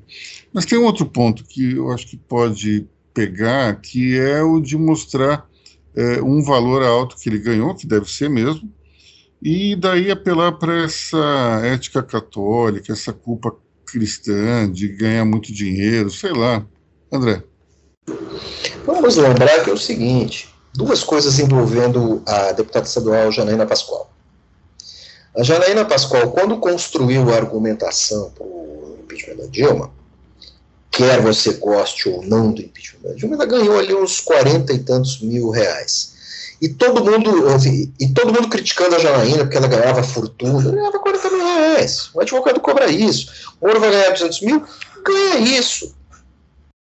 Mas 0.54 0.66
tem 0.66 0.78
um 0.78 0.86
outro 0.86 1.06
ponto 1.06 1.44
que 1.44 1.76
eu 1.76 1.92
acho 1.92 2.08
que 2.08 2.16
pode 2.16 2.88
pegar, 3.14 3.76
que 3.82 4.18
é 4.18 4.42
o 4.42 4.62
de 4.62 4.78
mostrar 4.78 5.46
é, 5.94 6.22
um 6.22 6.42
valor 6.42 6.84
alto 6.84 7.18
que 7.18 7.28
ele 7.28 7.40
ganhou, 7.40 7.76
que 7.76 7.86
deve 7.86 8.10
ser 8.10 8.30
mesmo, 8.30 8.72
e 9.42 9.76
daí 9.76 10.10
apelar 10.10 10.54
para 10.54 10.84
essa 10.84 11.62
ética 11.66 12.02
católica, 12.02 12.94
essa 12.94 13.12
culpa 13.12 13.54
cristã 13.86 14.72
de 14.72 14.88
ganhar 14.88 15.26
muito 15.26 15.52
dinheiro, 15.52 16.10
sei 16.10 16.32
lá. 16.32 16.66
André. 17.12 17.44
Vamos 18.86 19.16
lembrar 19.18 19.64
que 19.64 19.70
é 19.70 19.74
o 19.74 19.78
seguinte: 19.78 20.50
duas 20.74 21.04
coisas 21.04 21.40
envolvendo 21.40 22.22
a 22.26 22.52
deputada 22.52 22.86
estadual 22.86 23.32
Janaína 23.32 23.66
Pascoal. 23.66 24.17
A 25.38 25.44
Janaína 25.44 25.86
Pascoal, 25.86 26.32
quando 26.32 26.58
construiu 26.58 27.32
a 27.32 27.36
argumentação 27.36 28.32
para 28.32 28.44
o 28.44 28.98
impeachment 29.04 29.36
da 29.36 29.46
Dilma, 29.46 29.92
quer 30.90 31.22
você 31.22 31.54
goste 31.54 32.10
ou 32.10 32.24
não 32.24 32.52
do 32.52 32.60
impeachment 32.60 33.02
da 33.04 33.14
Dilma, 33.14 33.36
ela 33.36 33.46
ganhou 33.46 33.78
ali 33.78 33.94
uns 33.94 34.20
40 34.20 34.74
e 34.74 34.80
tantos 34.80 35.22
mil 35.22 35.52
reais. 35.52 36.18
E 36.60 36.68
todo 36.70 37.06
mundo, 37.06 37.30
e 38.00 38.08
todo 38.10 38.34
mundo 38.34 38.50
criticando 38.50 38.96
a 38.96 39.00
Janaína, 39.00 39.44
porque 39.44 39.58
ela 39.58 39.68
ganhava 39.68 40.02
fortuna, 40.02 40.70
ela 40.70 40.72
ganhava 40.72 41.00
40 41.00 41.30
mil 41.30 41.46
reais. 41.46 42.10
O 42.16 42.20
advogado 42.20 42.60
cobra 42.60 42.90
isso. 42.90 43.32
O 43.62 43.68
Moro 43.68 43.80
vai 43.80 43.92
ganhar 43.92 44.10
200 44.10 44.42
mil, 44.42 44.64
ganha 45.06 45.38
isso. 45.38 45.96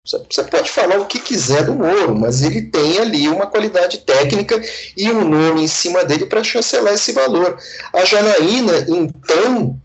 Você 0.08 0.44
pode 0.46 0.72
falar 0.72 1.00
o 1.00 1.06
que 1.06 1.20
quiser 1.20 1.66
do 1.66 1.76
Moro, 1.76 2.18
mas 2.18 2.42
ele 2.42 2.62
tem 2.62 2.98
ali 2.98 3.28
uma 3.28 3.46
qualidade 3.46 3.98
técnica 3.98 4.62
e 4.96 5.12
um 5.12 5.28
nome 5.28 5.64
em 5.64 5.68
cima 5.68 6.06
dele 6.06 6.26
para 6.26 6.44
chancelar 6.46 6.94
esse 6.94 7.12
valor. 7.12 7.58
A 7.92 8.06
Janaína, 8.06 8.86
então, 8.88 9.78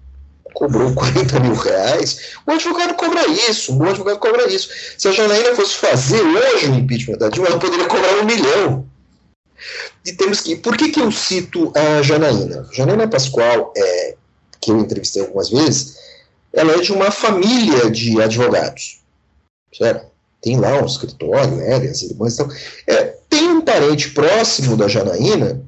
cobrou 0.54 0.92
40 0.94 1.40
mil 1.40 1.54
reais, 1.54 2.36
o 2.46 2.52
advogado 2.52 2.94
cobra 2.94 3.26
isso, 3.48 3.76
o 3.76 3.82
advogado 3.82 4.20
cobra 4.20 4.48
isso. 4.48 4.68
Se 4.96 5.08
a 5.08 5.12
Janaína 5.12 5.56
fosse 5.56 5.74
fazer 5.74 6.22
hoje 6.22 6.66
o 6.66 6.74
impeachment 6.74 7.18
da 7.18 7.28
Dilma, 7.28 7.48
ela 7.48 7.58
poderia 7.58 7.86
cobrar 7.86 8.14
um 8.20 8.24
milhão. 8.24 8.86
E 10.06 10.12
temos 10.12 10.40
que. 10.40 10.54
Por 10.54 10.76
que, 10.76 10.90
que 10.90 11.00
eu 11.00 11.10
cito 11.10 11.72
a 11.74 12.00
Janaína? 12.00 12.68
Janaína 12.72 13.08
Pascoal, 13.08 13.72
é, 13.76 14.14
que 14.60 14.70
eu 14.70 14.78
entrevistei 14.78 15.22
algumas 15.22 15.50
vezes, 15.50 15.96
ela 16.52 16.74
é 16.74 16.78
de 16.78 16.92
uma 16.92 17.10
família 17.10 17.90
de 17.90 18.22
advogados. 18.22 19.00
Certo? 19.76 20.11
Tem 20.42 20.58
lá 20.58 20.82
um 20.82 20.86
escritório, 20.86 21.56
né, 21.56 21.76
as 21.76 22.02
irmãs. 22.02 22.34
Então, 22.34 22.48
é, 22.86 23.04
tem 23.28 23.48
um 23.48 23.60
parente 23.60 24.10
próximo 24.10 24.76
da 24.76 24.88
Janaína, 24.88 25.62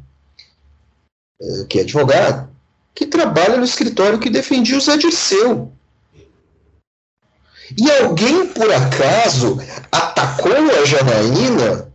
é, 1.40 1.64
que 1.68 1.78
é 1.78 1.82
advogado, 1.82 2.48
que 2.94 3.06
trabalha 3.06 3.56
no 3.56 3.64
escritório 3.64 4.18
que 4.18 4.28
defendia 4.28 4.76
o 4.76 4.80
Zé 4.80 4.96
Dirceu. 4.96 5.72
E 7.78 7.90
alguém, 7.90 8.46
por 8.48 8.70
acaso, 8.70 9.58
atacou 9.90 10.52
a 10.52 10.84
Janaína 10.84 11.94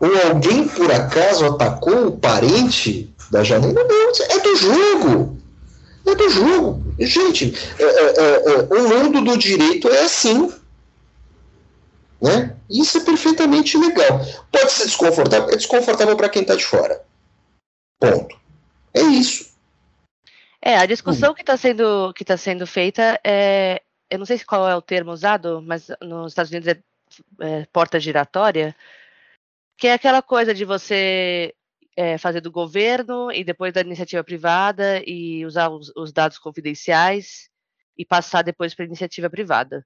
ou 0.00 0.28
alguém 0.28 0.66
por 0.68 0.90
acaso 0.92 1.46
atacou 1.46 2.06
o 2.06 2.18
parente 2.18 3.12
da 3.30 3.42
Janaína? 3.42 3.82
Não, 3.82 4.10
é 4.30 4.38
do 4.38 4.56
jogo. 4.56 5.38
É 6.06 6.14
do 6.14 6.30
jogo. 6.30 6.82
Gente, 7.00 7.54
é, 7.78 7.82
é, 7.82 7.88
é, 7.88 8.68
é, 8.70 8.74
o 8.74 8.88
mundo 8.88 9.20
do 9.22 9.36
direito 9.36 9.88
é 9.88 10.04
assim. 10.04 10.52
Né? 12.20 12.56
Isso 12.68 12.98
é 12.98 13.04
perfeitamente 13.04 13.78
legal. 13.78 14.20
Pode 14.50 14.72
ser 14.72 14.84
desconfortável, 14.84 15.50
é 15.50 15.56
desconfortável 15.56 16.16
para 16.16 16.28
quem 16.28 16.42
está 16.42 16.56
de 16.56 16.64
fora. 16.64 17.04
Ponto. 18.00 18.38
É 18.94 19.00
isso. 19.02 19.48
É, 20.60 20.76
a 20.76 20.86
discussão 20.86 21.30
hum. 21.30 21.34
que 21.34 21.42
está 21.42 21.56
sendo, 21.56 22.12
que 22.14 22.24
tá 22.24 22.36
sendo 22.36 22.66
feita 22.66 23.20
é. 23.24 23.82
Eu 24.10 24.18
não 24.18 24.24
sei 24.24 24.38
qual 24.38 24.66
é 24.66 24.74
o 24.74 24.80
termo 24.80 25.12
usado, 25.12 25.62
mas 25.62 25.88
nos 26.00 26.32
Estados 26.32 26.50
Unidos 26.50 26.68
é, 26.68 26.80
é 27.40 27.66
porta 27.66 28.00
giratória, 28.00 28.74
que 29.76 29.86
é 29.86 29.92
aquela 29.92 30.22
coisa 30.22 30.54
de 30.54 30.64
você 30.64 31.54
é, 31.94 32.16
fazer 32.16 32.40
do 32.40 32.50
governo 32.50 33.30
e 33.30 33.44
depois 33.44 33.72
da 33.72 33.82
iniciativa 33.82 34.24
privada 34.24 35.02
e 35.06 35.44
usar 35.44 35.68
os, 35.68 35.92
os 35.94 36.10
dados 36.10 36.38
confidenciais 36.38 37.50
e 37.98 38.04
passar 38.04 38.42
depois 38.42 38.74
para 38.74 38.84
a 38.84 38.86
iniciativa 38.86 39.28
privada. 39.28 39.84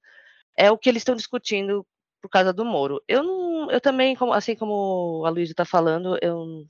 É 0.57 0.70
o 0.70 0.78
que 0.78 0.89
eles 0.89 1.01
estão 1.01 1.16
discutindo 1.16 1.85
por 2.23 2.29
causa 2.29 2.53
do 2.53 2.64
Moro. 2.64 3.03
Eu 3.09 3.23
não, 3.25 3.70
eu 3.70 3.81
também, 3.81 4.14
como, 4.14 4.33
assim 4.33 4.55
como 4.55 5.25
a 5.27 5.31
Luísa 5.31 5.53
está 5.53 5.64
falando, 5.64 6.16
eu, 6.23 6.64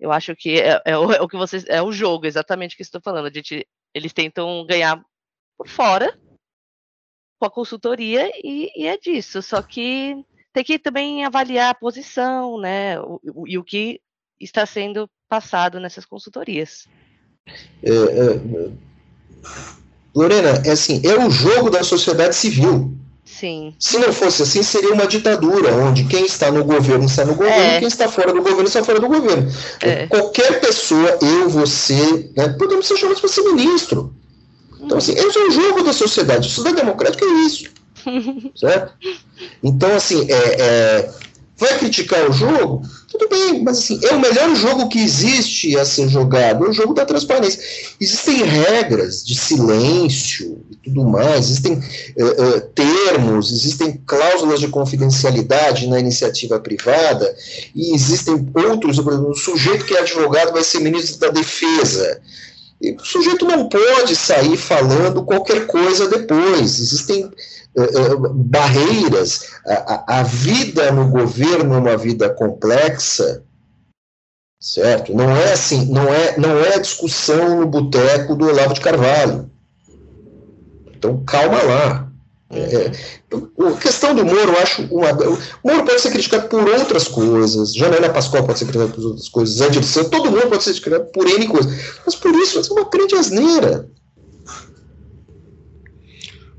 eu 0.00 0.10
acho 0.10 0.34
que 0.34 0.60
é, 0.60 0.82
é, 0.84 0.98
o, 0.98 1.12
é, 1.12 1.22
o, 1.22 1.28
que 1.28 1.36
vocês, 1.36 1.64
é 1.68 1.80
o 1.80 1.92
jogo 1.92 2.26
exatamente 2.26 2.76
que 2.76 2.82
estou 2.82 3.00
falando. 3.00 3.26
A 3.26 3.32
gente, 3.32 3.66
eles 3.94 4.12
tentam 4.12 4.66
ganhar 4.66 5.00
por 5.56 5.68
fora 5.68 6.18
com 7.38 7.46
a 7.46 7.50
consultoria 7.50 8.30
e, 8.42 8.70
e, 8.74 8.86
é 8.86 8.98
disso. 8.98 9.40
Só 9.40 9.62
que 9.62 10.16
tem 10.52 10.64
que 10.64 10.78
também 10.78 11.24
avaliar 11.24 11.70
a 11.70 11.74
posição, 11.74 12.58
né? 12.58 13.00
O, 13.00 13.20
o, 13.34 13.48
e 13.48 13.56
o 13.56 13.64
que 13.64 14.00
está 14.40 14.66
sendo 14.66 15.08
passado 15.28 15.78
nessas 15.78 16.04
consultorias. 16.04 16.88
É, 17.82 17.90
é, 17.90 18.72
Lorena, 20.14 20.62
é 20.66 20.72
assim, 20.72 21.00
é 21.06 21.14
o 21.24 21.30
jogo 21.30 21.70
da 21.70 21.84
sociedade 21.84 22.34
civil. 22.34 22.98
Sim. 23.38 23.74
Se 23.78 23.98
não 23.98 24.12
fosse 24.12 24.42
assim, 24.42 24.62
seria 24.62 24.92
uma 24.92 25.06
ditadura, 25.06 25.74
onde 25.74 26.04
quem 26.04 26.26
está 26.26 26.50
no 26.50 26.64
governo 26.64 27.04
está 27.04 27.24
no 27.24 27.34
governo, 27.34 27.62
é. 27.62 27.78
quem 27.78 27.88
está 27.88 28.08
fora 28.08 28.32
do 28.32 28.42
governo 28.42 28.64
está 28.64 28.84
fora 28.84 29.00
do 29.00 29.08
governo. 29.08 29.50
É. 29.80 30.06
Qualquer 30.06 30.60
pessoa, 30.60 31.18
eu, 31.22 31.48
você, 31.48 32.30
né, 32.36 32.48
podemos 32.58 32.86
ser 32.86 32.96
chamados 32.96 33.20
para 33.20 33.30
ser 33.30 33.42
ministro. 33.42 34.14
Então, 34.80 34.98
assim, 34.98 35.12
esse 35.12 35.38
é 35.38 35.46
o 35.46 35.50
jogo 35.50 35.82
da 35.82 35.92
sociedade. 35.92 36.46
A 36.46 36.50
sociedade 36.50 36.76
democrática 36.76 37.24
é 37.24 37.46
isso. 37.46 37.70
certo? 38.56 38.92
Então, 39.62 39.94
assim, 39.94 40.26
é, 40.30 40.60
é 40.60 41.10
Vai 41.60 41.78
criticar 41.78 42.28
o 42.28 42.32
jogo? 42.32 42.82
Tudo 43.10 43.28
bem, 43.28 43.64
mas 43.64 43.78
assim, 43.78 43.98
é 44.04 44.14
o 44.14 44.20
melhor 44.20 44.54
jogo 44.54 44.88
que 44.88 45.00
existe 45.00 45.76
a 45.76 45.84
ser 45.84 46.08
jogado, 46.08 46.64
é 46.64 46.68
o 46.68 46.72
jogo 46.72 46.94
da 46.94 47.04
transparência. 47.04 47.60
Existem 48.00 48.44
regras 48.44 49.24
de 49.26 49.34
silêncio 49.34 50.64
e 50.70 50.76
tudo 50.76 51.02
mais, 51.02 51.46
existem 51.46 51.72
uh, 51.72 51.78
uh, 51.78 52.60
termos, 52.72 53.50
existem 53.50 54.00
cláusulas 54.06 54.60
de 54.60 54.68
confidencialidade 54.68 55.88
na 55.88 55.98
iniciativa 55.98 56.60
privada, 56.60 57.34
e 57.74 57.92
existem 57.92 58.48
outros, 58.54 59.00
por 59.00 59.12
exemplo, 59.12 59.30
o 59.30 59.34
sujeito 59.34 59.84
que 59.84 59.94
é 59.94 60.00
advogado 60.00 60.52
vai 60.52 60.62
ser 60.62 60.78
ministro 60.78 61.18
da 61.18 61.30
defesa. 61.30 62.20
E 62.80 62.92
o 62.92 63.04
sujeito 63.04 63.44
não 63.44 63.68
pode 63.68 64.14
sair 64.14 64.56
falando 64.56 65.24
qualquer 65.24 65.66
coisa 65.66 66.08
depois. 66.08 66.78
Existem 66.78 67.28
barreiras. 68.34 69.46
A, 69.66 70.20
a, 70.20 70.22
vida 70.22 70.90
no 70.90 71.08
governo 71.08 71.74
é 71.74 71.78
uma 71.78 71.96
vida 71.96 72.28
complexa, 72.30 73.44
certo? 74.60 75.14
Não 75.14 75.30
é 75.36 75.52
assim, 75.52 75.86
não 75.86 76.12
é, 76.12 76.38
não 76.38 76.58
é 76.58 76.78
discussão 76.78 77.60
no 77.60 77.66
boteco 77.66 78.34
do 78.34 78.48
Olavo 78.48 78.74
de 78.74 78.80
Carvalho. 78.80 79.50
Então, 80.94 81.22
calma 81.24 81.62
lá. 81.62 82.10
É, 82.52 82.90
a 83.64 83.76
questão 83.78 84.12
do 84.12 84.24
Moro, 84.24 84.52
eu 84.52 84.58
acho. 84.60 84.82
Uma, 84.90 85.12
o 85.12 85.38
Moro 85.64 85.84
pode 85.84 86.00
ser 86.00 86.10
criticado 86.10 86.48
por 86.48 86.68
outras 86.68 87.06
coisas, 87.06 87.72
Janaína 87.72 88.10
Pascoal 88.10 88.44
pode 88.44 88.58
ser 88.58 88.64
criticada 88.64 88.92
por 88.92 89.04
outras 89.04 89.28
coisas, 89.28 89.54
Zé 89.54 89.68
Dirceu, 89.68 90.10
todo 90.10 90.32
mundo 90.32 90.48
pode 90.48 90.64
ser 90.64 90.72
criticado 90.72 91.04
por 91.12 91.28
N 91.28 91.46
coisas. 91.46 91.72
Mas 92.04 92.16
por 92.16 92.34
isso, 92.34 92.58
é 92.58 92.72
uma 92.72 92.90
grande 92.90 93.14
asneira. 93.14 93.88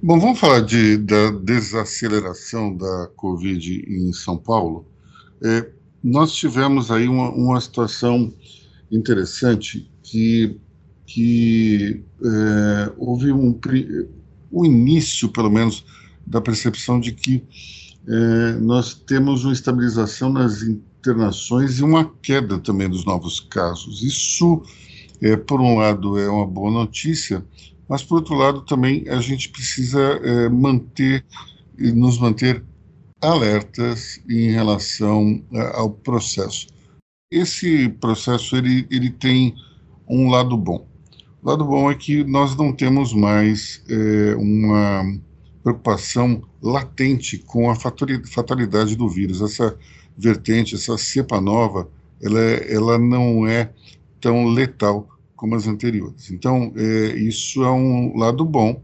Bom, 0.04 0.20
vamos 0.20 0.40
falar 0.40 0.62
de, 0.62 0.98
da 0.98 1.30
desaceleração 1.30 2.76
da 2.76 3.08
Covid 3.16 3.86
em 3.88 4.12
São 4.12 4.36
Paulo. 4.36 4.88
É, 5.44 5.70
nós 6.04 6.34
tivemos 6.34 6.90
aí 6.90 7.08
uma, 7.08 7.30
uma 7.30 7.62
situação 7.62 8.34
interessante 8.92 9.88
que, 10.02 10.58
que 11.06 12.04
é, 12.20 12.92
houve 12.98 13.32
um, 13.32 13.56
o 14.50 14.66
início, 14.66 15.30
pelo 15.30 15.52
menos, 15.52 15.86
da 16.26 16.42
percepção 16.42 17.00
de 17.00 17.12
que 17.12 17.44
é, 18.08 18.54
nós 18.54 18.96
temos 18.96 19.44
uma 19.44 19.54
estabilização 19.54 20.34
nas 20.34 20.64
internações 20.64 21.78
e 21.78 21.84
uma 21.84 22.12
queda 22.24 22.58
também 22.58 22.90
dos 22.90 23.06
novos 23.06 23.40
casos. 23.40 24.02
Isso, 24.02 24.64
é, 25.22 25.38
por 25.38 25.62
um 25.62 25.78
lado, 25.78 26.18
é 26.18 26.28
uma 26.28 26.48
boa 26.48 26.72
notícia, 26.72 27.46
mas 27.92 28.02
por 28.02 28.16
outro 28.16 28.36
lado 28.36 28.62
também 28.62 29.04
a 29.10 29.20
gente 29.20 29.50
precisa 29.50 30.00
é, 30.00 30.48
manter 30.48 31.26
e 31.78 31.92
nos 31.92 32.18
manter 32.18 32.64
alertas 33.20 34.18
em 34.30 34.50
relação 34.50 35.44
é, 35.52 35.76
ao 35.76 35.90
processo. 35.90 36.68
Esse 37.30 37.90
processo 37.90 38.56
ele, 38.56 38.88
ele 38.90 39.10
tem 39.10 39.54
um 40.08 40.30
lado 40.30 40.56
bom. 40.56 40.88
O 41.44 41.50
lado 41.50 41.66
bom 41.66 41.92
é 41.92 41.96
que 41.96 42.24
nós 42.24 42.56
não 42.56 42.72
temos 42.72 43.14
mais 43.14 43.84
é, 43.90 44.36
uma 44.38 45.04
preocupação 45.62 46.44
latente 46.62 47.40
com 47.40 47.70
a 47.70 47.76
fatalidade 47.76 48.96
do 48.96 49.10
vírus. 49.10 49.42
Essa 49.42 49.78
vertente, 50.18 50.76
essa 50.76 50.98
cepa 50.98 51.42
nova, 51.42 51.90
ela, 52.22 52.40
é, 52.40 52.74
ela 52.74 52.98
não 52.98 53.46
é 53.46 53.70
tão 54.22 54.46
letal 54.46 55.10
como 55.42 55.56
as 55.56 55.66
anteriores. 55.66 56.30
Então, 56.30 56.72
é, 56.76 57.16
isso 57.18 57.64
é 57.64 57.72
um 57.72 58.16
lado 58.16 58.46
bom, 58.46 58.80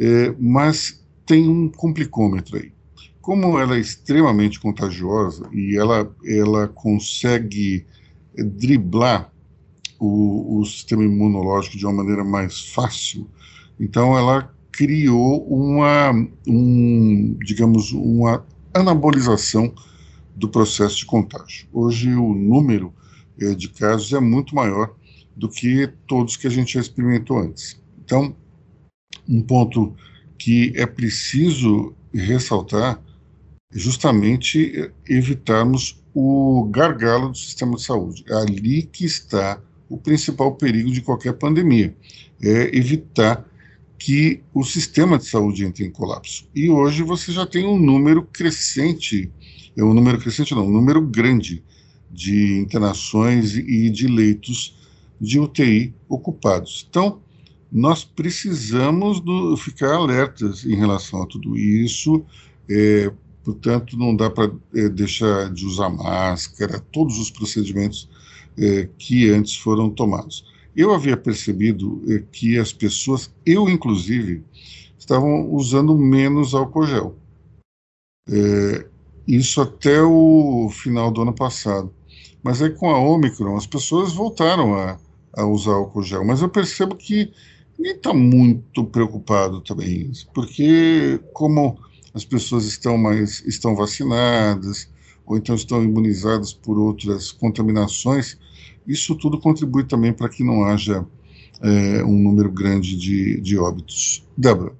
é, 0.00 0.34
mas 0.40 1.04
tem 1.26 1.46
um 1.46 1.68
complicômetro 1.68 2.56
aí. 2.56 2.72
Como 3.20 3.58
ela 3.58 3.76
é 3.76 3.80
extremamente 3.80 4.58
contagiosa 4.58 5.46
e 5.52 5.76
ela, 5.76 6.10
ela 6.24 6.68
consegue 6.68 7.84
driblar 8.34 9.30
o, 10.00 10.58
o 10.58 10.64
sistema 10.64 11.04
imunológico 11.04 11.76
de 11.76 11.84
uma 11.84 12.02
maneira 12.02 12.24
mais 12.24 12.60
fácil, 12.70 13.28
então 13.78 14.16
ela 14.16 14.50
criou 14.72 15.46
uma, 15.46 16.12
um, 16.48 17.36
digamos, 17.44 17.92
uma 17.92 18.42
anabolização 18.72 19.70
do 20.34 20.48
processo 20.48 20.96
de 20.96 21.04
contágio. 21.04 21.68
Hoje 21.70 22.14
o 22.14 22.34
número 22.34 22.90
é, 23.38 23.54
de 23.54 23.68
casos 23.68 24.14
é 24.14 24.20
muito 24.20 24.54
maior 24.54 24.94
do 25.36 25.48
que 25.48 25.88
todos 26.06 26.36
que 26.36 26.46
a 26.46 26.50
gente 26.50 26.74
já 26.74 26.80
experimentou 26.80 27.38
antes. 27.38 27.80
Então, 28.04 28.34
um 29.28 29.42
ponto 29.42 29.94
que 30.38 30.72
é 30.76 30.86
preciso 30.86 31.94
ressaltar 32.12 33.00
é 33.72 33.78
justamente 33.78 34.92
evitarmos 35.08 36.02
o 36.14 36.68
gargalo 36.70 37.30
do 37.30 37.36
sistema 37.36 37.76
de 37.76 37.82
saúde. 37.82 38.24
É 38.28 38.34
ali 38.34 38.82
que 38.82 39.04
está 39.04 39.60
o 39.88 39.98
principal 39.98 40.54
perigo 40.54 40.90
de 40.90 41.00
qualquer 41.00 41.34
pandemia, 41.34 41.94
é 42.42 42.76
evitar 42.76 43.44
que 43.98 44.42
o 44.52 44.64
sistema 44.64 45.18
de 45.18 45.24
saúde 45.24 45.64
entre 45.64 45.84
em 45.84 45.90
colapso. 45.90 46.48
E 46.54 46.68
hoje 46.68 47.02
você 47.02 47.32
já 47.32 47.46
tem 47.46 47.66
um 47.66 47.78
número 47.78 48.22
crescente, 48.22 49.30
é 49.76 49.82
um 49.82 49.94
número 49.94 50.18
crescente 50.18 50.54
não, 50.54 50.66
um 50.66 50.70
número 50.72 51.00
grande 51.00 51.62
de 52.10 52.58
internações 52.58 53.56
e 53.56 53.90
de 53.90 54.06
leitos 54.06 54.76
de 55.20 55.38
UTI 55.38 55.94
ocupados. 56.08 56.86
Então, 56.88 57.20
nós 57.70 58.04
precisamos 58.04 59.20
do, 59.20 59.56
ficar 59.56 59.94
alertas 59.94 60.64
em 60.64 60.76
relação 60.76 61.22
a 61.22 61.26
tudo 61.26 61.56
isso, 61.56 62.24
é, 62.70 63.12
portanto, 63.42 63.96
não 63.98 64.14
dá 64.14 64.30
para 64.30 64.52
é, 64.74 64.88
deixar 64.88 65.52
de 65.52 65.66
usar 65.66 65.90
máscara, 65.90 66.78
todos 66.92 67.18
os 67.18 67.30
procedimentos 67.30 68.08
é, 68.56 68.88
que 68.96 69.28
antes 69.30 69.56
foram 69.56 69.90
tomados. 69.90 70.44
Eu 70.76 70.94
havia 70.94 71.16
percebido 71.16 72.02
é, 72.08 72.22
que 72.30 72.58
as 72.58 72.72
pessoas, 72.72 73.32
eu 73.44 73.68
inclusive, 73.68 74.44
estavam 74.96 75.52
usando 75.52 75.96
menos 75.96 76.54
álcool 76.54 76.86
gel. 76.86 77.16
É, 78.28 78.86
isso 79.26 79.60
até 79.60 80.02
o 80.02 80.68
final 80.70 81.10
do 81.10 81.22
ano 81.22 81.34
passado. 81.34 81.92
Mas 82.42 82.60
aí 82.60 82.70
com 82.70 82.90
a 82.90 82.98
Omicron, 82.98 83.56
as 83.56 83.66
pessoas 83.66 84.12
voltaram 84.12 84.74
a, 84.74 84.98
a 85.36 85.44
usar 85.44 85.72
álcool 85.72 86.02
gel, 86.02 86.24
mas 86.24 86.42
eu 86.42 86.48
percebo 86.48 86.94
que 86.94 87.32
ninguém 87.76 87.94
está 87.94 88.12
muito 88.12 88.84
preocupado 88.84 89.60
também, 89.60 90.12
porque 90.32 91.20
como 91.32 91.78
as 92.14 92.24
pessoas 92.24 92.64
estão 92.64 92.96
mais 92.96 93.44
estão 93.44 93.74
vacinadas 93.74 94.88
ou 95.26 95.36
então 95.36 95.54
estão 95.54 95.82
imunizadas 95.82 96.52
por 96.52 96.78
outras 96.78 97.32
contaminações, 97.32 98.38
isso 98.86 99.14
tudo 99.16 99.40
contribui 99.40 99.84
também 99.84 100.12
para 100.12 100.28
que 100.28 100.44
não 100.44 100.64
haja 100.64 101.04
é, 101.60 102.04
um 102.04 102.18
número 102.18 102.50
grande 102.50 102.96
de, 102.96 103.40
de 103.40 103.58
óbitos. 103.58 104.26
Débora. 104.36 104.74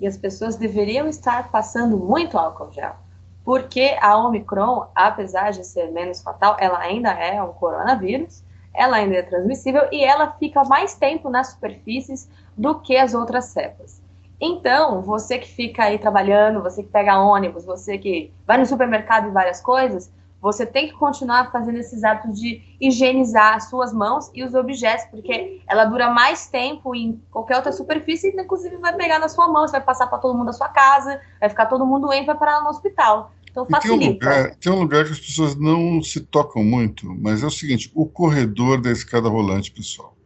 E 0.00 0.06
as 0.06 0.16
pessoas 0.16 0.56
deveriam 0.56 1.08
estar 1.08 1.50
passando 1.50 1.96
muito 1.96 2.36
álcool 2.36 2.72
gel. 2.72 2.96
Porque 3.44 3.96
a 4.00 4.16
Omicron, 4.16 4.86
apesar 4.94 5.50
de 5.50 5.64
ser 5.64 5.90
menos 5.92 6.22
fatal, 6.22 6.56
ela 6.58 6.78
ainda 6.78 7.10
é 7.10 7.42
um 7.42 7.52
coronavírus, 7.52 8.42
ela 8.74 8.96
ainda 8.96 9.16
é 9.16 9.22
transmissível 9.22 9.88
e 9.92 10.04
ela 10.04 10.32
fica 10.32 10.64
mais 10.64 10.94
tempo 10.94 11.30
nas 11.30 11.48
superfícies 11.48 12.28
do 12.56 12.80
que 12.80 12.96
as 12.96 13.14
outras 13.14 13.46
cepas. 13.46 14.02
Então, 14.40 15.00
você 15.00 15.38
que 15.38 15.48
fica 15.48 15.84
aí 15.84 15.98
trabalhando, 15.98 16.62
você 16.62 16.82
que 16.82 16.88
pega 16.88 17.18
ônibus, 17.18 17.64
você 17.64 17.96
que 17.96 18.32
vai 18.46 18.58
no 18.58 18.66
supermercado 18.66 19.28
e 19.28 19.30
várias 19.30 19.60
coisas, 19.60 20.10
você 20.44 20.66
tem 20.66 20.88
que 20.88 20.92
continuar 20.92 21.50
fazendo 21.50 21.78
esses 21.78 22.04
hábitos 22.04 22.38
de 22.38 22.60
higienizar 22.78 23.54
as 23.54 23.70
suas 23.70 23.94
mãos 23.94 24.30
e 24.34 24.44
os 24.44 24.52
objetos, 24.52 25.06
porque 25.06 25.62
ela 25.66 25.86
dura 25.86 26.10
mais 26.10 26.48
tempo 26.48 26.94
em 26.94 27.18
qualquer 27.30 27.56
outra 27.56 27.72
superfície, 27.72 28.28
e 28.28 28.38
inclusive 28.38 28.76
vai 28.76 28.94
pegar 28.94 29.18
na 29.18 29.30
sua 29.30 29.48
mão, 29.48 29.66
você 29.66 29.72
vai 29.72 29.80
passar 29.80 30.06
para 30.06 30.18
todo 30.18 30.36
mundo 30.36 30.48
da 30.48 30.52
sua 30.52 30.68
casa, 30.68 31.18
vai 31.40 31.48
ficar 31.48 31.64
todo 31.64 31.86
mundo 31.86 32.08
doente, 32.08 32.26
vai 32.26 32.36
parar 32.36 32.60
no 32.60 32.68
hospital. 32.68 33.30
Então 33.54 33.64
facilita. 33.70 33.98
Tem 33.98 34.08
um, 34.08 34.12
lugar, 34.12 34.54
tem 34.56 34.72
um 34.72 34.80
lugar 34.80 35.04
que 35.04 35.12
as 35.12 35.20
pessoas 35.20 35.54
não 35.54 36.02
se 36.02 36.18
tocam 36.18 36.64
muito, 36.64 37.06
mas 37.06 37.44
é 37.44 37.46
o 37.46 37.50
seguinte: 37.50 37.88
o 37.94 38.04
corredor 38.04 38.80
da 38.80 38.90
escada 38.90 39.28
rolante, 39.28 39.70
pessoal. 39.70 40.16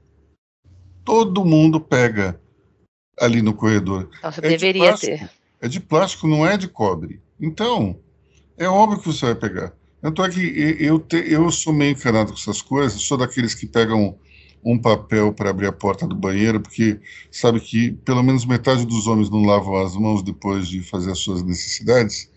Todo 1.05 1.45
mundo 1.45 1.79
pega 1.79 2.41
ali 3.20 3.43
no 3.43 3.53
corredor. 3.53 4.09
Nossa, 4.22 4.41
é 4.41 4.49
deveria 4.49 4.72
de 4.72 4.89
plástico, 4.89 5.18
ter. 5.18 5.31
É 5.61 5.68
de 5.68 5.81
plástico, 5.81 6.26
não 6.26 6.47
é 6.47 6.57
de 6.57 6.68
cobre. 6.68 7.20
Então, 7.39 8.01
é 8.57 8.66
óbvio 8.66 8.99
que 8.99 9.07
você 9.07 9.26
vai 9.26 9.35
pegar. 9.35 9.74
Tanto 10.01 10.24
é 10.24 10.31
que 10.31 10.76
eu, 10.81 10.99
te, 10.99 11.16
eu 11.31 11.51
sou 11.51 11.72
meio 11.72 11.93
encanado 11.93 12.33
com 12.33 12.39
essas 12.39 12.62
coisas, 12.62 13.03
sou 13.03 13.18
daqueles 13.18 13.55
que 13.55 13.66
pegam 13.66 14.18
um 14.64 14.79
papel 14.79 15.33
para 15.35 15.51
abrir 15.51 15.66
a 15.66 15.72
porta 15.72 16.07
do 16.07 16.14
banheiro, 16.14 16.61
porque 16.61 16.99
sabe 17.31 17.61
que 17.61 17.93
pelo 17.93 18.22
menos 18.22 18.47
metade 18.47 18.87
dos 18.87 19.07
homens 19.07 19.29
não 19.29 19.45
lavam 19.45 19.76
as 19.76 19.95
mãos 19.97 20.22
depois 20.22 20.66
de 20.66 20.83
fazer 20.83 21.11
as 21.11 21.18
suas 21.18 21.43
necessidades. 21.43 22.31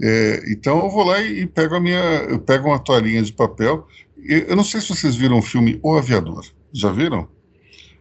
É, 0.00 0.44
então 0.48 0.84
eu 0.84 0.90
vou 0.90 1.04
lá 1.04 1.20
e, 1.20 1.40
e, 1.40 1.46
pego 1.46 1.74
a 1.74 1.80
minha, 1.80 2.02
eu 2.28 2.38
pego 2.38 2.68
uma 2.68 2.78
toalhinha 2.78 3.22
de 3.22 3.32
papel. 3.32 3.86
Eu, 4.16 4.38
eu 4.40 4.56
não 4.56 4.64
sei 4.64 4.80
se 4.80 4.88
vocês 4.88 5.16
viram 5.16 5.38
o 5.38 5.42
filme 5.42 5.78
O 5.82 5.96
Aviador. 5.96 6.44
Já 6.72 6.90
viram? 6.90 7.28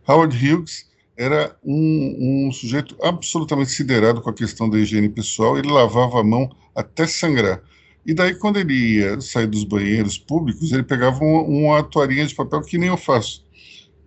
Howard 0.08 0.36
Hughes 0.36 0.88
era 1.18 1.58
um, 1.64 2.48
um 2.48 2.52
sujeito 2.52 2.96
absolutamente 3.02 3.72
siderado 3.72 4.22
com 4.22 4.30
a 4.30 4.34
questão 4.34 4.70
da 4.70 4.78
higiene 4.78 5.10
pessoal. 5.10 5.58
Ele 5.58 5.70
lavava 5.70 6.20
a 6.20 6.24
mão 6.24 6.50
até 6.76 7.08
sangrar. 7.08 7.62
E 8.06 8.14
daí, 8.14 8.36
quando 8.36 8.58
ele 8.58 8.74
ia 8.74 9.20
sair 9.20 9.48
dos 9.48 9.66
banheiros 9.66 10.18
públicos, 10.18 10.72
ele 10.72 10.84
pegava 10.84 11.22
uma, 11.22 11.84
toalhinha 11.84 12.26
de 12.26 12.34
papel 12.34 12.62
que 12.62 12.78
nem 12.78 12.88
eu 12.88 12.96
faço. 12.96 13.46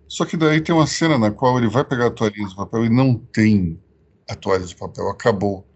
Só 0.07 0.25
que 0.25 0.35
daí 0.35 0.59
tem 0.59 0.73
uma 0.73 0.87
cena 0.87 1.19
na 1.19 1.29
qual 1.29 1.57
ele 1.57 1.67
vai 1.67 1.83
pegar 1.83 2.07
a 2.07 2.11
toalhinha 2.11 2.47
de 2.47 2.55
papel 2.55 2.85
e 2.85 2.89
não 2.89 3.15
tem 3.15 3.79
a 4.27 4.35
toalha 4.35 4.65
de 4.65 4.75
papel, 4.75 5.07
acabou. 5.07 5.67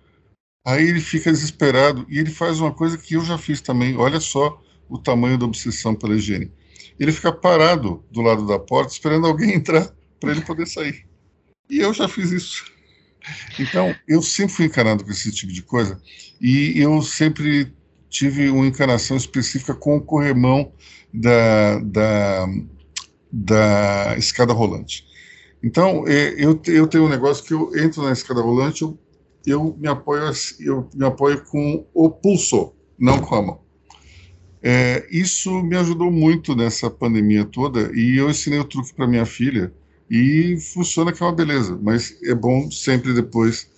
Aí 0.66 0.90
ele 0.90 1.00
fica 1.00 1.32
desesperado 1.32 2.06
e 2.10 2.18
ele 2.18 2.32
faz 2.32 2.60
uma 2.60 2.74
coisa 2.74 2.98
que 2.98 3.14
eu 3.14 3.24
já 3.24 3.38
fiz 3.38 3.62
também. 3.62 3.96
Olha 3.96 4.20
só 4.20 4.60
o 4.90 4.98
tamanho 4.98 5.38
da 5.38 5.46
obsessão 5.46 5.94
pela 5.94 6.16
higiene. 6.16 6.52
Ele 7.00 7.12
fica 7.12 7.32
parado 7.32 8.04
do 8.12 8.22
lado 8.22 8.48
da 8.48 8.58
porta 8.58 8.92
esperando 8.92 9.28
alguém 9.28 9.54
entrar 9.56 9.94
para 10.20 10.32
ele 10.32 10.42
poder 10.42 10.68
sair. 10.68 11.06
E 11.70 11.80
eu 11.80 11.94
já 11.94 12.08
fiz 12.08 12.32
isso. 12.32 12.66
Então, 13.60 13.96
eu 14.08 14.22
sempre 14.22 14.54
fui 14.54 14.66
encanado 14.66 15.04
com 15.04 15.12
esse 15.12 15.32
tipo 15.32 15.52
de 15.52 15.62
coisa 15.62 16.00
e 16.40 16.80
eu 16.80 17.02
sempre 17.02 17.74
tive 18.10 18.50
uma 18.50 18.66
encanação 18.66 19.18
específica 19.18 19.74
com 19.74 19.98
o 19.98 20.02
corremão 20.02 20.72
da, 21.14 21.80
da, 21.80 22.48
da 23.32 24.16
escada 24.18 24.54
rolante. 24.54 25.06
Então, 25.64 26.08
é, 26.08 26.36
eu, 26.38 26.62
eu 26.68 26.88
tenho 26.88 27.06
um 27.06 27.10
negócio 27.10 27.44
que 27.44 27.54
eu 27.54 27.76
entro 27.76 28.04
na 28.04 28.12
escada 28.12 28.42
rolante, 28.42 28.84
eu, 28.84 28.98
eu, 29.46 29.76
me, 29.78 29.88
apoio, 29.88 30.32
eu 30.60 30.90
me 30.94 31.06
apoio 31.06 31.44
com 31.46 31.86
o 31.94 32.10
pulso, 32.10 32.74
não 32.98 33.20
com 33.20 33.36
a 33.36 33.42
mão. 33.42 33.60
É, 34.68 35.06
isso 35.12 35.62
me 35.62 35.78
ajudou 35.78 36.12
muito 36.12 36.56
nessa 36.56 36.90
pandemia 36.90 37.46
toda 37.46 37.92
e 37.94 38.18
eu 38.18 38.30
ensinei 38.30 38.60
o 38.60 38.66
truque 38.66 38.96
para 38.96 39.06
minha 39.06 39.26
filha 39.26 39.72
e 40.10 40.58
funciona 40.74 41.12
que 41.12 41.22
é 41.22 41.26
uma 41.26 41.36
beleza, 41.36 41.78
mas 41.80 42.18
é 42.24 42.34
bom 42.34 42.72
sempre 42.72 43.14
depois 43.14 43.70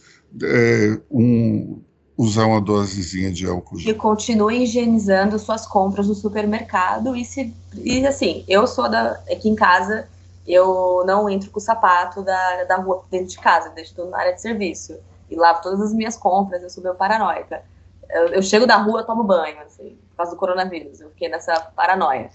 é, 0.41 0.97
um, 1.11 1.82
usar 2.18 2.45
uma 2.45 2.61
dosezinha 2.61 3.32
de 3.32 3.45
álcool. 3.45 3.80
E 3.82 3.93
continue 3.93 4.63
higienizando 4.63 5.38
suas 5.38 5.68
compras 5.68 6.07
no 6.07 6.15
supermercado 6.15 7.18
e 7.18 7.26
se 7.26 7.53
e 7.76 8.05
assim, 8.07 8.45
eu 8.47 8.65
sou 8.65 8.89
da 8.89 9.22
aqui 9.30 9.49
em 9.49 9.55
casa, 9.55 10.07
eu 10.47 11.03
não 11.05 11.30
entro 11.30 11.51
com 11.51 11.59
o 11.59 11.61
sapato 11.61 12.22
da, 12.22 12.63
da 12.63 12.78
rua 12.78 13.03
dentro 13.11 13.28
de 13.28 13.39
casa, 13.39 13.70
deixo 13.72 13.93
na 14.05 14.18
área 14.18 14.34
de 14.34 14.41
serviço 14.41 14.95
e 15.30 15.36
lavo 15.36 15.61
todas 15.61 15.82
as 15.82 15.93
minhas 15.93 16.17
compras, 16.17 16.63
eu 16.63 16.69
sou 16.69 16.84
meio 16.84 16.95
paranoica. 16.95 17.63
Eu, 18.09 18.28
eu 18.28 18.41
chego 18.41 18.65
da 18.65 18.78
rua, 18.78 19.03
tomo 19.03 19.23
banho, 19.23 19.59
assim, 19.61 19.97
por 20.09 20.17
causa 20.17 20.32
do 20.32 20.38
coronavírus, 20.38 21.01
eu 21.01 21.09
fiquei 21.09 21.30
nessa 21.30 21.59
paranoia. 21.75 22.30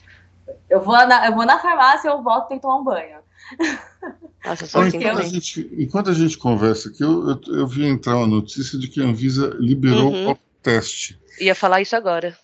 Eu 0.69 0.83
vou 0.83 0.95
na, 0.95 1.27
eu 1.27 1.35
vou 1.35 1.47
na 1.47 1.59
farmácia, 1.59 2.09
eu 2.09 2.23
volto 2.23 2.47
e 2.47 2.49
tenho 2.49 2.61
que 2.61 2.63
tomar 2.63 2.77
um 2.77 2.85
banho. 2.85 3.19
Nossa, 4.45 4.67
só 4.67 4.85
enquanto, 4.85 5.19
a 5.19 5.23
gente, 5.23 5.71
enquanto 5.79 6.11
a 6.11 6.15
gente 6.15 6.37
conversa 6.37 6.89
aqui, 6.89 7.03
eu, 7.03 7.31
eu, 7.31 7.41
eu, 7.59 7.67
vi 7.67 7.87
entrar 7.87 8.17
uma 8.17 8.27
notícia 8.27 8.79
de 8.79 8.89
que 8.89 9.01
a 9.01 9.05
Anvisa 9.05 9.55
liberou 9.59 10.13
uhum. 10.13 10.33
o 10.33 10.39
teste. 10.61 11.21
Ia 11.41 11.55
falar 11.55 11.81
isso 11.81 11.95
agora. 11.95 12.37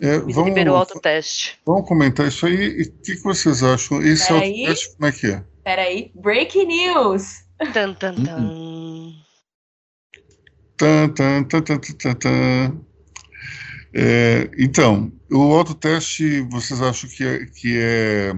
É, 0.00 0.18
vamos, 0.18 0.44
liberou 0.46 0.74
o 0.74 0.78
autoteste. 0.78 1.60
Vamos 1.66 1.86
comentar 1.86 2.26
isso 2.26 2.46
aí. 2.46 2.82
o 2.82 2.92
que, 3.02 3.16
que 3.16 3.22
vocês 3.22 3.62
acham? 3.62 4.02
Esse 4.02 4.26
Pera 4.26 4.40
autoteste, 4.40 4.88
aí. 4.88 4.94
como 4.96 5.06
é 5.06 5.12
que 5.12 5.26
é? 5.26 5.44
Peraí, 5.62 6.12
breaking 6.14 6.66
news! 6.66 7.44
Tan, 7.72 7.94
tan, 7.94 8.14
tan. 8.14 8.36
Uhum. 8.36 9.23
É, 13.96 14.50
então, 14.58 15.12
o 15.30 15.54
autoteste, 15.54 16.40
vocês 16.50 16.82
acham 16.82 17.08
que 17.08 17.24
é, 17.24 17.46
que 17.46 17.78
é 17.78 18.32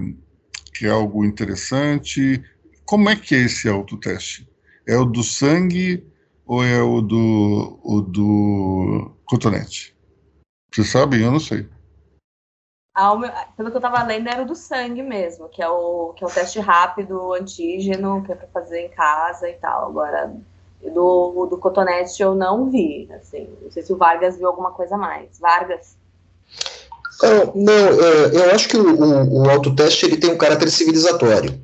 que 0.77 0.85
é 0.85 0.89
algo 0.89 1.25
interessante. 1.25 2.43
Como 2.85 3.09
é 3.09 3.15
que 3.15 3.33
é 3.33 3.39
esse 3.39 3.67
autoteste? 3.67 4.47
É 4.87 4.95
o 4.95 5.05
do 5.05 5.23
sangue 5.23 6.05
ou 6.45 6.63
é 6.63 6.81
o 6.81 7.01
do, 7.01 7.79
o 7.83 8.01
do 8.01 9.11
cotonete? 9.25 9.97
Vocês 10.71 10.89
sabem? 10.89 11.21
Eu 11.23 11.31
não 11.31 11.39
sei. 11.39 11.67
Meu, 12.95 13.31
pelo 13.55 13.69
que 13.69 13.75
eu 13.75 13.79
estava 13.79 14.03
lendo, 14.03 14.27
era 14.27 14.41
o 14.41 14.45
do 14.45 14.55
sangue 14.55 15.03
mesmo, 15.03 15.49
que 15.49 15.61
é 15.61 15.69
o, 15.69 16.13
que 16.13 16.23
é 16.23 16.27
o 16.27 16.31
teste 16.31 16.59
rápido, 16.59 17.33
antígeno, 17.33 18.23
que 18.23 18.31
é 18.31 18.35
para 18.35 18.47
fazer 18.47 18.85
em 18.85 18.89
casa 18.89 19.49
e 19.49 19.53
tal. 19.55 19.89
Agora, 19.89 20.35
do, 20.81 21.47
do 21.47 21.57
cotonete 21.57 22.21
eu 22.21 22.35
não 22.35 22.69
vi, 22.69 23.09
assim. 23.11 23.47
Não 23.61 23.71
sei 23.71 23.83
se 23.83 23.93
o 23.93 23.97
Vargas 23.97 24.37
viu 24.37 24.47
alguma 24.47 24.71
coisa 24.71 24.97
mais. 24.97 25.39
Vargas? 25.39 25.95
Não, 27.21 27.53
não 27.55 27.73
é, 27.73 28.37
eu 28.37 28.51
acho 28.51 28.69
que 28.69 28.77
o, 28.77 28.95
o, 28.95 29.43
o 29.43 29.49
autoteste 29.49 30.05
ele 30.05 30.17
tem 30.17 30.31
um 30.31 30.37
caráter 30.37 30.69
civilizatório. 30.69 31.59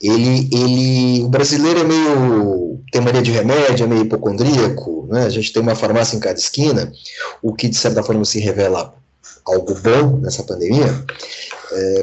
Ele, 0.00 0.48
ele, 0.50 1.24
o 1.24 1.28
brasileiro 1.28 1.80
é 1.80 1.84
meio 1.84 2.80
tem 2.90 3.00
mania 3.00 3.22
de 3.22 3.30
remédio, 3.30 3.84
é 3.84 3.86
meio 3.86 4.02
hipocondríaco, 4.02 5.06
né? 5.10 5.24
A 5.24 5.30
gente 5.30 5.52
tem 5.52 5.62
uma 5.62 5.74
farmácia 5.74 6.16
em 6.16 6.20
cada 6.20 6.38
esquina, 6.38 6.92
o 7.42 7.54
que 7.54 7.68
de 7.68 7.76
certa 7.76 8.02
forma 8.02 8.24
se 8.24 8.38
revela 8.38 8.94
algo 9.46 9.74
bom 9.74 10.18
nessa 10.18 10.42
pandemia. 10.42 11.04
É, 11.72 12.00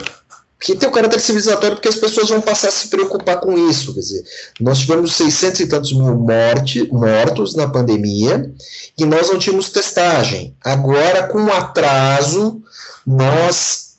que 0.59 0.75
tem 0.75 0.89
o 0.89 0.91
caráter 0.91 1.19
civilizatório 1.21 1.77
porque 1.77 1.87
as 1.87 1.95
pessoas 1.95 2.29
vão 2.29 2.41
passar 2.41 2.67
a 2.67 2.71
se 2.71 2.89
preocupar 2.89 3.39
com 3.39 3.57
isso. 3.69 3.93
Quer 3.93 4.01
dizer, 4.01 4.23
nós 4.59 4.79
tivemos 4.79 5.15
600 5.15 5.59
e 5.61 5.67
tantos 5.67 5.93
mil 5.93 6.15
morte, 6.15 6.85
mortos 6.91 7.55
na 7.55 7.67
pandemia 7.67 8.51
e 8.97 9.05
nós 9.05 9.29
não 9.29 9.39
tínhamos 9.39 9.69
testagem. 9.69 10.55
Agora, 10.61 11.27
com 11.27 11.49
atraso, 11.51 12.61
nós 13.07 13.95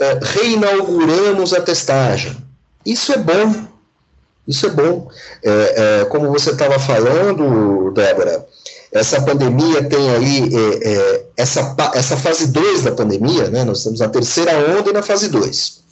é, 0.00 0.18
reinauguramos 0.20 1.54
a 1.54 1.60
testagem. 1.60 2.36
Isso 2.84 3.12
é 3.12 3.18
bom. 3.18 3.66
Isso 4.46 4.66
é 4.66 4.70
bom. 4.70 5.08
É, 5.42 5.50
é, 6.00 6.04
como 6.06 6.30
você 6.30 6.50
estava 6.50 6.78
falando, 6.80 7.92
Débora, 7.92 8.44
essa 8.98 9.20
pandemia 9.22 9.88
tem 9.88 10.10
aí 10.10 10.48
é, 10.54 10.92
é, 10.92 11.26
essa, 11.36 11.74
essa 11.94 12.16
fase 12.16 12.48
2 12.48 12.82
da 12.82 12.92
pandemia, 12.92 13.48
né? 13.50 13.64
Nós 13.64 13.78
estamos 13.78 14.00
na 14.00 14.08
terceira 14.08 14.52
onda 14.78 14.90
e 14.90 14.92
na 14.92 15.02
fase 15.02 15.28
2. 15.28 15.82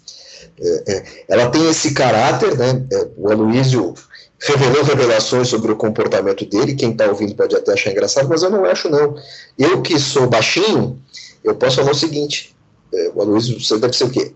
É, 0.61 0.93
é, 0.93 1.05
ela 1.29 1.51
tem 1.51 1.69
esse 1.69 1.93
caráter, 1.93 2.57
né? 2.57 2.85
É, 2.93 3.09
o 3.17 3.31
Aloysio 3.31 3.95
revelou 4.41 4.83
revelações 4.85 5.49
sobre 5.49 5.73
o 5.73 5.77
comportamento 5.77 6.45
dele, 6.45 6.75
quem 6.75 6.93
está 6.93 7.07
ouvindo 7.07 7.35
pode 7.35 7.57
até 7.57 7.73
achar 7.73 7.91
engraçado, 7.91 8.29
mas 8.29 8.43
eu 8.43 8.51
não 8.51 8.65
acho 8.65 8.89
não. 8.89 9.17
Eu 9.59 9.83
que 9.83 9.99
sou 9.99 10.29
baixinho, 10.29 11.01
eu 11.43 11.55
posso 11.55 11.77
falar 11.77 11.93
o 11.93 11.95
seguinte, 11.95 12.55
é, 12.93 13.11
o 13.15 13.23
Aloysio, 13.23 13.61
você 13.61 13.79
deve 13.79 13.95
ser 13.95 14.05
o 14.05 14.11
quê? 14.11 14.33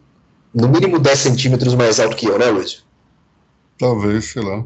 No 0.53 0.69
mínimo 0.69 0.99
10 0.99 1.19
centímetros 1.19 1.75
mais 1.75 2.01
alto 2.01 2.17
que 2.17 2.27
eu, 2.27 2.39
né, 2.39 2.47
Aloysio? 2.47 2.81
Talvez, 3.79 4.33
sei 4.33 4.43
lá. 4.43 4.65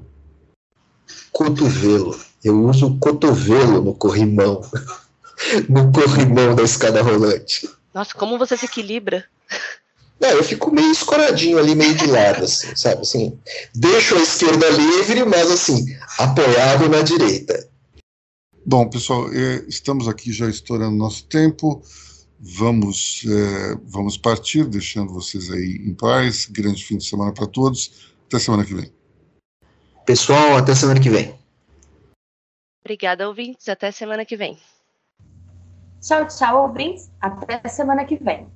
Cotovelo. 1.32 2.16
Eu 2.45 2.64
uso 2.64 2.86
o 2.86 2.99
cotovelo 2.99 3.82
no 3.82 3.95
corrimão. 3.95 4.62
no 5.68 5.93
corrimão 5.93 6.55
da 6.55 6.62
escada 6.62 7.03
rolante. 7.03 7.68
Nossa, 7.95 8.14
como 8.14 8.38
você 8.38 8.57
se 8.57 8.66
equilibra? 8.66 9.24
Não, 10.20 10.30
eu 10.30 10.45
fico 10.45 10.72
meio 10.72 10.93
escoradinho 10.93 11.59
ali, 11.59 11.74
meio 11.74 11.95
de 11.95 12.07
lado, 12.07 12.45
assim, 12.45 12.74
sabe? 12.76 13.03
Assim, 13.03 13.38
deixo 13.74 14.14
a 14.14 14.20
esquerda 14.20 14.68
livre, 14.70 15.24
mas 15.24 15.51
assim, 15.51 15.84
apoiado 16.18 16.88
na 16.88 17.03
direita. 17.03 17.68
Bom, 18.64 18.88
pessoal, 18.88 19.28
é, 19.32 19.64
estamos 19.66 20.07
aqui 20.07 20.32
já 20.32 20.49
estourando 20.49 20.97
nosso 20.97 21.24
tempo. 21.24 21.82
Vamos, 22.38 23.24
é, 23.28 23.76
vamos 23.84 24.16
partir, 24.16 24.64
deixando 24.64 25.12
vocês 25.12 25.51
aí 25.51 25.82
em 25.84 25.95
paz. 25.95 26.47
Grande 26.49 26.84
fim 26.84 26.97
de 26.97 27.05
semana 27.05 27.32
para 27.32 27.47
todos. 27.47 27.90
Até 28.28 28.38
semana 28.38 28.64
que 28.64 28.74
vem. 28.74 28.93
Pessoal, 30.07 30.57
até 30.57 30.74
semana 30.74 31.01
que 31.01 31.11
vem. 31.11 31.34
Obrigada, 32.85 33.28
ouvintes. 33.28 33.68
Até 33.68 33.91
semana 33.91 34.24
que 34.24 34.37
vem. 34.37 34.59
Tchau, 36.01 36.26
tchau, 36.26 36.62
ouvintes. 36.62 37.11
Até 37.20 37.68
semana 37.68 38.05
que 38.05 38.16
vem. 38.16 38.47